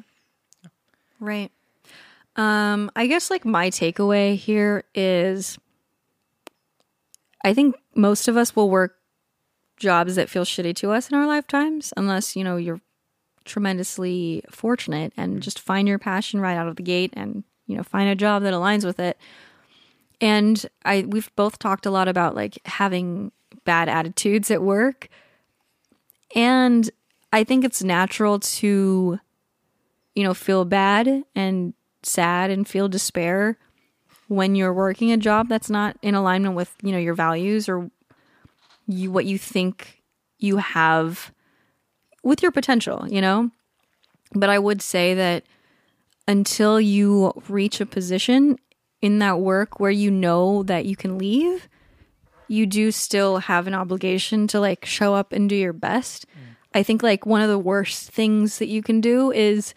[1.19, 1.51] Right.
[2.35, 5.57] Um, I guess like my takeaway here is
[7.43, 8.97] I think most of us will work
[9.77, 12.81] jobs that feel shitty to us in our lifetimes unless, you know, you're
[13.45, 17.83] tremendously fortunate and just find your passion right out of the gate and, you know,
[17.83, 19.17] find a job that aligns with it.
[20.19, 23.31] And I we've both talked a lot about like having
[23.63, 25.09] bad attitudes at work.
[26.35, 26.89] And
[27.31, 29.19] I think it's natural to
[30.15, 31.73] you know, feel bad and
[32.03, 33.57] sad and feel despair
[34.27, 37.91] when you're working a job that's not in alignment with, you know, your values or
[38.87, 40.01] you what you think
[40.39, 41.31] you have
[42.23, 43.51] with your potential, you know?
[44.33, 45.43] But I would say that
[46.27, 48.57] until you reach a position
[49.01, 51.67] in that work where you know that you can leave,
[52.47, 56.25] you do still have an obligation to like show up and do your best.
[56.27, 56.55] Mm.
[56.73, 59.73] I think like one of the worst things that you can do is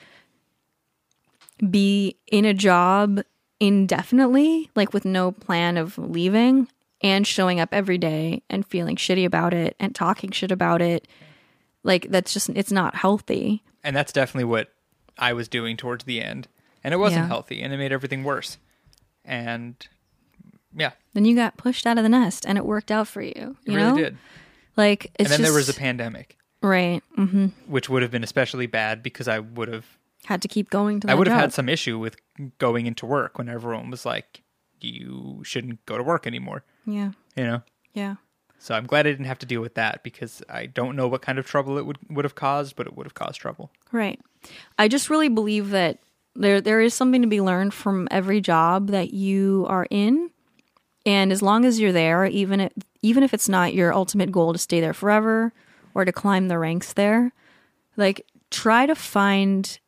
[1.70, 3.20] be in a job
[3.60, 6.68] indefinitely, like with no plan of leaving
[7.00, 11.06] and showing up every day and feeling shitty about it and talking shit about it.
[11.84, 13.62] Like that's just it's not healthy.
[13.84, 14.72] And that's definitely what
[15.18, 16.48] I was doing towards the end,
[16.84, 17.28] and it wasn't Yeah.
[17.28, 18.58] healthy, and it made everything worse.
[19.24, 19.74] And
[20.76, 23.56] yeah, Then you got pushed out of the nest and it worked out for you.
[23.64, 23.96] it You really know?
[23.96, 24.16] did.
[24.76, 27.02] Like it's And then there was a pandemic, right.
[27.14, 29.97] hmm which would have been especially bad because I would have
[30.28, 31.40] Had to keep going to I would have job.
[31.40, 32.16] had some issue with
[32.58, 34.42] going into work when everyone was like,
[34.78, 37.12] "You shouldn't go to work anymore." Yeah.
[37.34, 37.62] You know.
[37.94, 38.16] Yeah.
[38.58, 41.22] So I'm glad I didn't have to deal with that because I don't know what
[41.22, 43.70] kind of trouble it would would have caused, but it would have caused trouble.
[43.90, 44.20] Right.
[44.78, 45.98] I just really believe that
[46.36, 50.30] there there is something to be learned from every job that you are in.
[51.06, 54.52] And as long as you're there, even if, even if it's not your ultimate goal
[54.52, 55.54] to stay there forever
[55.94, 57.32] or to climb the ranks there,
[57.96, 59.78] like try to find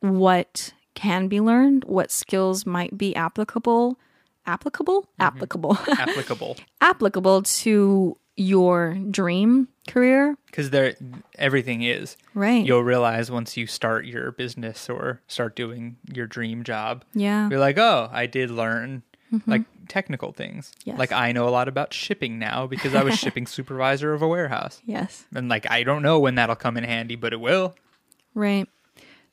[0.00, 3.98] what can be learned, what skills might be applicable,
[4.46, 5.22] applicable, mm-hmm.
[5.22, 6.56] applicable, Applicable.
[6.80, 10.36] applicable to your dream career.
[10.46, 10.94] because there
[11.36, 12.16] everything is.
[12.34, 12.64] Right.
[12.64, 17.04] You'll realize once you start your business or start doing your dream job.
[17.14, 17.48] yeah.
[17.50, 19.02] You're like, oh, I did learn
[19.32, 19.50] mm-hmm.
[19.50, 20.72] like technical things.
[20.84, 20.98] Yes.
[20.98, 24.28] Like I know a lot about shipping now because I was shipping supervisor of a
[24.28, 24.80] warehouse.
[24.84, 25.26] Yes.
[25.34, 27.74] And like I don't know when that'll come in handy, but it will.
[28.34, 28.68] Right.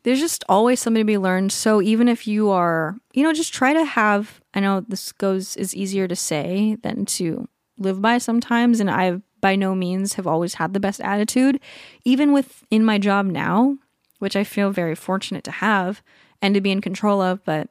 [0.08, 1.52] There's just always something to be learned.
[1.52, 5.58] So even if you are, you know, just try to have, I know this goes
[5.58, 8.80] is easier to say than to live by sometimes.
[8.80, 11.60] And I've by no means have always had the best attitude,
[12.06, 13.80] even within my job now,
[14.20, 16.02] which I feel very fortunate to have
[16.42, 17.44] and to be in control of.
[17.44, 17.68] But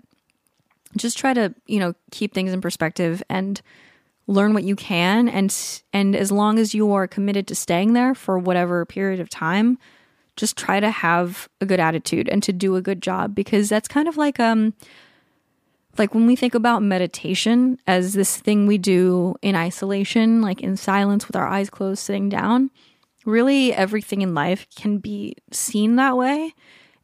[0.95, 3.63] just try to, you know, keep things in perspective and
[4.27, 5.31] learn what you can.
[5.31, 5.57] And,
[5.91, 9.79] and as long as you are committed to staying there for whatever period of time,
[10.37, 13.89] just try to have a good attitude and to do a good job because that's
[13.89, 14.75] kind of like um
[15.99, 20.77] like when we think about meditation as this thing we do in isolation like in
[20.77, 22.71] silence with our eyes closed sitting down
[23.25, 26.53] really everything in life can be seen that way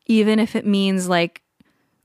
[0.06, 1.42] even if it means like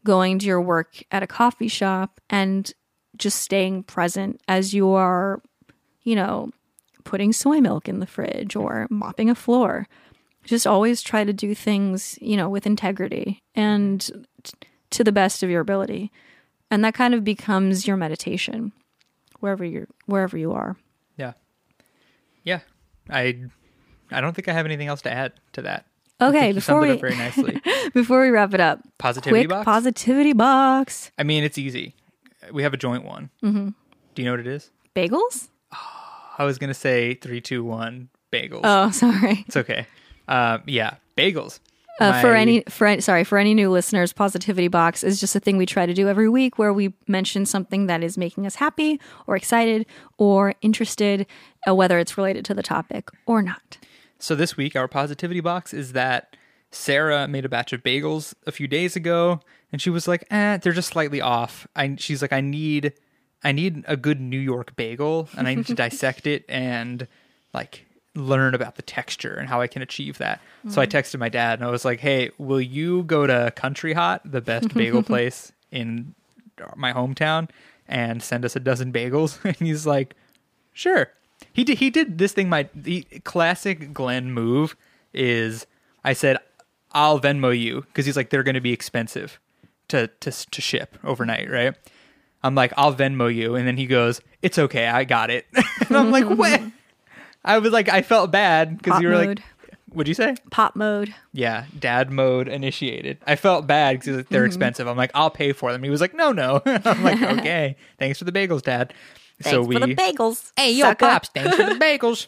[0.03, 2.73] going to your work at a coffee shop and
[3.17, 5.41] just staying present as you are
[6.03, 6.49] you know
[7.03, 9.87] putting soy milk in the fridge or mopping a floor
[10.47, 14.53] just always try to do things you know with integrity and t-
[14.89, 16.11] to the best of your ability
[16.71, 18.71] and that kind of becomes your meditation
[19.39, 20.75] wherever you're wherever you are
[21.17, 21.33] Yeah.
[22.43, 22.59] Yeah.
[23.09, 23.43] I
[24.11, 25.85] I don't think I have anything else to add to that.
[26.21, 27.61] okay before we very nicely.
[27.93, 29.65] before we wrap it up Positivity box.
[29.65, 31.93] positivity box I mean, it's easy.
[32.51, 33.29] We have a joint one.
[33.43, 33.69] Mm-hmm.
[34.15, 34.71] Do you know what it is?
[34.95, 35.49] bagels
[36.39, 38.61] I was gonna say three, two, one bagels.
[38.63, 39.85] oh sorry It's okay.
[40.27, 41.59] Um, yeah, bagels.
[41.99, 45.57] Uh, for any for sorry for any new listeners, positivity box is just a thing
[45.57, 49.01] we try to do every week where we mention something that is making us happy
[49.25, 49.85] or excited
[50.19, 51.25] or interested,
[51.67, 53.79] uh, whether it's related to the topic or not.
[54.19, 56.35] So this week, our positivity box is that
[56.71, 59.39] Sarah made a batch of bagels a few days ago,
[59.71, 62.93] and she was like, "Eh, they're just slightly off." I, she's like, "I need,
[63.43, 67.07] I need a good New York bagel, and I need to dissect it and
[67.55, 67.86] like
[68.17, 70.91] learn about the texture and how I can achieve that." So I mm.
[70.91, 74.41] texted my dad, and I was like, "Hey, will you go to Country Hot, the
[74.41, 76.15] best bagel place in
[76.75, 77.49] my hometown,
[77.87, 80.15] and send us a dozen bagels?" And he's like,
[80.77, 81.09] Sure.
[81.53, 81.79] He did.
[81.79, 82.49] He did this thing.
[82.49, 84.75] My the classic Glenn move
[85.11, 85.65] is
[86.03, 86.37] I said
[86.91, 89.39] I'll Venmo you because he's like they're going to be expensive
[89.87, 91.75] to to to ship overnight, right?
[92.43, 95.47] I'm like I'll Venmo you, and then he goes, "It's okay, I got it."
[95.87, 96.61] and I'm like, "What?"
[97.47, 99.27] I was like, I felt bad because you were mode.
[99.39, 99.39] like,
[99.89, 101.13] "What'd you say?" Pop mode.
[101.33, 103.17] Yeah, dad mode initiated.
[103.25, 104.87] I felt bad because they're expensive.
[104.87, 105.81] I'm like, I'll pay for them.
[105.83, 106.61] He was like, No, no.
[106.65, 108.93] I'm like, Okay, thanks for the bagels, dad.
[109.41, 110.51] so we for the bagels.
[110.55, 111.29] Hey, yo, pops!
[111.29, 112.27] Thanks for the bagels.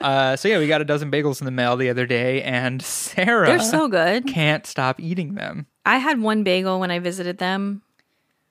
[0.00, 2.80] uh, so yeah, we got a dozen bagels in the mail the other day, and
[2.82, 4.26] Sarah They're so good.
[4.26, 5.66] can't stop eating them.
[5.84, 7.82] I had one bagel when I visited them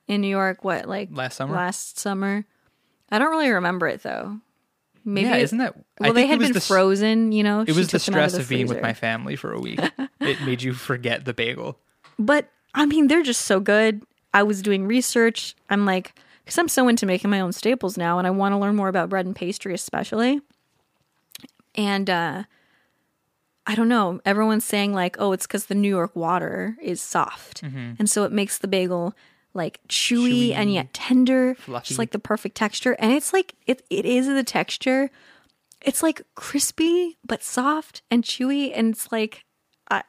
[0.07, 0.63] in New York.
[0.65, 1.55] What like Last summer?
[1.55, 2.45] Last summer.
[3.09, 4.39] I don't really remember it though.
[5.03, 5.75] Maybe yeah, it- isn't that?
[5.99, 7.31] I well, they had it was been the frozen.
[7.31, 9.35] You know, It was the took them out stress the of being with my family
[9.35, 9.79] for a week.
[10.19, 11.77] it made you forget the bagel.
[12.19, 14.03] But I mean, they're just so good.
[14.33, 15.55] I was doing research.
[15.69, 16.13] I'm like,
[16.45, 18.87] because I'm so into making my own staples now, and I want to learn more
[18.87, 20.41] about bread and pastry, especially.
[21.75, 22.43] And uh,
[23.65, 24.21] I don't know.
[24.25, 28.31] Everyone's saying like, oh, it's because the New York water is soft, and so it
[28.31, 29.13] makes the bagel
[29.53, 31.87] like chewy, and yet tender, Fluffy.
[31.87, 32.93] just like the perfect texture.
[32.99, 35.09] And it's like it it is the texture.
[35.81, 39.45] It's like crispy but soft and chewy, and it's like
[39.89, 40.03] I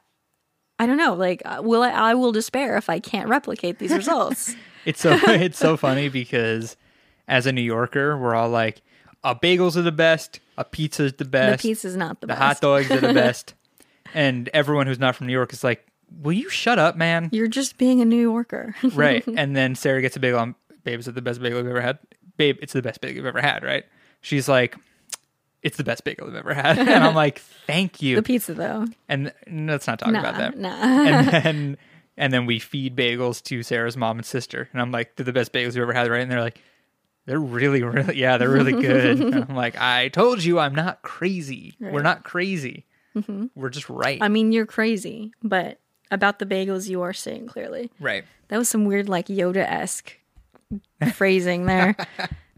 [0.78, 1.14] I don't know.
[1.14, 1.90] Like, uh, will I?
[1.90, 4.54] I will despair if I can't replicate these results.
[4.84, 6.76] It's so it's so funny because
[7.28, 8.82] as a New Yorker, we're all like,
[9.22, 10.40] "A bagels are the best.
[10.58, 11.62] A pizza is the best.
[11.62, 12.38] the pizza's not the, the best.
[12.40, 13.54] The hot dogs are the best."
[14.14, 15.86] and everyone who's not from New York is like,
[16.20, 18.74] "Will you shut up, man?" You're just being a New Yorker.
[18.94, 19.24] right.
[19.26, 20.54] And then Sarah gets a bagel.
[20.84, 21.98] Babe, is it the best bagel I've ever had?
[22.36, 23.84] Babe, it's the best bagel I've ever had, right?
[24.20, 24.76] She's like,
[25.62, 26.78] it's the best bagel I've ever had.
[26.88, 28.16] And I'm like, thank you.
[28.16, 28.86] the pizza, though.
[29.08, 30.58] and let's not talk Nah, about that.
[30.58, 30.70] nah.
[30.70, 31.78] And then,
[32.16, 34.68] and then we feed bagels to Sarah's mom and sister.
[34.72, 36.20] And I'm like, they're the best bagels you ever had, right?
[36.22, 36.60] And they're like,
[37.26, 39.20] they're really, really, yeah, they're really good.
[39.20, 41.74] and I'm like, I told you I'm not crazy.
[41.78, 41.94] We're Right.
[41.96, 42.02] Mm-hmm.
[42.04, 42.84] not crazy.
[43.54, 44.18] We're just right.
[44.20, 45.78] I mean, you're crazy, but
[46.12, 47.90] about the bagels, you are saying clearly.
[47.98, 48.22] right.
[48.48, 50.16] That was some weird, like Yoda esque
[51.14, 51.96] phrasing there.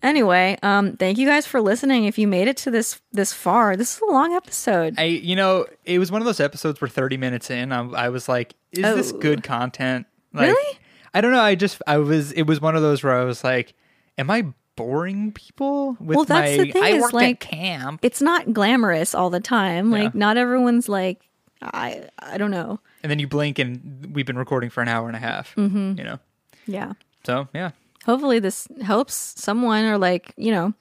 [0.02, 2.04] Anyway, um, thank you guys for listening.
[2.04, 4.96] If you made it to this this far, this is a long episode.
[4.98, 8.08] I, you know, it was one of those episodes where 30 minutes in, I, I
[8.10, 9.18] was like, is this Oh.
[9.18, 10.04] good content?
[10.34, 10.78] Like, Really?
[11.14, 11.40] I don't know.
[11.40, 13.72] I just, I was, it was one of those where I was like,
[14.18, 18.00] am I boring people with Well, that's my the thing I worked like, at camp.
[18.02, 19.90] It's not glamorous all the time.
[19.90, 20.02] Yeah.
[20.02, 21.22] Like not everyone's like
[21.62, 22.78] I I don't know.
[23.04, 25.54] And then you blink and we've been recording for an hour and a half.
[25.54, 25.98] Mm-hmm.
[25.98, 26.18] You know.
[26.66, 26.94] Yeah.
[27.24, 27.70] So yeah.
[28.06, 30.74] hopefully this helps someone or like you know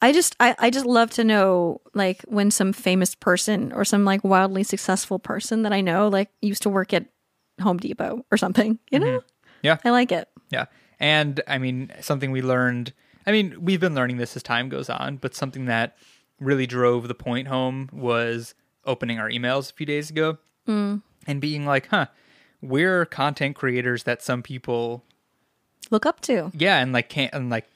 [0.00, 4.04] i just I, I just love to know like when some famous person or some
[4.04, 7.06] like wildly successful person that i know like used to work at
[7.60, 9.22] home depot or something you know
[9.62, 9.76] Yeah.
[9.84, 10.66] i like it Yeah.
[10.98, 12.92] And I mean, something we learned,
[13.26, 15.96] I mean, we've been learning this as time goes on, but something that
[16.38, 18.54] really drove the point home was
[18.84, 20.38] opening our emails a few days ago
[21.26, 22.06] and being like, huh,
[22.60, 25.04] we're content creators that some people,
[25.90, 27.68] look up to yeah, and like can't, and like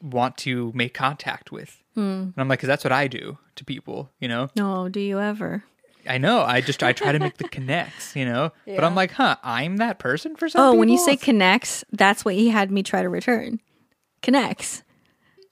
[0.00, 1.80] want to make contact with.
[1.94, 2.00] Hmm.
[2.00, 4.50] And I'm like, because that's what I do to people, you know?
[4.56, 5.64] no do you ever
[6.08, 6.42] I know.
[6.42, 8.50] I just, I try to make the connects, you know?
[8.66, 12.24] But I'm like, huh, I'm that person for some oh when you say connects that's
[12.24, 13.60] what he had me try to return
[14.22, 14.82] K'NEX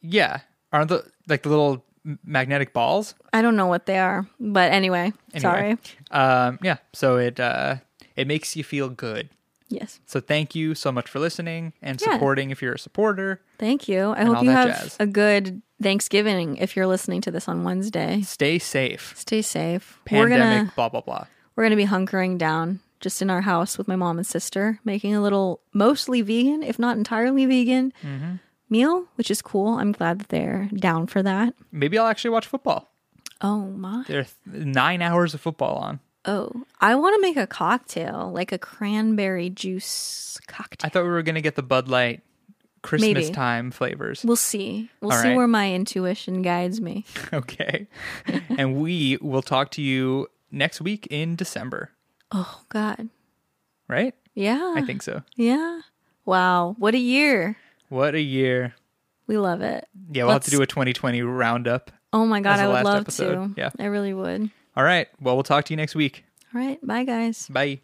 [0.01, 0.41] Yeah.
[0.73, 1.85] Aren't the like the little
[2.25, 3.15] magnetic balls?
[3.33, 5.79] i don't know what they are but anyway, sorry Anyway,
[6.11, 6.77] Um, yeah.
[6.93, 7.77] So it uh,
[8.17, 9.29] it makes you feel good.
[9.69, 12.13] yes So thank you so much for listening and Yeah.
[12.13, 13.41] supporting if you're a supporter.
[13.59, 14.97] thank you i hope you that have jazz.
[14.99, 19.15] a good thanksgiving if you're listening to this on wednesday Stay safe.
[19.17, 21.25] stay safe we're Pandemic, gonna blah blah blah.
[21.57, 24.79] We're going to be hunkering down just in our house with my mom and sister,
[24.85, 28.35] making a little mostly vegan, if not entirely vegan, Mm-hmm.
[28.71, 29.75] Meal, which is cool.
[29.79, 31.55] I'm glad that they're down for that.
[31.73, 32.91] Maybe I'll actually watch football.
[33.41, 34.05] Oh my.
[34.07, 36.01] There are nine hours of football on.
[36.27, 40.87] Oh, I want to make a cocktail, like a cranberry juice cocktail.
[40.87, 42.21] I thought we were gonna get the Bud Light
[42.83, 43.31] Christmas Maybe.
[43.31, 44.23] time flavors.
[44.25, 44.91] We'll see.
[45.01, 45.37] We'll All see right.
[45.37, 47.07] where my intuition guides me.
[47.33, 47.87] okay.
[48.59, 51.91] and we will talk to you next week in December,
[52.33, 53.09] Oh God.
[53.89, 54.15] right?
[54.35, 54.75] Yeah.
[54.77, 55.23] I think so.
[55.37, 55.81] Yeah.
[56.27, 56.77] Wow.
[56.79, 57.57] What a year.
[57.91, 58.75] What a year.
[59.27, 59.87] We love it.
[60.13, 61.91] Yeah, we'll have to do a 2020 roundup.
[62.13, 62.59] Oh my God.
[62.59, 63.55] I would love episode.
[63.55, 63.61] to.
[63.61, 63.71] Yeah.
[63.79, 64.51] I really would.
[64.77, 65.09] All right.
[65.21, 66.25] Well, we'll talk to you next week.
[66.55, 66.85] All right.
[66.85, 67.47] Bye, guys.
[67.49, 67.81] Bye.